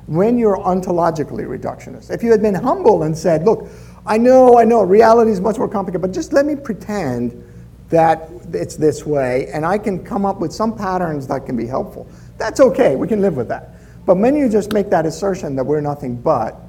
when 0.08 0.38
you're 0.38 0.58
ontologically 0.58 1.46
reductionist. 1.46 2.10
If 2.10 2.24
you 2.24 2.32
had 2.32 2.42
been 2.42 2.56
humble 2.56 3.04
and 3.04 3.16
said, 3.16 3.46
look, 3.46 3.68
I 4.06 4.18
know, 4.18 4.58
I 4.58 4.64
know, 4.64 4.82
reality 4.82 5.32
is 5.32 5.40
much 5.40 5.58
more 5.58 5.70
complicated, 5.70 6.02
but 6.02 6.12
just 6.12 6.34
let 6.34 6.46
me 6.46 6.56
pretend 6.56 7.48
that 7.90 8.30
it's 8.52 8.76
this 8.76 9.06
way 9.06 9.48
and 9.54 9.66
I 9.66 9.78
can 9.78 10.04
come 10.04 10.26
up 10.26 10.40
with 10.40 10.52
some 10.52 10.76
patterns 10.76 11.28
that 11.28 11.46
can 11.46 11.56
be 11.56 11.68
helpful. 11.68 12.08
That's 12.38 12.60
okay, 12.60 12.96
we 12.96 13.08
can 13.08 13.22
live 13.22 13.36
with 13.36 13.48
that. 13.50 13.76
But 14.06 14.18
when 14.18 14.36
you 14.36 14.50
just 14.50 14.74
make 14.74 14.90
that 14.90 15.06
assertion 15.06 15.56
that 15.58 15.64
we're 15.64 15.82
nothing 15.82 16.16
but, 16.16 16.60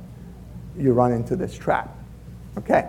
you 0.77 0.93
run 0.93 1.13
into 1.13 1.37
this 1.37 1.57
trap. 1.57 1.97
Okay. 2.59 2.89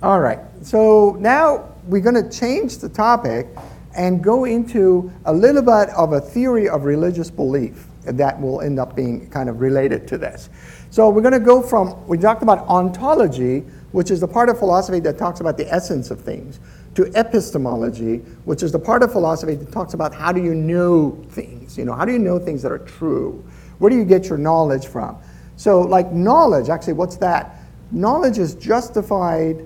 All 0.00 0.20
right, 0.20 0.38
so 0.62 1.16
now 1.18 1.74
we're 1.88 2.00
going 2.00 2.14
to 2.22 2.30
change 2.30 2.78
the 2.78 2.88
topic 2.88 3.48
and 3.96 4.22
go 4.22 4.44
into 4.44 5.12
a 5.24 5.32
little 5.32 5.60
bit 5.60 5.88
of 5.90 6.12
a 6.12 6.20
theory 6.20 6.68
of 6.68 6.84
religious 6.84 7.32
belief 7.32 7.86
that 8.04 8.40
will 8.40 8.60
end 8.60 8.78
up 8.78 8.94
being 8.94 9.28
kind 9.30 9.48
of 9.48 9.60
related 9.60 10.06
to 10.06 10.16
this. 10.16 10.50
So 10.90 11.10
we're 11.10 11.22
going 11.22 11.32
to 11.32 11.40
go 11.40 11.60
from, 11.60 12.06
we 12.06 12.16
talked 12.16 12.44
about 12.44 12.60
ontology, 12.68 13.64
which 13.90 14.12
is 14.12 14.20
the 14.20 14.28
part 14.28 14.48
of 14.48 14.56
philosophy 14.60 15.00
that 15.00 15.18
talks 15.18 15.40
about 15.40 15.56
the 15.56 15.68
essence 15.68 16.12
of 16.12 16.20
things, 16.20 16.60
to 16.94 17.10
epistemology, 17.16 18.18
which 18.44 18.62
is 18.62 18.70
the 18.70 18.78
part 18.78 19.02
of 19.02 19.10
philosophy 19.10 19.56
that 19.56 19.72
talks 19.72 19.94
about 19.94 20.14
how 20.14 20.30
do 20.30 20.40
you 20.40 20.54
know 20.54 21.20
things? 21.30 21.76
You 21.76 21.84
know, 21.84 21.92
how 21.92 22.04
do 22.04 22.12
you 22.12 22.20
know 22.20 22.38
things 22.38 22.62
that 22.62 22.70
are 22.70 22.78
true? 22.78 23.44
Where 23.80 23.90
do 23.90 23.96
you 23.96 24.04
get 24.04 24.28
your 24.28 24.38
knowledge 24.38 24.86
from? 24.86 25.18
So, 25.56 25.80
like 25.80 26.12
knowledge, 26.12 26.68
actually, 26.68 26.92
what's 26.92 27.16
that? 27.16 27.56
Knowledge 27.90 28.38
is 28.38 28.54
justified 28.54 29.64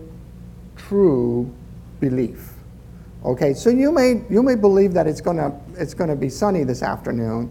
true 0.93 1.51
belief. 2.01 2.53
Okay, 3.24 3.55
so 3.55 3.70
you 3.70 3.90
may, 3.90 4.22
you 4.28 4.43
may 4.43 4.55
believe 4.55 4.93
that 4.93 5.07
it's 5.07 5.22
gonna, 5.22 5.59
it's 5.78 5.95
gonna 5.95 6.14
be 6.16 6.28
sunny 6.28 6.64
this 6.64 6.82
afternoon, 6.82 7.51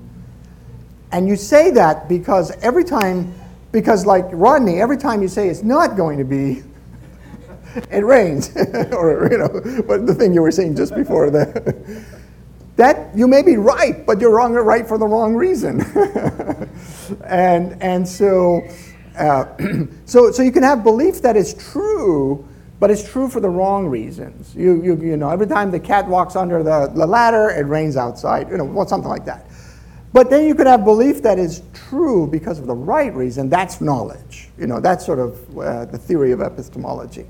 and 1.11 1.27
you 1.27 1.35
say 1.35 1.71
that 1.71 2.07
because 2.07 2.51
every 2.61 2.83
time, 2.83 3.33
because 3.71 4.05
like 4.05 4.25
Rodney, 4.31 4.79
every 4.79 4.97
time 4.97 5.23
you 5.23 5.27
say 5.27 5.49
it's 5.49 5.63
not 5.63 5.97
going 5.97 6.19
to 6.19 6.23
be, 6.23 6.61
it 7.89 8.05
rains, 8.05 8.55
or 8.91 9.27
you 9.31 9.39
know, 9.39 9.83
but 9.87 10.05
the 10.05 10.13
thing 10.13 10.35
you 10.35 10.43
were 10.43 10.51
saying 10.51 10.75
just 10.75 10.93
before 10.95 11.31
that. 11.31 12.05
That 12.77 13.15
you 13.15 13.27
may 13.27 13.43
be 13.43 13.57
right, 13.57 14.03
but 14.07 14.19
you're 14.21 14.33
wrong, 14.33 14.53
right 14.53 14.87
for 14.87 14.97
the 14.97 15.05
wrong 15.05 15.35
reason, 15.35 15.81
and 17.25 17.77
and 17.83 18.07
so, 18.07 18.61
uh, 19.17 19.45
so 20.05 20.31
so 20.31 20.41
you 20.41 20.51
can 20.51 20.63
have 20.63 20.81
belief 20.81 21.21
that 21.21 21.35
is 21.35 21.53
true, 21.55 22.47
but 22.81 22.89
it's 22.89 23.07
true 23.07 23.29
for 23.29 23.39
the 23.39 23.49
wrong 23.49 23.85
reasons. 23.85 24.55
You, 24.55 24.81
you, 24.81 24.95
you 24.95 25.15
know, 25.15 25.29
every 25.29 25.45
time 25.45 25.69
the 25.69 25.79
cat 25.79 26.07
walks 26.07 26.35
under 26.35 26.63
the, 26.63 26.87
the 26.87 27.05
ladder, 27.05 27.51
it 27.51 27.67
rains 27.67 27.95
outside, 27.95 28.49
you 28.49 28.57
know, 28.57 28.85
something 28.85 29.07
like 29.07 29.23
that. 29.25 29.45
But 30.13 30.31
then 30.31 30.47
you 30.47 30.55
could 30.55 30.65
have 30.65 30.83
belief 30.83 31.21
that 31.21 31.37
is 31.37 31.61
true 31.75 32.25
because 32.25 32.57
of 32.57 32.65
the 32.65 32.73
right 32.73 33.13
reason. 33.13 33.49
That's 33.49 33.81
knowledge. 33.81 34.49
You 34.57 34.65
know, 34.65 34.79
that's 34.79 35.05
sort 35.05 35.19
of 35.19 35.59
uh, 35.59 35.85
the 35.85 35.97
theory 35.99 36.31
of 36.31 36.41
epistemology. 36.41 37.27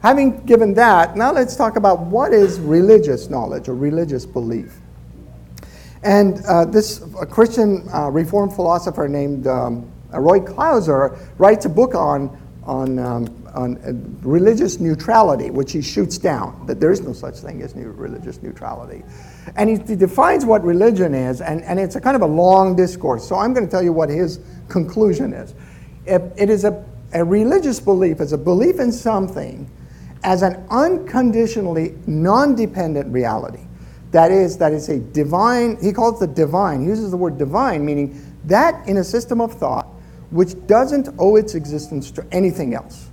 Having 0.00 0.42
given 0.46 0.72
that, 0.72 1.18
now 1.18 1.32
let's 1.32 1.54
talk 1.54 1.76
about 1.76 2.00
what 2.00 2.32
is 2.32 2.58
religious 2.58 3.28
knowledge 3.28 3.68
or 3.68 3.74
religious 3.74 4.24
belief. 4.24 4.74
And 6.02 6.42
uh, 6.46 6.64
this 6.64 7.04
Christian 7.28 7.86
uh, 7.92 8.08
Reformed 8.08 8.54
philosopher 8.54 9.06
named 9.06 9.48
um, 9.48 9.86
Roy 10.14 10.40
Clouser 10.40 11.18
writes 11.36 11.66
a 11.66 11.68
book 11.68 11.94
on, 11.94 12.40
on 12.64 12.98
um, 12.98 13.43
on 13.54 13.76
uh, 13.78 13.92
religious 14.26 14.80
neutrality, 14.80 15.50
which 15.50 15.72
he 15.72 15.80
shoots 15.80 16.18
down, 16.18 16.66
that 16.66 16.80
there 16.80 16.90
is 16.90 17.00
no 17.00 17.12
such 17.12 17.36
thing 17.36 17.62
as 17.62 17.74
new 17.74 17.90
religious 17.90 18.42
neutrality. 18.42 19.02
And 19.56 19.70
he, 19.70 19.76
he, 19.86 19.96
defines 19.96 20.44
what 20.44 20.64
religion 20.64 21.14
is, 21.14 21.40
and, 21.40 21.62
and 21.62 21.78
it's 21.78 21.96
a 21.96 22.00
kind 22.00 22.16
of 22.16 22.22
a 22.22 22.26
long 22.26 22.76
discourse. 22.76 23.26
So 23.26 23.36
I'm 23.36 23.54
going 23.54 23.64
to 23.66 23.70
tell 23.70 23.82
you 23.82 23.92
what 23.92 24.08
his 24.08 24.40
conclusion 24.68 25.32
is. 25.32 25.54
it, 26.06 26.22
it 26.36 26.50
is 26.50 26.64
a, 26.64 26.84
a 27.12 27.24
religious 27.24 27.80
belief, 27.80 28.20
it's 28.20 28.32
a 28.32 28.38
belief 28.38 28.80
in 28.80 28.92
something 28.92 29.70
as 30.24 30.42
an 30.42 30.66
unconditionally 30.70 31.94
non 32.06 32.54
dependent 32.54 33.12
reality. 33.12 33.66
That 34.10 34.30
is, 34.30 34.58
that 34.58 34.72
is 34.72 34.88
a 34.88 34.98
divine, 34.98 35.76
he 35.82 35.92
calls 35.92 36.22
it 36.22 36.28
the 36.28 36.34
divine, 36.34 36.82
he 36.82 36.86
uses 36.86 37.10
the 37.10 37.16
word 37.16 37.36
divine, 37.36 37.84
meaning 37.84 38.20
that 38.44 38.86
in 38.86 38.98
a 38.98 39.04
system 39.04 39.40
of 39.40 39.54
thought 39.54 39.86
which 40.30 40.54
doesn't 40.66 41.08
owe 41.18 41.36
its 41.36 41.54
existence 41.54 42.10
to 42.10 42.26
anything 42.32 42.74
else. 42.74 43.08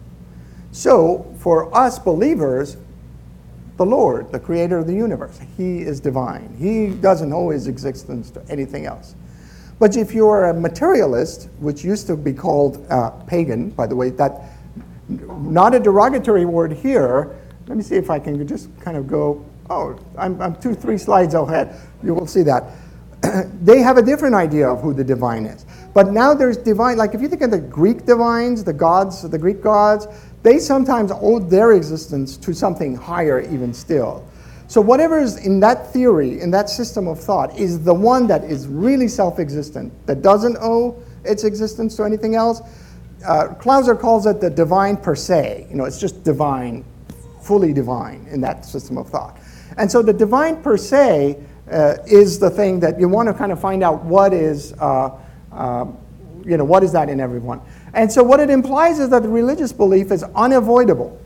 So, 0.72 1.34
for 1.40 1.74
us 1.76 2.00
believers, 2.00 2.78
the 3.78 3.86
Lord, 3.86 4.32
the 4.32 4.40
creator 4.40 4.78
of 4.78 4.88
the 4.88 4.94
universe, 4.94 5.40
He 5.58 5.80
is 5.80 6.00
divine. 6.00 6.56
He 6.58 6.90
doesn't 6.90 7.34
owe 7.34 7.50
His 7.50 7.68
existence 7.68 8.30
to 8.32 8.44
anything 8.50 8.86
else. 8.86 9.16
But 9.80 9.98
if 9.98 10.14
you're 10.14 10.46
a 10.46 10.54
materialist, 10.54 11.50
which 11.60 11.84
used 11.84 12.08
to 12.08 12.16
be 12.16 12.34
called 12.34 12.86
uh, 12.90 13.10
pagan, 13.26 13.72
by 13.72 13.88
the 13.88 13.96
way, 13.96 14.12
that 14.12 14.44
not 15.10 15.76
a 15.76 15.80
derogatory 15.80 16.46
word 16.46 16.72
here. 16.72 17.36
Let 17.68 17.78
me 17.78 17.84
see 17.84 17.96
if 17.96 18.10
I 18.10 18.20
can 18.20 18.46
just 18.48 18.70
kind 18.80 18.98
of 18.98 19.08
go. 19.08 19.46
Oh, 19.70 19.98
I'm, 20.18 20.42
I'm 20.42 20.56
two, 20.56 20.74
three 20.74 20.98
slides 20.98 21.34
ahead. 21.34 21.76
You 22.04 22.14
will 22.14 22.28
see 22.28 22.44
that. 22.44 22.64
they 23.62 23.80
have 23.80 23.98
a 23.98 24.02
different 24.02 24.36
idea 24.36 24.68
of 24.68 24.82
who 24.82 24.94
the 24.94 25.04
divine 25.04 25.46
is. 25.46 25.66
But 25.94 26.12
now 26.12 26.34
there's 26.34 26.58
divine, 26.58 26.98
like 26.98 27.14
if 27.14 27.22
you 27.22 27.28
think 27.28 27.42
of 27.42 27.52
the 27.52 27.60
Greek 27.60 28.06
divines, 28.06 28.64
the 28.64 28.74
gods, 28.74 29.28
the 29.30 29.38
Greek 29.38 29.62
gods, 29.62 30.08
they 30.44 30.58
sometimes 30.60 31.12
owe 31.14 31.40
their 31.40 31.74
existence 31.74 32.38
to 32.38 32.54
something 32.54 32.96
higher, 32.96 33.42
even 33.42 33.74
still. 33.74 34.28
So, 34.68 34.80
whatever 34.80 35.20
is 35.20 35.46
in 35.46 35.60
that 35.60 35.92
theory, 35.92 36.40
in 36.40 36.50
that 36.52 36.70
system 36.70 37.08
of 37.08 37.20
thought, 37.20 37.58
is 37.60 37.84
the 37.84 37.94
one 37.94 38.26
that 38.28 38.46
is 38.46 38.68
really 38.68 39.08
self 39.10 39.38
existent, 39.38 39.92
that 40.08 40.22
doesn't 40.22 40.58
owe 40.62 40.98
its 41.26 41.44
existence 41.44 41.96
to 41.98 42.04
anything 42.04 42.36
else. 42.36 42.62
Uh, 43.28 43.50
Clouser 43.60 44.00
calls 44.00 44.26
it 44.26 44.40
the 44.40 44.50
divine 44.50 44.98
per 44.98 45.14
se. 45.14 45.68
You 45.70 45.76
know, 45.76 45.84
it's 45.84 46.00
just 46.00 46.24
divine, 46.24 46.86
fully 47.44 47.74
divine 47.74 48.26
in 48.32 48.40
that 48.42 48.66
system 48.66 48.98
of 48.98 49.10
thought. 49.10 49.38
And 49.78 49.92
so, 49.92 50.02
the 50.02 50.14
divine 50.14 50.64
per 50.64 50.78
se 50.78 51.38
uh, 51.70 51.98
is 52.08 52.40
the 52.40 52.50
thing 52.50 52.80
that 52.80 52.98
you 52.98 53.10
want 53.10 53.28
to 53.28 53.34
kind 53.34 53.52
of 53.52 53.60
find 53.60 53.84
out 53.84 54.04
what 54.06 54.34
is, 54.34 54.74
uh, 54.80 55.20
uh 55.52 55.86
you 56.46 56.58
know, 56.58 56.64
what 56.64 56.82
is 56.82 56.94
that 56.94 57.10
in 57.10 57.20
everyone. 57.20 57.62
And 57.94 58.12
so, 58.12 58.24
what 58.24 58.40
it 58.40 58.50
implies 58.50 59.00
is 59.00 59.10
that 59.10 59.24
the 59.24 59.30
religious 59.30 59.74
belief 59.74 60.12
is 60.12 60.24
unavoidable. 60.36 61.20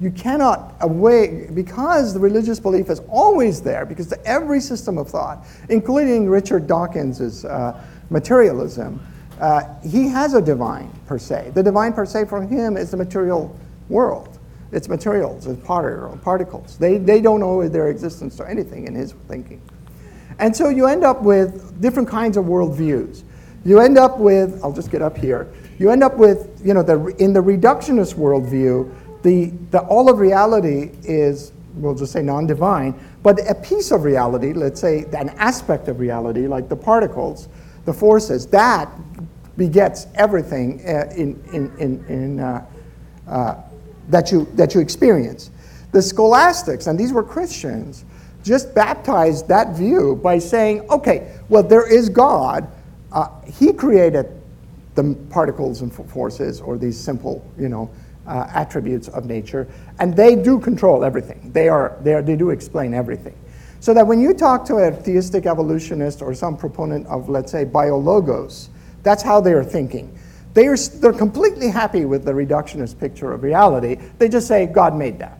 You 0.00 0.10
cannot 0.12 0.74
away, 0.80 1.48
because 1.52 2.14
the 2.14 2.20
religious 2.20 2.60
belief 2.60 2.88
is 2.88 3.00
always 3.08 3.60
there, 3.60 3.84
because 3.84 4.12
every 4.24 4.60
system 4.60 4.96
of 4.96 5.08
thought, 5.08 5.44
including 5.68 6.28
Richard 6.28 6.66
Dawkins' 6.66 7.44
uh, 7.44 7.84
materialism, 8.10 9.00
uh, 9.40 9.62
he 9.82 10.08
has 10.08 10.34
a 10.34 10.42
divine 10.42 10.90
per 11.06 11.18
se. 11.18 11.52
The 11.54 11.62
divine 11.62 11.92
per 11.92 12.06
se 12.06 12.26
for 12.26 12.42
him 12.42 12.76
is 12.76 12.90
the 12.90 12.96
material 12.96 13.56
world. 13.88 14.38
It's 14.70 14.88
materials, 14.88 15.46
it's 15.46 15.64
particles. 15.64 16.76
They, 16.76 16.98
they 16.98 17.20
don't 17.20 17.42
owe 17.42 17.66
their 17.68 17.88
existence 17.88 18.36
to 18.36 18.48
anything 18.48 18.86
in 18.86 18.94
his 18.94 19.12
thinking. 19.26 19.62
And 20.38 20.54
so 20.54 20.68
you 20.68 20.86
end 20.86 21.04
up 21.04 21.22
with 21.22 21.80
different 21.80 22.08
kinds 22.08 22.36
of 22.36 22.44
worldviews. 22.44 23.22
You 23.64 23.80
end 23.80 23.98
up 23.98 24.18
with, 24.18 24.62
I'll 24.62 24.72
just 24.72 24.90
get 24.90 25.02
up 25.02 25.16
here, 25.16 25.48
you 25.78 25.90
end 25.90 26.02
up 26.02 26.16
with, 26.16 26.60
you 26.64 26.74
know, 26.74 26.82
the, 26.82 27.06
in 27.18 27.32
the 27.32 27.40
reductionist 27.40 28.14
worldview, 28.14 28.92
the, 29.22 29.46
the 29.70 29.80
all 29.80 30.08
of 30.10 30.18
reality 30.18 30.90
is, 31.02 31.52
we'll 31.74 31.94
just 31.94 32.12
say 32.12 32.22
non 32.22 32.46
divine, 32.46 32.98
but 33.22 33.38
a 33.48 33.54
piece 33.54 33.90
of 33.90 34.04
reality, 34.04 34.52
let's 34.52 34.80
say 34.80 35.04
an 35.16 35.30
aspect 35.30 35.88
of 35.88 36.00
reality, 36.00 36.46
like 36.46 36.68
the 36.68 36.76
particles, 36.76 37.48
the 37.84 37.92
forces, 37.92 38.46
that 38.46 38.88
begets 39.56 40.06
everything 40.14 40.80
uh, 40.86 41.10
in, 41.16 41.42
in, 41.52 41.76
in, 41.78 42.04
in 42.06 42.40
uh, 42.40 42.64
uh, 43.26 43.56
that, 44.08 44.32
you, 44.32 44.46
that 44.54 44.74
you 44.74 44.80
experience. 44.80 45.50
The 45.92 46.02
scholastics, 46.02 46.86
and 46.86 46.98
these 46.98 47.12
were 47.12 47.24
Christians, 47.24 48.04
just 48.44 48.74
baptized 48.74 49.48
that 49.48 49.76
view 49.76 50.16
by 50.22 50.38
saying, 50.38 50.88
okay, 50.90 51.38
well, 51.48 51.62
there 51.62 51.86
is 51.86 52.08
God. 52.08 52.70
Uh, 53.12 53.28
he 53.42 53.72
created 53.72 54.37
the 54.98 55.14
particles 55.30 55.82
and 55.82 55.94
forces 56.10 56.60
or 56.60 56.76
these 56.76 56.98
simple, 56.98 57.48
you 57.56 57.68
know, 57.68 57.88
uh, 58.26 58.50
attributes 58.52 59.06
of 59.06 59.26
nature, 59.26 59.68
and 60.00 60.16
they 60.16 60.34
do 60.34 60.58
control 60.58 61.04
everything. 61.04 61.52
They, 61.52 61.68
are, 61.68 61.96
they, 62.02 62.14
are, 62.14 62.20
they 62.22 62.34
do 62.34 62.50
explain 62.50 62.94
everything. 62.94 63.38
So 63.78 63.94
that 63.94 64.04
when 64.04 64.20
you 64.20 64.34
talk 64.34 64.64
to 64.66 64.74
a 64.78 64.90
theistic 64.90 65.46
evolutionist 65.46 66.20
or 66.20 66.34
some 66.34 66.56
proponent 66.56 67.06
of, 67.06 67.28
let's 67.28 67.52
say, 67.52 67.64
biologos, 67.64 68.70
that's 69.04 69.22
how 69.22 69.40
they 69.40 69.52
are 69.52 69.62
thinking. 69.62 70.18
They 70.54 70.66
are, 70.66 70.76
they're 70.76 71.12
completely 71.12 71.68
happy 71.68 72.04
with 72.04 72.24
the 72.24 72.32
reductionist 72.32 72.98
picture 72.98 73.32
of 73.32 73.44
reality. 73.44 73.98
They 74.18 74.28
just 74.28 74.48
say, 74.48 74.66
God 74.66 74.96
made 74.96 75.20
that. 75.20 75.38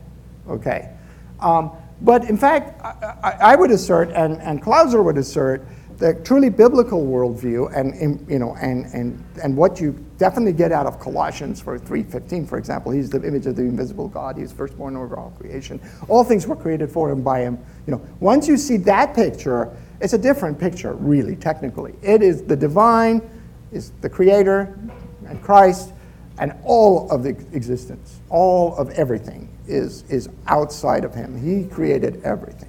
Okay? 0.49 0.89
Um, 1.41 1.73
but 2.03 2.31
in 2.31 2.37
fact, 2.37 2.81
I, 2.81 3.37
I, 3.41 3.57
would 3.57 3.73
assert, 3.73 4.11
and, 4.11 4.41
and 4.41 4.63
Clouser 4.63 5.05
would 5.05 5.19
assert, 5.19 5.67
the 5.99 6.15
truly 6.23 6.49
biblical 6.49 7.05
worldview 7.05 7.77
and, 7.77 8.25
you 8.31 8.39
know, 8.39 8.55
and, 8.61 8.87
and, 8.95 9.25
and 9.43 9.57
what 9.57 9.81
you 9.81 9.93
definitely 10.17 10.53
get 10.53 10.71
out 10.71 10.87
of 10.87 11.01
Colossians 11.01 11.61
for 11.61 11.77
3.15, 11.77 12.49
for 12.49 12.57
example, 12.57 12.93
he's 12.93 13.11
the 13.11 13.21
image 13.27 13.47
of 13.47 13.57
the 13.57 13.63
invisible 13.63 14.07
God, 14.07 14.37
he's 14.37 14.53
firstborn 14.53 14.97
over 14.97 15.17
all 15.17 15.31
creation. 15.39 15.81
All 16.07 16.23
things 16.23 16.47
were 16.47 16.55
created 16.55 16.91
for 16.91 17.11
him 17.11 17.23
by 17.23 17.41
him. 17.41 17.59
You 17.87 17.95
know, 17.95 18.07
once 18.21 18.47
you 18.47 18.57
see 18.57 18.77
that 18.79 19.13
picture, 19.15 19.77
it's 20.01 20.13
a 20.13 20.19
different 20.19 20.59
picture, 20.59 20.93
really, 20.95 21.35
technically. 21.35 21.95
It 22.01 22.23
is 22.23 22.43
the 22.43 22.57
divine, 22.57 23.29
is 23.73 23.91
the 24.01 24.09
creator, 24.09 24.79
and 25.27 25.43
Christ, 25.43 25.93
and 26.39 26.55
all 26.63 27.11
of 27.11 27.25
the 27.25 27.31
existence, 27.53 28.21
all 28.29 28.77
of 28.77 28.91
everything 28.91 29.49
is, 29.67 30.05
is 30.09 30.29
outside 30.47 31.05
of 31.05 31.13
him. 31.13 31.37
He 31.37 31.69
created 31.69 32.23
everything. 32.23 32.69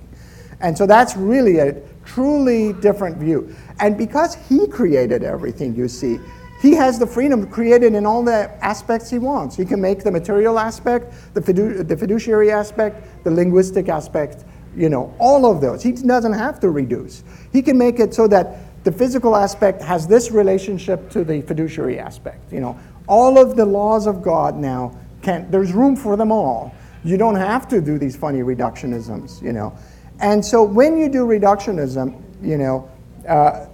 And 0.61 0.77
so 0.77 0.85
that's 0.85 1.15
really 1.15 1.59
a 1.59 1.79
truly 2.13 2.73
different 2.73 3.17
view. 3.17 3.55
And 3.79 3.97
because 3.97 4.35
he 4.35 4.67
created 4.67 5.23
everything, 5.23 5.75
you 5.75 5.87
see, 5.87 6.19
he 6.61 6.73
has 6.73 6.99
the 6.99 7.07
freedom 7.07 7.45
to 7.45 7.47
create 7.47 7.83
it 7.83 7.93
in 7.93 8.05
all 8.05 8.23
the 8.23 8.51
aspects 8.63 9.09
he 9.09 9.19
wants. 9.19 9.55
He 9.55 9.63
can 9.63 9.79
make 9.79 10.03
the 10.03 10.11
material 10.11 10.59
aspect, 10.59 11.13
the, 11.33 11.41
fidu- 11.41 11.87
the 11.87 11.95
fiduciary 11.95 12.51
aspect, 12.51 13.23
the 13.23 13.31
linguistic 13.31 13.87
aspect, 13.87 14.43
you 14.75 14.89
know, 14.89 15.15
all 15.19 15.49
of 15.49 15.61
those. 15.61 15.83
He 15.83 15.91
doesn't 15.91 16.33
have 16.33 16.59
to 16.61 16.69
reduce. 16.69 17.23
He 17.53 17.61
can 17.61 17.77
make 17.77 17.99
it 17.99 18.13
so 18.13 18.27
that 18.27 18.83
the 18.83 18.91
physical 18.91 19.35
aspect 19.35 19.81
has 19.81 20.07
this 20.07 20.31
relationship 20.31 21.09
to 21.11 21.23
the 21.23 21.41
fiduciary 21.41 21.99
aspect. 21.99 22.51
You 22.51 22.59
know, 22.59 22.79
all 23.07 23.37
of 23.37 23.55
the 23.55 23.65
laws 23.65 24.07
of 24.07 24.21
God 24.21 24.57
now 24.57 24.97
can 25.21 25.49
there's 25.51 25.73
room 25.73 25.95
for 25.95 26.17
them 26.17 26.31
all. 26.31 26.73
You 27.03 27.17
don't 27.17 27.35
have 27.35 27.67
to 27.69 27.81
do 27.81 27.97
these 27.97 28.15
funny 28.15 28.39
reductionisms, 28.39 29.41
you 29.41 29.53
know. 29.53 29.77
And 30.21 30.43
so 30.43 30.63
when 30.63 30.97
you 30.97 31.09
do 31.09 31.25
reductionism, 31.25 32.21
you 32.41 32.57
know, 32.57 32.89
uh, 33.27 33.65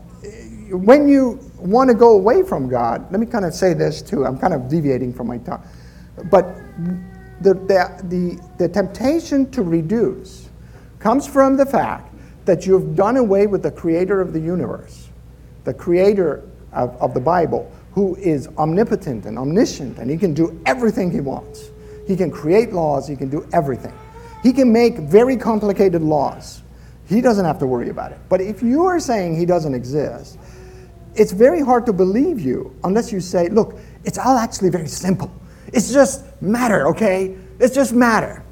when 0.71 1.07
you 1.07 1.39
want 1.57 1.89
to 1.89 1.95
go 1.95 2.13
away 2.13 2.43
from 2.43 2.67
God, 2.67 3.11
let 3.11 3.19
me 3.19 3.25
kind 3.25 3.45
of 3.45 3.53
say 3.53 3.73
this 3.73 4.01
too. 4.01 4.25
I'm 4.25 4.37
kind 4.37 4.53
of 4.53 4.67
deviating 4.67 5.13
from 5.13 5.27
my 5.27 5.37
talk. 5.39 5.65
But 6.29 6.55
the, 7.41 7.53
the, 7.53 8.01
the, 8.03 8.41
the 8.57 8.69
temptation 8.69 9.49
to 9.51 9.61
reduce 9.61 10.49
comes 10.99 11.27
from 11.27 11.57
the 11.57 11.65
fact 11.65 12.13
that 12.45 12.65
you've 12.65 12.95
done 12.95 13.17
away 13.17 13.47
with 13.47 13.63
the 13.63 13.71
creator 13.71 14.21
of 14.21 14.33
the 14.33 14.39
universe, 14.39 15.09
the 15.63 15.73
creator 15.73 16.47
of, 16.71 16.95
of 17.01 17.13
the 17.13 17.19
Bible, 17.19 17.71
who 17.93 18.15
is 18.17 18.47
omnipotent 18.57 19.25
and 19.25 19.39
omniscient, 19.39 19.97
and 19.97 20.09
he 20.09 20.17
can 20.17 20.33
do 20.33 20.59
everything 20.65 21.11
he 21.11 21.21
wants. 21.21 21.71
He 22.07 22.15
can 22.15 22.29
create 22.29 22.71
laws, 22.71 23.07
he 23.07 23.15
can 23.15 23.29
do 23.29 23.47
everything. 23.51 23.93
He 24.45 24.53
can 24.53 24.71
make 24.71 24.99
very 24.99 25.37
complicated 25.37 26.03
laws. 26.03 26.61
He 27.07 27.19
doesn't 27.19 27.45
have 27.45 27.57
to 27.57 27.65
worry 27.65 27.89
about 27.89 28.11
it. 28.11 28.19
But 28.29 28.41
if 28.41 28.61
you 28.61 28.85
are 28.85 28.99
saying 28.99 29.35
he 29.35 29.43
doesn't 29.43 29.73
exist, 29.73 30.37
it's 31.15 31.31
very 31.31 31.61
hard 31.61 31.87
to 31.87 31.93
believe 31.93 32.39
you 32.39 32.75
unless 32.83 33.11
you 33.11 33.21
say, 33.21 33.49
look, 33.49 33.79
it's 34.03 34.19
all 34.19 34.37
actually 34.37 34.69
very 34.69 34.87
simple. 34.87 35.31
It's 35.73 35.91
just 35.91 36.25
matter, 36.43 36.87
okay? 36.89 37.35
It's 37.59 37.73
just 37.73 37.93
matter. 37.93 38.43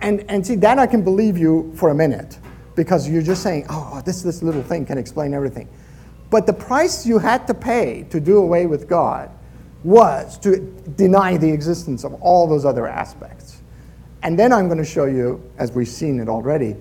And, 0.00 0.28
and 0.28 0.44
see, 0.44 0.56
that 0.56 0.80
I 0.80 0.86
can 0.88 1.04
believe 1.04 1.38
you 1.38 1.72
for 1.76 1.90
a 1.90 1.94
minute 1.94 2.40
because 2.74 3.08
you're 3.08 3.22
just 3.22 3.44
saying, 3.44 3.66
oh, 3.70 3.92
oh 3.94 4.00
this, 4.00 4.22
this 4.22 4.42
little 4.42 4.64
thing 4.64 4.84
can 4.84 4.98
explain 4.98 5.32
everything. 5.32 5.68
But 6.28 6.46
the 6.46 6.54
price 6.54 7.06
you 7.06 7.20
had 7.20 7.46
to 7.46 7.54
pay 7.54 8.04
to 8.10 8.18
do 8.18 8.38
away 8.38 8.66
with 8.66 8.88
God 8.88 9.30
was 9.84 10.38
to 10.38 10.56
deny 10.96 11.36
the 11.36 11.52
existence 11.52 12.02
of 12.02 12.14
all 12.14 12.48
those 12.48 12.64
other 12.64 12.88
aspects. 12.88 13.45
And 14.26 14.36
then 14.36 14.52
I'm 14.52 14.66
going 14.66 14.78
to 14.78 14.84
show 14.84 15.04
you, 15.04 15.40
as 15.56 15.70
we've 15.70 15.86
seen 15.86 16.18
it 16.18 16.28
already, 16.28 16.74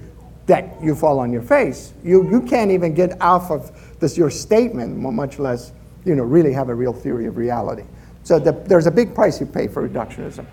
that 0.48 0.82
you 0.82 0.96
fall 0.96 1.20
on 1.20 1.32
your 1.32 1.44
face. 1.44 1.94
You, 2.04 2.28
you 2.28 2.42
can't 2.42 2.72
even 2.72 2.96
get 2.96 3.22
off 3.22 3.52
of 3.52 4.00
this 4.00 4.18
your 4.18 4.32
statement, 4.32 4.98
much 4.98 5.38
less 5.38 5.72
you 6.06 6.16
know, 6.16 6.24
really 6.24 6.52
have 6.54 6.70
a 6.70 6.74
real 6.74 6.92
theory 6.92 7.28
of 7.28 7.38
reality. 7.38 7.84
So 8.24 8.40
the, 8.40 8.52
there's 8.52 8.88
a 8.88 8.92
big 8.92 9.14
price 9.14 9.40
you 9.40 9.46
pay 9.46 9.68
for 9.68 9.88
reductionism. 9.88 10.48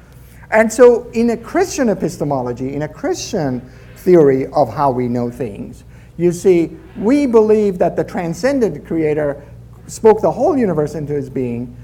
And 0.50 0.70
so 0.70 1.08
in 1.12 1.30
a 1.30 1.36
Christian 1.38 1.88
epistemology, 1.88 2.74
in 2.74 2.82
a 2.82 2.88
Christian 2.88 3.62
theory 3.96 4.48
of 4.48 4.68
how 4.68 4.90
we 4.90 5.08
know 5.08 5.30
things, 5.30 5.84
you 6.18 6.30
see, 6.30 6.76
we 6.98 7.24
believe 7.24 7.78
that 7.78 7.96
the 7.96 8.04
transcendent 8.04 8.86
creator 8.86 9.42
spoke 9.86 10.20
the 10.20 10.30
whole 10.30 10.58
universe 10.58 10.94
into 10.94 11.14
his 11.14 11.30
being, 11.30 11.74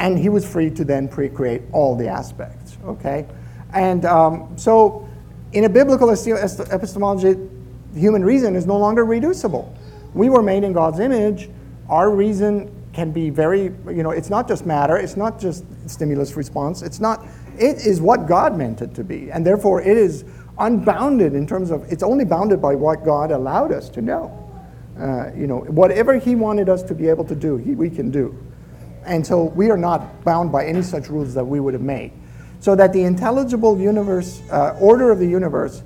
and 0.00 0.18
he 0.18 0.28
was 0.28 0.44
free 0.44 0.70
to 0.70 0.84
then 0.84 1.06
pre-create 1.06 1.62
all 1.70 1.94
the 1.94 2.08
aspects, 2.08 2.78
okay? 2.84 3.26
And 3.72 4.04
um, 4.04 4.56
so 4.56 5.08
in 5.52 5.64
a 5.64 5.68
biblical 5.68 6.10
epistemology, 6.10 7.36
human 7.94 8.24
reason 8.24 8.54
is 8.56 8.66
no 8.66 8.78
longer 8.78 9.04
reducible. 9.04 9.74
We 10.14 10.28
were 10.28 10.42
made 10.42 10.64
in 10.64 10.72
God's 10.72 11.00
image. 11.00 11.50
Our 11.88 12.10
reason 12.10 12.74
can 12.92 13.12
be 13.12 13.30
very, 13.30 13.64
you 13.86 14.02
know, 14.02 14.10
it's 14.10 14.30
not 14.30 14.48
just 14.48 14.66
matter, 14.66 14.96
it's 14.96 15.16
not 15.16 15.40
just 15.40 15.64
stimulus 15.86 16.36
response, 16.36 16.82
it's 16.82 17.00
not, 17.00 17.24
it 17.56 17.86
is 17.86 18.00
what 18.00 18.26
God 18.26 18.56
meant 18.56 18.82
it 18.82 18.94
to 18.94 19.04
be. 19.04 19.30
And 19.30 19.46
therefore, 19.46 19.80
it 19.80 19.96
is 19.96 20.24
unbounded 20.58 21.34
in 21.34 21.46
terms 21.46 21.70
of, 21.70 21.90
it's 21.90 22.02
only 22.02 22.24
bounded 22.24 22.60
by 22.60 22.74
what 22.74 23.04
God 23.04 23.30
allowed 23.30 23.72
us 23.72 23.88
to 23.90 24.02
know. 24.02 24.36
Uh, 24.98 25.30
you 25.34 25.46
know, 25.46 25.60
whatever 25.60 26.18
He 26.18 26.34
wanted 26.34 26.68
us 26.68 26.82
to 26.84 26.94
be 26.94 27.08
able 27.08 27.24
to 27.24 27.34
do, 27.34 27.56
he, 27.56 27.74
we 27.74 27.88
can 27.88 28.10
do. 28.10 28.36
And 29.06 29.26
so 29.26 29.44
we 29.44 29.70
are 29.70 29.78
not 29.78 30.24
bound 30.24 30.52
by 30.52 30.66
any 30.66 30.82
such 30.82 31.08
rules 31.08 31.32
that 31.34 31.44
we 31.44 31.58
would 31.58 31.72
have 31.72 31.82
made. 31.82 32.12
So 32.60 32.74
that 32.76 32.92
the 32.92 33.02
intelligible 33.02 33.80
universe, 33.80 34.42
uh, 34.50 34.76
order 34.80 35.10
of 35.10 35.18
the 35.18 35.26
universe, 35.26 35.82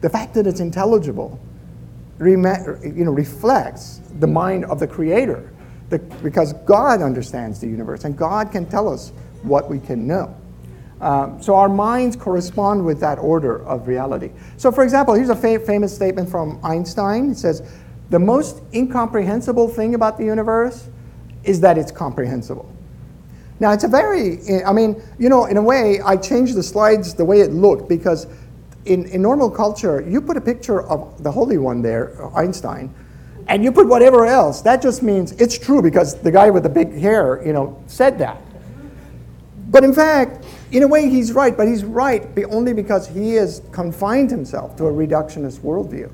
the 0.00 0.10
fact 0.10 0.34
that 0.34 0.46
it's 0.46 0.60
intelligible, 0.60 1.38
you 2.20 2.36
know, 2.36 3.12
reflects 3.12 4.00
the 4.18 4.26
mind 4.26 4.64
of 4.66 4.80
the 4.80 4.86
Creator. 4.86 5.52
The, 5.88 5.98
because 6.22 6.52
God 6.52 7.02
understands 7.02 7.60
the 7.60 7.66
universe 7.66 8.04
and 8.04 8.16
God 8.16 8.52
can 8.52 8.66
tell 8.66 8.88
us 8.88 9.12
what 9.42 9.68
we 9.68 9.80
can 9.80 10.06
know. 10.06 10.34
Um, 11.00 11.42
so 11.42 11.54
our 11.54 11.68
minds 11.68 12.14
correspond 12.14 12.84
with 12.84 13.00
that 13.00 13.18
order 13.18 13.64
of 13.66 13.88
reality. 13.88 14.30
So, 14.58 14.70
for 14.70 14.84
example, 14.84 15.14
here's 15.14 15.30
a 15.30 15.36
fa- 15.36 15.58
famous 15.58 15.94
statement 15.94 16.28
from 16.28 16.60
Einstein. 16.62 17.30
It 17.30 17.38
says, 17.38 17.62
The 18.10 18.18
most 18.18 18.62
incomprehensible 18.74 19.68
thing 19.68 19.94
about 19.94 20.18
the 20.18 20.24
universe 20.24 20.88
is 21.42 21.60
that 21.60 21.78
it's 21.78 21.90
comprehensible. 21.90 22.70
Now, 23.60 23.72
it's 23.72 23.84
a 23.84 23.88
very, 23.88 24.40
I 24.64 24.72
mean, 24.72 25.00
you 25.18 25.28
know, 25.28 25.44
in 25.44 25.58
a 25.58 25.62
way, 25.62 26.00
I 26.00 26.16
changed 26.16 26.54
the 26.54 26.62
slides 26.62 27.14
the 27.14 27.24
way 27.24 27.40
it 27.40 27.52
looked 27.52 27.88
because 27.88 28.26
in, 28.86 29.04
in 29.06 29.20
normal 29.20 29.50
culture, 29.50 30.00
you 30.00 30.22
put 30.22 30.38
a 30.38 30.40
picture 30.40 30.82
of 30.82 31.22
the 31.22 31.30
Holy 31.30 31.58
One 31.58 31.82
there, 31.82 32.16
Einstein, 32.34 32.92
and 33.48 33.62
you 33.62 33.70
put 33.70 33.86
whatever 33.86 34.24
else. 34.24 34.62
That 34.62 34.80
just 34.80 35.02
means 35.02 35.32
it's 35.32 35.58
true 35.58 35.82
because 35.82 36.14
the 36.14 36.30
guy 36.30 36.48
with 36.48 36.62
the 36.62 36.70
big 36.70 36.94
hair, 36.94 37.42
you 37.44 37.52
know, 37.52 37.82
said 37.86 38.18
that. 38.18 38.40
But 39.68 39.84
in 39.84 39.92
fact, 39.92 40.44
in 40.72 40.82
a 40.82 40.88
way, 40.88 41.10
he's 41.10 41.32
right, 41.32 41.54
but 41.54 41.68
he's 41.68 41.84
right 41.84 42.26
only 42.48 42.72
because 42.72 43.08
he 43.08 43.34
has 43.34 43.60
confined 43.72 44.30
himself 44.30 44.74
to 44.76 44.86
a 44.86 44.92
reductionist 44.92 45.60
worldview. 45.60 46.10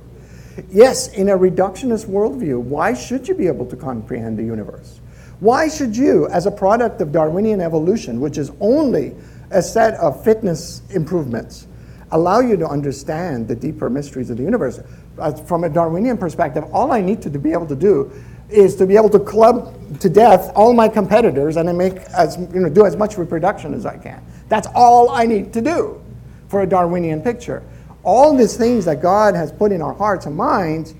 Yes, 0.70 1.08
in 1.08 1.28
a 1.28 1.38
reductionist 1.38 2.06
worldview, 2.06 2.60
why 2.60 2.92
should 2.92 3.28
you 3.28 3.34
be 3.34 3.46
able 3.46 3.66
to 3.66 3.76
comprehend 3.76 4.38
the 4.38 4.42
universe? 4.42 5.00
Why 5.40 5.68
should 5.68 5.96
you, 5.96 6.28
as 6.28 6.46
a 6.46 6.50
product 6.50 7.00
of 7.00 7.12
Darwinian 7.12 7.60
evolution, 7.60 8.20
which 8.20 8.38
is 8.38 8.50
only 8.60 9.14
a 9.50 9.62
set 9.62 9.94
of 9.94 10.22
fitness 10.24 10.82
improvements, 10.90 11.66
allow 12.12 12.40
you 12.40 12.56
to 12.56 12.66
understand 12.66 13.48
the 13.48 13.54
deeper 13.54 13.90
mysteries 13.90 14.30
of 14.30 14.36
the 14.36 14.42
universe. 14.42 14.80
Uh, 15.18 15.32
from 15.32 15.64
a 15.64 15.68
Darwinian 15.68 16.16
perspective, 16.16 16.64
all 16.72 16.92
I 16.92 17.00
need 17.00 17.22
to 17.22 17.30
be 17.30 17.52
able 17.52 17.66
to 17.66 17.76
do 17.76 18.12
is 18.48 18.76
to 18.76 18.86
be 18.86 18.96
able 18.96 19.10
to 19.10 19.18
club 19.18 19.98
to 19.98 20.08
death 20.08 20.52
all 20.54 20.72
my 20.72 20.88
competitors 20.88 21.56
and 21.56 21.68
then 21.68 21.76
make 21.76 21.96
as, 22.16 22.36
you 22.36 22.60
know, 22.60 22.68
do 22.68 22.86
as 22.86 22.96
much 22.96 23.18
reproduction 23.18 23.74
as 23.74 23.84
I 23.84 23.96
can. 23.98 24.24
That's 24.48 24.68
all 24.74 25.10
I 25.10 25.26
need 25.26 25.52
to 25.54 25.60
do 25.60 26.00
for 26.48 26.62
a 26.62 26.66
Darwinian 26.66 27.22
picture. 27.22 27.62
All 28.04 28.36
these 28.36 28.56
things 28.56 28.84
that 28.84 29.02
God 29.02 29.34
has 29.34 29.50
put 29.50 29.72
in 29.72 29.82
our 29.82 29.94
hearts 29.94 30.26
and 30.26 30.36
minds 30.36 30.94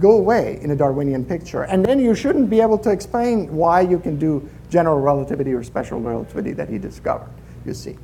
go 0.00 0.16
away 0.16 0.58
in 0.62 0.70
a 0.70 0.76
Darwinian 0.76 1.24
picture. 1.24 1.62
And 1.62 1.84
then 1.84 2.00
you 2.00 2.14
shouldn't 2.14 2.50
be 2.50 2.60
able 2.60 2.78
to 2.78 2.90
explain 2.90 3.54
why 3.54 3.82
you 3.82 3.98
can 3.98 4.18
do 4.18 4.48
general 4.70 4.98
relativity 4.98 5.52
or 5.52 5.62
special 5.62 6.00
relativity 6.00 6.52
that 6.52 6.68
he 6.68 6.78
discovered, 6.78 7.30
you 7.66 7.74
see. 7.74 7.96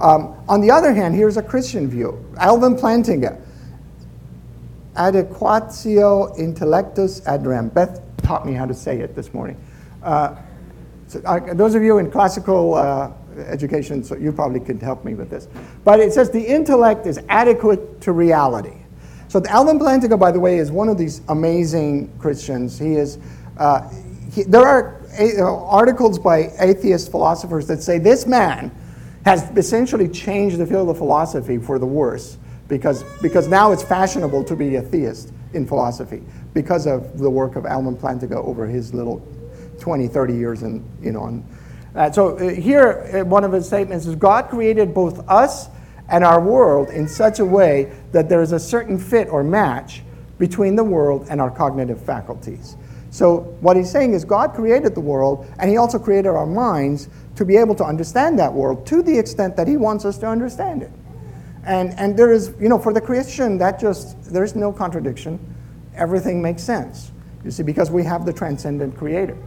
Um, 0.00 0.34
on 0.48 0.60
the 0.60 0.70
other 0.70 0.92
hand, 0.92 1.14
here's 1.14 1.36
a 1.36 1.42
Christian 1.42 1.88
view. 1.88 2.24
Alvin 2.38 2.74
Plantinga, 2.74 3.40
adequatio 4.96 6.36
intellectus 6.38 7.24
ad 7.26 7.46
rem. 7.46 7.68
Beth 7.68 8.00
taught 8.18 8.44
me 8.44 8.52
how 8.52 8.66
to 8.66 8.74
say 8.74 8.98
it 8.98 9.14
this 9.14 9.32
morning. 9.32 9.56
Uh, 10.02 10.36
so, 11.06 11.20
uh, 11.24 11.54
those 11.54 11.74
of 11.76 11.82
you 11.82 11.98
in 11.98 12.10
classical 12.10 12.74
uh, 12.74 13.12
education, 13.46 14.02
so 14.02 14.16
you 14.16 14.32
probably 14.32 14.60
could 14.60 14.82
help 14.82 15.04
me 15.04 15.14
with 15.14 15.30
this. 15.30 15.48
But 15.84 16.00
it 16.00 16.12
says 16.12 16.30
the 16.30 16.44
intellect 16.44 17.06
is 17.06 17.20
adequate 17.28 18.00
to 18.00 18.12
reality. 18.12 18.83
So 19.34 19.42
Alvin 19.48 19.80
Plantinga, 19.80 20.16
by 20.16 20.30
the 20.30 20.38
way, 20.38 20.58
is 20.58 20.70
one 20.70 20.88
of 20.88 20.96
these 20.96 21.20
amazing 21.28 22.16
Christians. 22.20 22.78
He 22.78 22.94
is. 22.94 23.18
Uh, 23.58 23.90
he, 24.32 24.44
there 24.44 24.64
are 24.64 25.02
a, 25.18 25.40
uh, 25.40 25.66
articles 25.66 26.20
by 26.20 26.52
atheist 26.60 27.10
philosophers 27.10 27.66
that 27.66 27.82
say 27.82 27.98
this 27.98 28.28
man 28.28 28.70
has 29.24 29.42
essentially 29.56 30.06
changed 30.06 30.58
the 30.58 30.64
field 30.64 30.88
of 30.88 30.98
philosophy 30.98 31.58
for 31.58 31.80
the 31.80 31.86
worse 31.86 32.38
because, 32.68 33.02
because 33.22 33.48
now 33.48 33.72
it's 33.72 33.82
fashionable 33.82 34.44
to 34.44 34.54
be 34.54 34.76
a 34.76 34.82
theist 34.82 35.32
in 35.52 35.66
philosophy 35.66 36.22
because 36.52 36.86
of 36.86 37.18
the 37.18 37.28
work 37.28 37.56
of 37.56 37.66
Alvin 37.66 37.96
Plantinga 37.96 38.36
over 38.36 38.68
his 38.68 38.94
little 38.94 39.18
20, 39.80 40.06
30 40.06 40.32
years. 40.32 40.62
And, 40.62 40.88
you 41.02 41.10
know, 41.10 41.24
and, 41.24 41.44
uh, 41.96 42.12
so 42.12 42.36
uh, 42.36 42.50
here, 42.50 43.10
uh, 43.12 43.24
one 43.24 43.42
of 43.42 43.50
his 43.50 43.66
statements 43.66 44.06
is 44.06 44.14
God 44.14 44.48
created 44.48 44.94
both 44.94 45.28
us 45.28 45.70
and 46.08 46.24
our 46.24 46.40
world 46.40 46.90
in 46.90 47.08
such 47.08 47.38
a 47.38 47.44
way 47.44 47.92
that 48.12 48.28
there 48.28 48.42
is 48.42 48.52
a 48.52 48.58
certain 48.58 48.98
fit 48.98 49.28
or 49.28 49.42
match 49.42 50.02
between 50.38 50.76
the 50.76 50.84
world 50.84 51.26
and 51.30 51.40
our 51.40 51.50
cognitive 51.50 52.00
faculties. 52.04 52.76
So, 53.10 53.38
what 53.60 53.76
he's 53.76 53.90
saying 53.90 54.12
is 54.12 54.24
God 54.24 54.54
created 54.54 54.94
the 54.94 55.00
world, 55.00 55.46
and 55.60 55.70
he 55.70 55.76
also 55.76 56.00
created 56.00 56.30
our 56.30 56.46
minds 56.46 57.08
to 57.36 57.44
be 57.44 57.56
able 57.56 57.76
to 57.76 57.84
understand 57.84 58.38
that 58.40 58.52
world 58.52 58.86
to 58.88 59.02
the 59.02 59.16
extent 59.16 59.56
that 59.56 59.68
he 59.68 59.76
wants 59.76 60.04
us 60.04 60.18
to 60.18 60.26
understand 60.26 60.82
it. 60.82 60.90
And, 61.64 61.94
and 61.96 62.16
there 62.16 62.32
is, 62.32 62.52
you 62.60 62.68
know, 62.68 62.78
for 62.78 62.92
the 62.92 63.00
Christian, 63.00 63.56
that 63.58 63.80
just, 63.80 64.32
there's 64.32 64.54
no 64.54 64.72
contradiction. 64.72 65.38
Everything 65.94 66.42
makes 66.42 66.62
sense, 66.62 67.12
you 67.44 67.52
see, 67.52 67.62
because 67.62 67.90
we 67.90 68.02
have 68.02 68.26
the 68.26 68.32
transcendent 68.32 68.96
creator. 68.96 69.38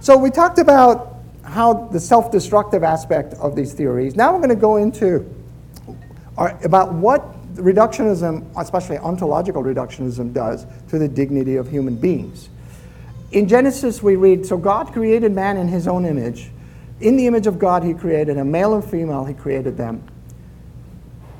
So 0.00 0.16
we 0.16 0.30
talked 0.30 0.58
about 0.60 1.15
how 1.46 1.72
the 1.88 2.00
self 2.00 2.30
destructive 2.30 2.82
aspect 2.82 3.34
of 3.34 3.56
these 3.56 3.72
theories. 3.72 4.16
Now 4.16 4.32
we're 4.32 4.40
going 4.40 4.50
to 4.50 4.56
go 4.56 4.76
into 4.76 5.32
our, 6.36 6.58
about 6.64 6.92
what 6.92 7.32
reductionism, 7.54 8.44
especially 8.58 8.98
ontological 8.98 9.62
reductionism, 9.62 10.32
does 10.32 10.66
to 10.88 10.98
the 10.98 11.08
dignity 11.08 11.56
of 11.56 11.70
human 11.70 11.96
beings. 11.96 12.50
In 13.32 13.48
Genesis, 13.48 14.02
we 14.02 14.16
read 14.16 14.44
So 14.44 14.56
God 14.56 14.92
created 14.92 15.32
man 15.32 15.56
in 15.56 15.68
his 15.68 15.88
own 15.88 16.04
image. 16.04 16.50
In 17.00 17.16
the 17.16 17.26
image 17.26 17.46
of 17.46 17.58
God, 17.58 17.84
he 17.84 17.94
created 17.94 18.38
a 18.38 18.44
male 18.44 18.74
and 18.74 18.84
female, 18.84 19.24
he 19.24 19.34
created 19.34 19.76
them. 19.76 20.02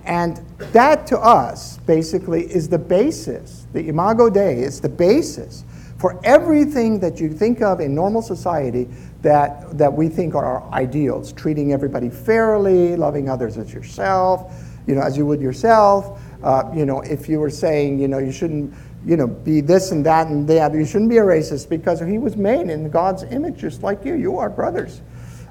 And 0.05 0.41
that 0.59 1.07
to 1.09 1.19
us, 1.19 1.79
basically, 1.79 2.45
is 2.45 2.69
the 2.69 2.79
basis. 2.79 3.67
The 3.73 3.89
Imago 3.89 4.31
Dei 4.31 4.61
is 4.61 4.81
the 4.81 4.89
basis 4.89 5.65
for 5.99 6.21
everything 6.25 7.01
that 7.01 7.21
you 7.21 7.31
think 7.31 7.63
of 7.63 7.81
in 7.81 7.95
normal 7.95 8.23
society 8.23 8.89
that, 9.23 9.77
that 9.79 9.93
we 9.93 10.09
think 10.09 10.35
are 10.35 10.45
our 10.45 10.73
ideals. 10.73 11.33
Treating 11.33 11.73
everybody 11.73 12.11
fairly, 12.11 12.97
loving 12.97 13.29
others 13.29 13.57
as 13.57 13.73
yourself, 13.73 14.53
you 14.87 14.95
know, 14.95 15.01
as 15.01 15.17
you 15.17 15.27
would 15.27 15.41
yourself. 15.41 16.21
Uh, 16.43 16.71
you 16.75 16.85
know, 16.85 17.01
if 17.01 17.29
you 17.29 17.41
were 17.41 17.51
saying, 17.51 17.99
you 17.99 18.09
know, 18.09 18.19
you 18.19 18.31
shouldn't, 18.31 18.73
you 19.05 19.17
know, 19.17 19.27
be 19.27 19.61
this 19.61 19.91
and 19.91 20.05
that 20.05 20.27
and 20.27 20.47
that, 20.49 20.73
you 20.75 20.85
shouldn't 20.85 21.11
be 21.11 21.17
a 21.17 21.23
racist 21.23 21.69
because 21.69 22.01
he 22.01 22.19
was 22.19 22.37
made 22.37 22.69
in 22.69 22.91
God's 22.91 23.23
image 23.25 23.57
just 23.57 23.83
like 23.83 24.05
you. 24.05 24.15
You 24.15 24.39
are 24.39 24.51
brothers. 24.51 25.01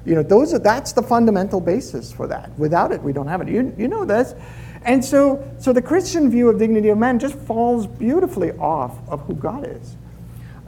You 0.04 0.14
know, 0.14 0.22
those 0.22 0.54
are, 0.54 0.60
that's 0.60 0.92
the 0.92 1.02
fundamental 1.02 1.60
basis 1.60 2.12
for 2.12 2.28
that. 2.28 2.56
Without 2.56 2.92
it, 2.92 3.02
we 3.02 3.12
don't 3.12 3.26
have 3.26 3.40
it. 3.40 3.48
You, 3.48 3.74
you 3.76 3.88
know 3.88 4.04
this. 4.04 4.36
And 4.84 5.04
so, 5.04 5.44
so 5.58 5.72
the 5.72 5.82
Christian 5.82 6.30
view 6.30 6.48
of 6.48 6.60
dignity 6.60 6.90
of 6.90 6.98
man 6.98 7.18
just 7.18 7.34
falls 7.34 7.88
beautifully 7.88 8.52
off 8.52 8.96
of 9.08 9.20
who 9.22 9.34
God 9.34 9.66
is. 9.66 9.96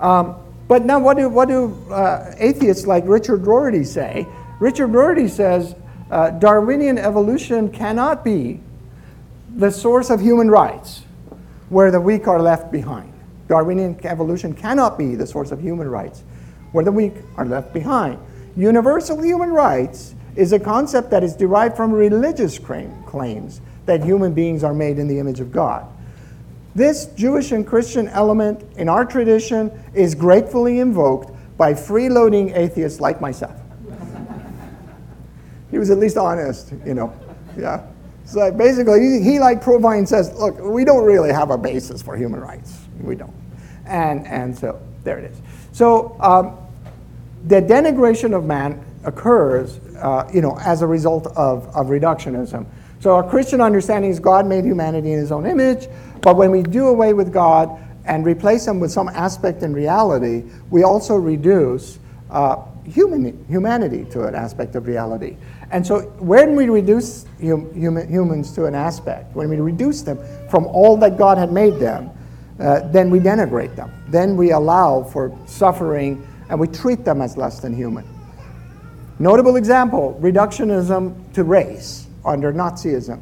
Um, 0.01 0.37
but 0.69 0.85
now, 0.85 0.99
what 0.99 1.17
do, 1.17 1.29
what 1.29 1.49
do 1.49 1.75
uh, 1.91 2.35
atheists 2.39 2.87
like 2.87 3.05
Richard 3.07 3.47
Rorty 3.47 3.85
say? 3.85 4.27
Richard 4.61 4.89
Rorty 4.89 5.29
says 5.29 5.75
uh, 6.11 6.31
Darwinian 6.31 6.99
evolution 6.99 7.71
cannot 7.71 8.25
be 8.25 8.61
the 9.57 9.71
source 9.71 10.11
of 10.11 10.21
human 10.21 10.51
rights 10.51 11.03
where 11.69 11.91
the 11.91 12.01
weak 12.01 12.29
are 12.29 12.41
left 12.41 12.71
behind. 12.71 13.13
Darwinian 13.49 13.99
evolution 14.05 14.55
cannot 14.55 14.99
be 14.99 15.15
the 15.15 15.27
source 15.27 15.51
of 15.53 15.61
human 15.61 15.89
rights 15.89 16.23
where 16.73 16.85
the 16.85 16.93
weak 16.93 17.15
are 17.37 17.47
left 17.47 17.73
behind. 17.73 18.19
Universal 18.57 19.23
human 19.23 19.51
rights 19.51 20.15
is 20.37 20.53
a 20.53 20.61
concept 20.61 21.11
that 21.11 21.25
is 21.25 21.35
derived 21.35 21.77
from 21.77 21.93
religious 21.93 22.59
claims 22.59 23.61
that 23.87 24.05
human 24.05 24.35
beings 24.35 24.63
are 24.63 24.75
made 24.75 24.99
in 24.99 25.09
the 25.09 25.19
image 25.19 25.41
of 25.41 25.51
God. 25.51 25.87
This 26.75 27.07
Jewish 27.17 27.53
and 27.53 27.67
Christian 27.67 28.09
element 28.09 28.65
in 28.77 28.89
our 28.89 29.05
tradition 29.05 29.71
is 29.95 30.15
gratefully 30.15 30.81
invoked 30.81 31.33
by 31.57 31.73
freeloading 31.73 32.57
atheists 32.57 33.01
like 33.01 33.21
myself. 33.21 33.61
he 35.71 35.79
was 35.79 35.91
at 35.91 35.99
least 35.99 36.17
honest, 36.17 36.73
you 36.85 36.95
know. 36.95 37.13
Yeah. 37.57 37.85
So 38.25 38.53
basically, 38.53 39.01
he, 39.01 39.23
he, 39.23 39.39
like 39.41 39.63
Provine, 39.63 40.07
says, 40.07 40.33
look, 40.35 40.61
we 40.61 40.85
don't 40.85 41.05
really 41.05 41.33
have 41.33 41.51
a 41.51 41.57
basis 41.57 42.03
for 42.03 42.17
human 42.17 42.41
rights. 42.41 42.79
We 43.01 43.15
don't. 43.15 43.35
And, 43.87 44.27
and 44.27 44.57
so 44.57 44.81
there 45.03 45.19
it 45.19 45.31
is. 45.31 45.41
So 45.73 46.15
um, 46.21 46.59
the 47.47 47.63
denigration 47.63 48.37
of 48.37 48.45
man 48.45 48.85
occurs, 49.05 49.79
uh, 49.97 50.31
you 50.33 50.43
know, 50.43 50.59
as 50.61 50.83
a 50.83 50.87
result 50.87 51.27
of, 51.29 51.67
of 51.75 51.87
reductionism. 51.87 52.67
So 53.01 53.15
our 53.15 53.29
Christian 53.29 53.61
understanding 53.61 54.11
is 54.11 54.19
God 54.19 54.47
made 54.47 54.65
humanity 54.65 55.13
in 55.13 55.19
his 55.19 55.31
own 55.31 55.47
image, 55.47 55.89
but 56.21 56.37
when 56.37 56.51
we 56.51 56.63
do 56.63 56.89
away 56.89 57.13
with 57.13 57.33
God 57.33 57.81
and 58.05 58.27
replace 58.27 58.67
him 58.67 58.81
with 58.81 58.91
some 58.91 59.09
aspect 59.09 59.63
in 59.63 59.73
reality, 59.73 60.45
we 60.71 60.83
also 60.83 61.17
reduce 61.17 61.99
uh, 62.31 62.57
human, 62.85 63.45
humanity 63.47 64.05
to 64.11 64.25
an 64.25 64.35
aspect 64.35 64.75
of 64.75 64.87
reality. 64.87 65.37
And 65.71 65.87
so 65.87 66.01
when 66.19 66.57
we 66.57 66.69
reduce 66.69 67.27
hum, 67.41 67.73
human, 67.73 68.09
humans 68.09 68.53
to 68.53 68.65
an 68.65 68.75
aspect, 68.75 69.35
when 69.37 69.49
we 69.49 69.57
reduce 69.57 70.03
them 70.03 70.19
from 70.51 70.67
all 70.67 70.97
that 70.97 71.17
God 71.17 71.39
had 71.39 71.53
made 71.53 71.75
them, 71.75 72.11
uh, 72.59 72.81
then 72.89 73.11
we 73.11 73.21
denigrate 73.21 73.77
them. 73.77 73.93
Then 74.09 74.37
we 74.37 74.51
allow 74.51 75.05
for 75.05 75.37
suffering 75.47 76.27
and 76.49 76.59
we 76.59 76.67
treat 76.67 77.05
them 77.05 77.21
as 77.21 77.37
less 77.37 77.61
than 77.61 77.75
human. 77.75 78.05
Notable 79.21 79.57
example 79.57 80.19
reductionism 80.21 81.33
to 81.35 81.45
race 81.45 82.08
under 82.29 82.53
Nazism. 82.53 83.21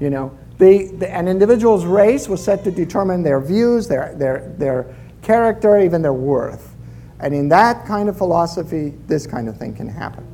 You 0.00 0.10
know, 0.10 0.38
the, 0.58 0.90
an 1.08 1.26
individual's 1.28 1.84
race 1.84 2.28
was 2.28 2.42
set 2.44 2.62
to 2.64 2.70
determine 2.70 3.22
their 3.22 3.40
views, 3.40 3.88
their, 3.88 4.14
their, 4.16 4.54
their 4.58 4.94
character, 5.22 5.80
even 5.80 6.02
their 6.02 6.12
worth. 6.12 6.76
And 7.20 7.34
in 7.34 7.48
that 7.48 7.86
kind 7.86 8.08
of 8.08 8.18
philosophy, 8.18 8.94
this 9.06 9.26
kind 9.26 9.48
of 9.48 9.56
thing 9.56 9.74
can 9.74 9.88
happen. 9.88 10.26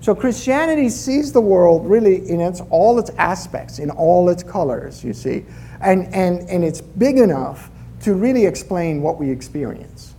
So 0.00 0.14
Christianity 0.14 0.90
sees 0.90 1.32
the 1.32 1.40
world 1.40 1.86
really 1.86 2.28
in 2.28 2.40
its, 2.40 2.60
all 2.68 2.98
its 2.98 3.10
aspects, 3.16 3.78
in 3.78 3.90
all 3.90 4.28
its 4.28 4.42
colors, 4.42 5.02
you 5.02 5.14
see. 5.14 5.46
And, 5.80 6.12
and, 6.14 6.48
and 6.50 6.62
it's 6.62 6.80
big 6.80 7.18
enough 7.18 7.70
to 8.02 8.14
really 8.14 8.44
explain 8.44 9.00
what 9.00 9.18
we 9.18 9.30
experience. 9.30 10.14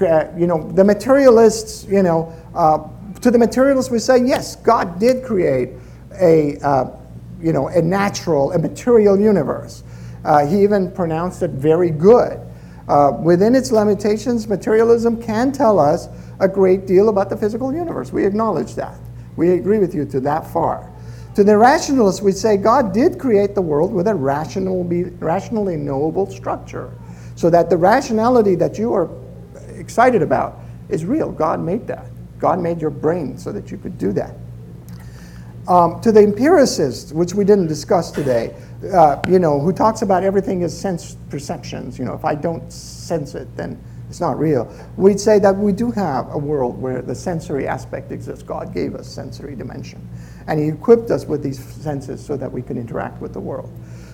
You 0.00 0.46
know, 0.48 0.68
the 0.72 0.82
materialists, 0.82 1.84
you 1.84 2.02
know, 2.02 2.34
uh, 2.54 2.88
to 3.20 3.30
the 3.30 3.38
materialists 3.38 3.92
we 3.92 4.00
say, 4.00 4.18
yes, 4.24 4.56
God 4.56 4.98
did 4.98 5.24
create 5.24 5.70
a, 6.20 6.58
uh, 6.58 6.96
you 7.40 7.52
know, 7.52 7.68
a 7.68 7.82
natural, 7.82 8.52
a 8.52 8.58
material 8.58 9.18
universe. 9.18 9.82
Uh, 10.24 10.46
he 10.46 10.62
even 10.62 10.90
pronounced 10.92 11.42
it 11.42 11.50
very 11.50 11.90
good. 11.90 12.40
Uh, 12.88 13.12
within 13.22 13.54
its 13.54 13.72
limitations, 13.72 14.46
materialism 14.46 15.20
can 15.22 15.52
tell 15.52 15.78
us 15.78 16.08
a 16.40 16.48
great 16.48 16.86
deal 16.86 17.08
about 17.08 17.30
the 17.30 17.36
physical 17.36 17.72
universe. 17.72 18.12
We 18.12 18.26
acknowledge 18.26 18.74
that. 18.74 18.98
We 19.36 19.50
agree 19.50 19.78
with 19.78 19.94
you 19.94 20.04
to 20.06 20.20
that 20.20 20.46
far. 20.46 20.90
To 21.34 21.42
the 21.42 21.56
rationalists, 21.56 22.22
we 22.22 22.32
say 22.32 22.56
God 22.56 22.92
did 22.92 23.18
create 23.18 23.54
the 23.54 23.62
world 23.62 23.92
with 23.92 24.06
a 24.06 24.14
rational, 24.14 24.84
rationally 25.18 25.76
knowable 25.76 26.30
structure, 26.30 26.92
so 27.34 27.50
that 27.50 27.70
the 27.70 27.76
rationality 27.76 28.54
that 28.54 28.78
you 28.78 28.92
are 28.92 29.10
excited 29.76 30.22
about 30.22 30.60
is 30.88 31.04
real. 31.04 31.32
God 31.32 31.60
made 31.60 31.86
that. 31.88 32.06
God 32.38 32.60
made 32.60 32.80
your 32.80 32.90
brain 32.90 33.36
so 33.36 33.50
that 33.50 33.70
you 33.70 33.78
could 33.78 33.98
do 33.98 34.12
that. 34.12 34.36
Um, 35.66 36.00
to 36.02 36.12
the 36.12 36.20
empiricist, 36.20 37.14
which 37.14 37.34
we 37.34 37.42
didn't 37.42 37.68
discuss 37.68 38.10
today, 38.10 38.54
uh, 38.92 39.22
you 39.26 39.38
know, 39.38 39.58
who 39.58 39.72
talks 39.72 40.02
about 40.02 40.22
everything 40.22 40.62
as 40.62 40.78
sense 40.78 41.16
perceptions. 41.30 41.98
You 41.98 42.04
know, 42.04 42.12
if 42.12 42.24
I 42.24 42.34
don't 42.34 42.70
sense 42.70 43.34
it, 43.34 43.48
then 43.56 43.82
it's 44.10 44.20
not 44.20 44.38
real. 44.38 44.72
We'd 44.96 45.18
say 45.18 45.38
that 45.38 45.56
we 45.56 45.72
do 45.72 45.90
have 45.90 46.30
a 46.32 46.38
world 46.38 46.80
where 46.80 47.02
the 47.02 47.14
sensory 47.14 47.66
aspect 47.66 48.12
exists. 48.12 48.42
God 48.42 48.74
gave 48.74 48.94
us 48.94 49.08
sensory 49.08 49.56
dimension. 49.56 50.06
And 50.46 50.60
He 50.60 50.68
equipped 50.68 51.10
us 51.10 51.24
with 51.24 51.42
these 51.42 51.58
senses 51.58 52.24
so 52.24 52.36
that 52.36 52.52
we 52.52 52.62
can 52.62 52.76
interact 52.76 53.20
with 53.20 53.32
the 53.32 53.40
world. 53.40 53.72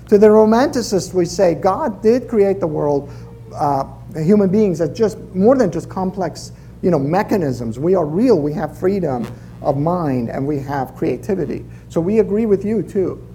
To 0.09 0.19
the 0.19 0.29
romanticists, 0.29 1.13
we 1.13 1.25
say 1.25 1.55
God 1.55 2.01
did 2.01 2.29
create 2.29 2.61
the 2.61 2.67
world, 2.67 3.11
uh, 3.55 3.85
human 4.17 4.51
beings, 4.51 4.81
as 4.81 4.97
just 4.97 5.19
more 5.35 5.57
than 5.57 5.71
just 5.71 5.89
complex, 5.89 6.53
you 6.81 6.91
know, 6.91 6.99
mechanisms. 6.99 7.79
We 7.79 7.95
are 7.95 8.07
real. 8.07 8.39
We 8.41 8.53
have 8.55 8.79
freedom 8.79 9.27
of 9.63 9.77
mind 9.77 10.31
and 10.31 10.47
we 10.47 10.59
have 10.59 10.95
creativity. 10.95 11.65
So 11.89 12.01
we 12.01 12.19
agree 12.21 12.47
with 12.47 12.65
you 12.65 12.83
too. 12.83 13.27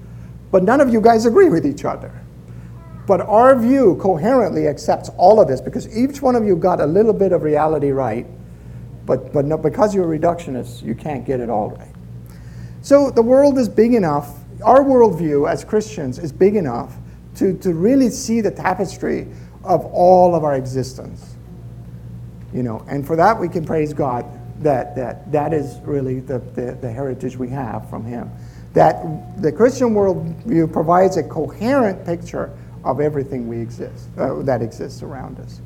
But 0.52 0.64
none 0.64 0.82
of 0.82 0.92
you 0.92 1.02
guys 1.02 1.26
agree 1.26 1.50
with 1.50 1.66
each 1.66 1.86
other. 1.86 2.12
But 3.08 3.22
our 3.22 3.56
view 3.58 3.98
coherently 4.02 4.68
accepts 4.68 5.10
all 5.18 5.40
of 5.40 5.48
this 5.48 5.62
because 5.62 5.96
each 5.96 6.22
one 6.22 6.36
of 6.36 6.46
you 6.46 6.56
got 6.56 6.82
a 6.82 6.86
little 6.86 7.14
bit 7.14 7.32
of 7.32 7.44
reality 7.44 7.92
right. 7.92 8.26
But, 9.06 9.32
but 9.32 9.46
no, 9.46 9.58
because 9.58 9.94
you're 9.94 10.08
reductionists, 10.08 10.82
you 10.82 10.96
can't 10.96 11.26
get 11.26 11.40
it 11.40 11.50
all 11.50 11.70
right. 11.72 11.94
So 12.82 13.12
the 13.12 13.22
world 13.22 13.58
is 13.58 13.70
big 13.70 13.94
enough, 13.94 14.34
our 14.64 14.80
worldview 14.80 15.50
as 15.52 15.64
Christians 15.64 16.18
is 16.18 16.32
big 16.32 16.56
enough 16.56 16.96
to, 17.36 17.58
to 17.60 17.74
really 17.74 18.10
see 18.10 18.42
the 18.42 18.52
tapestry 18.52 19.28
of 19.64 19.86
all 19.86 20.34
of 20.34 20.44
our 20.44 20.56
existence. 20.56 21.36
You 22.54 22.64
know, 22.64 22.84
and 22.88 23.06
for 23.06 23.16
that 23.18 23.40
we 23.40 23.50
can 23.50 23.66
praise 23.66 23.94
God 23.94 24.26
that 24.60 24.96
that, 24.96 25.32
that 25.32 25.54
is 25.54 25.80
really 25.84 26.20
the, 26.20 26.40
the, 26.40 26.78
the 26.82 26.92
heritage 26.92 27.38
we 27.38 27.50
have 27.50 27.88
from 27.90 28.04
him. 28.06 28.30
That 28.74 29.42
the 29.42 29.52
Christian 29.52 29.94
worldview 29.94 30.72
provides 30.72 31.18
a 31.18 31.24
coherent 31.24 32.06
picture 32.06 32.56
of 32.84 33.00
everything 33.00 33.48
we 33.48 33.60
exist, 33.60 34.10
uh, 34.18 34.42
that 34.44 34.62
exists 34.62 35.02
around 35.02 35.40
us. 35.40 35.62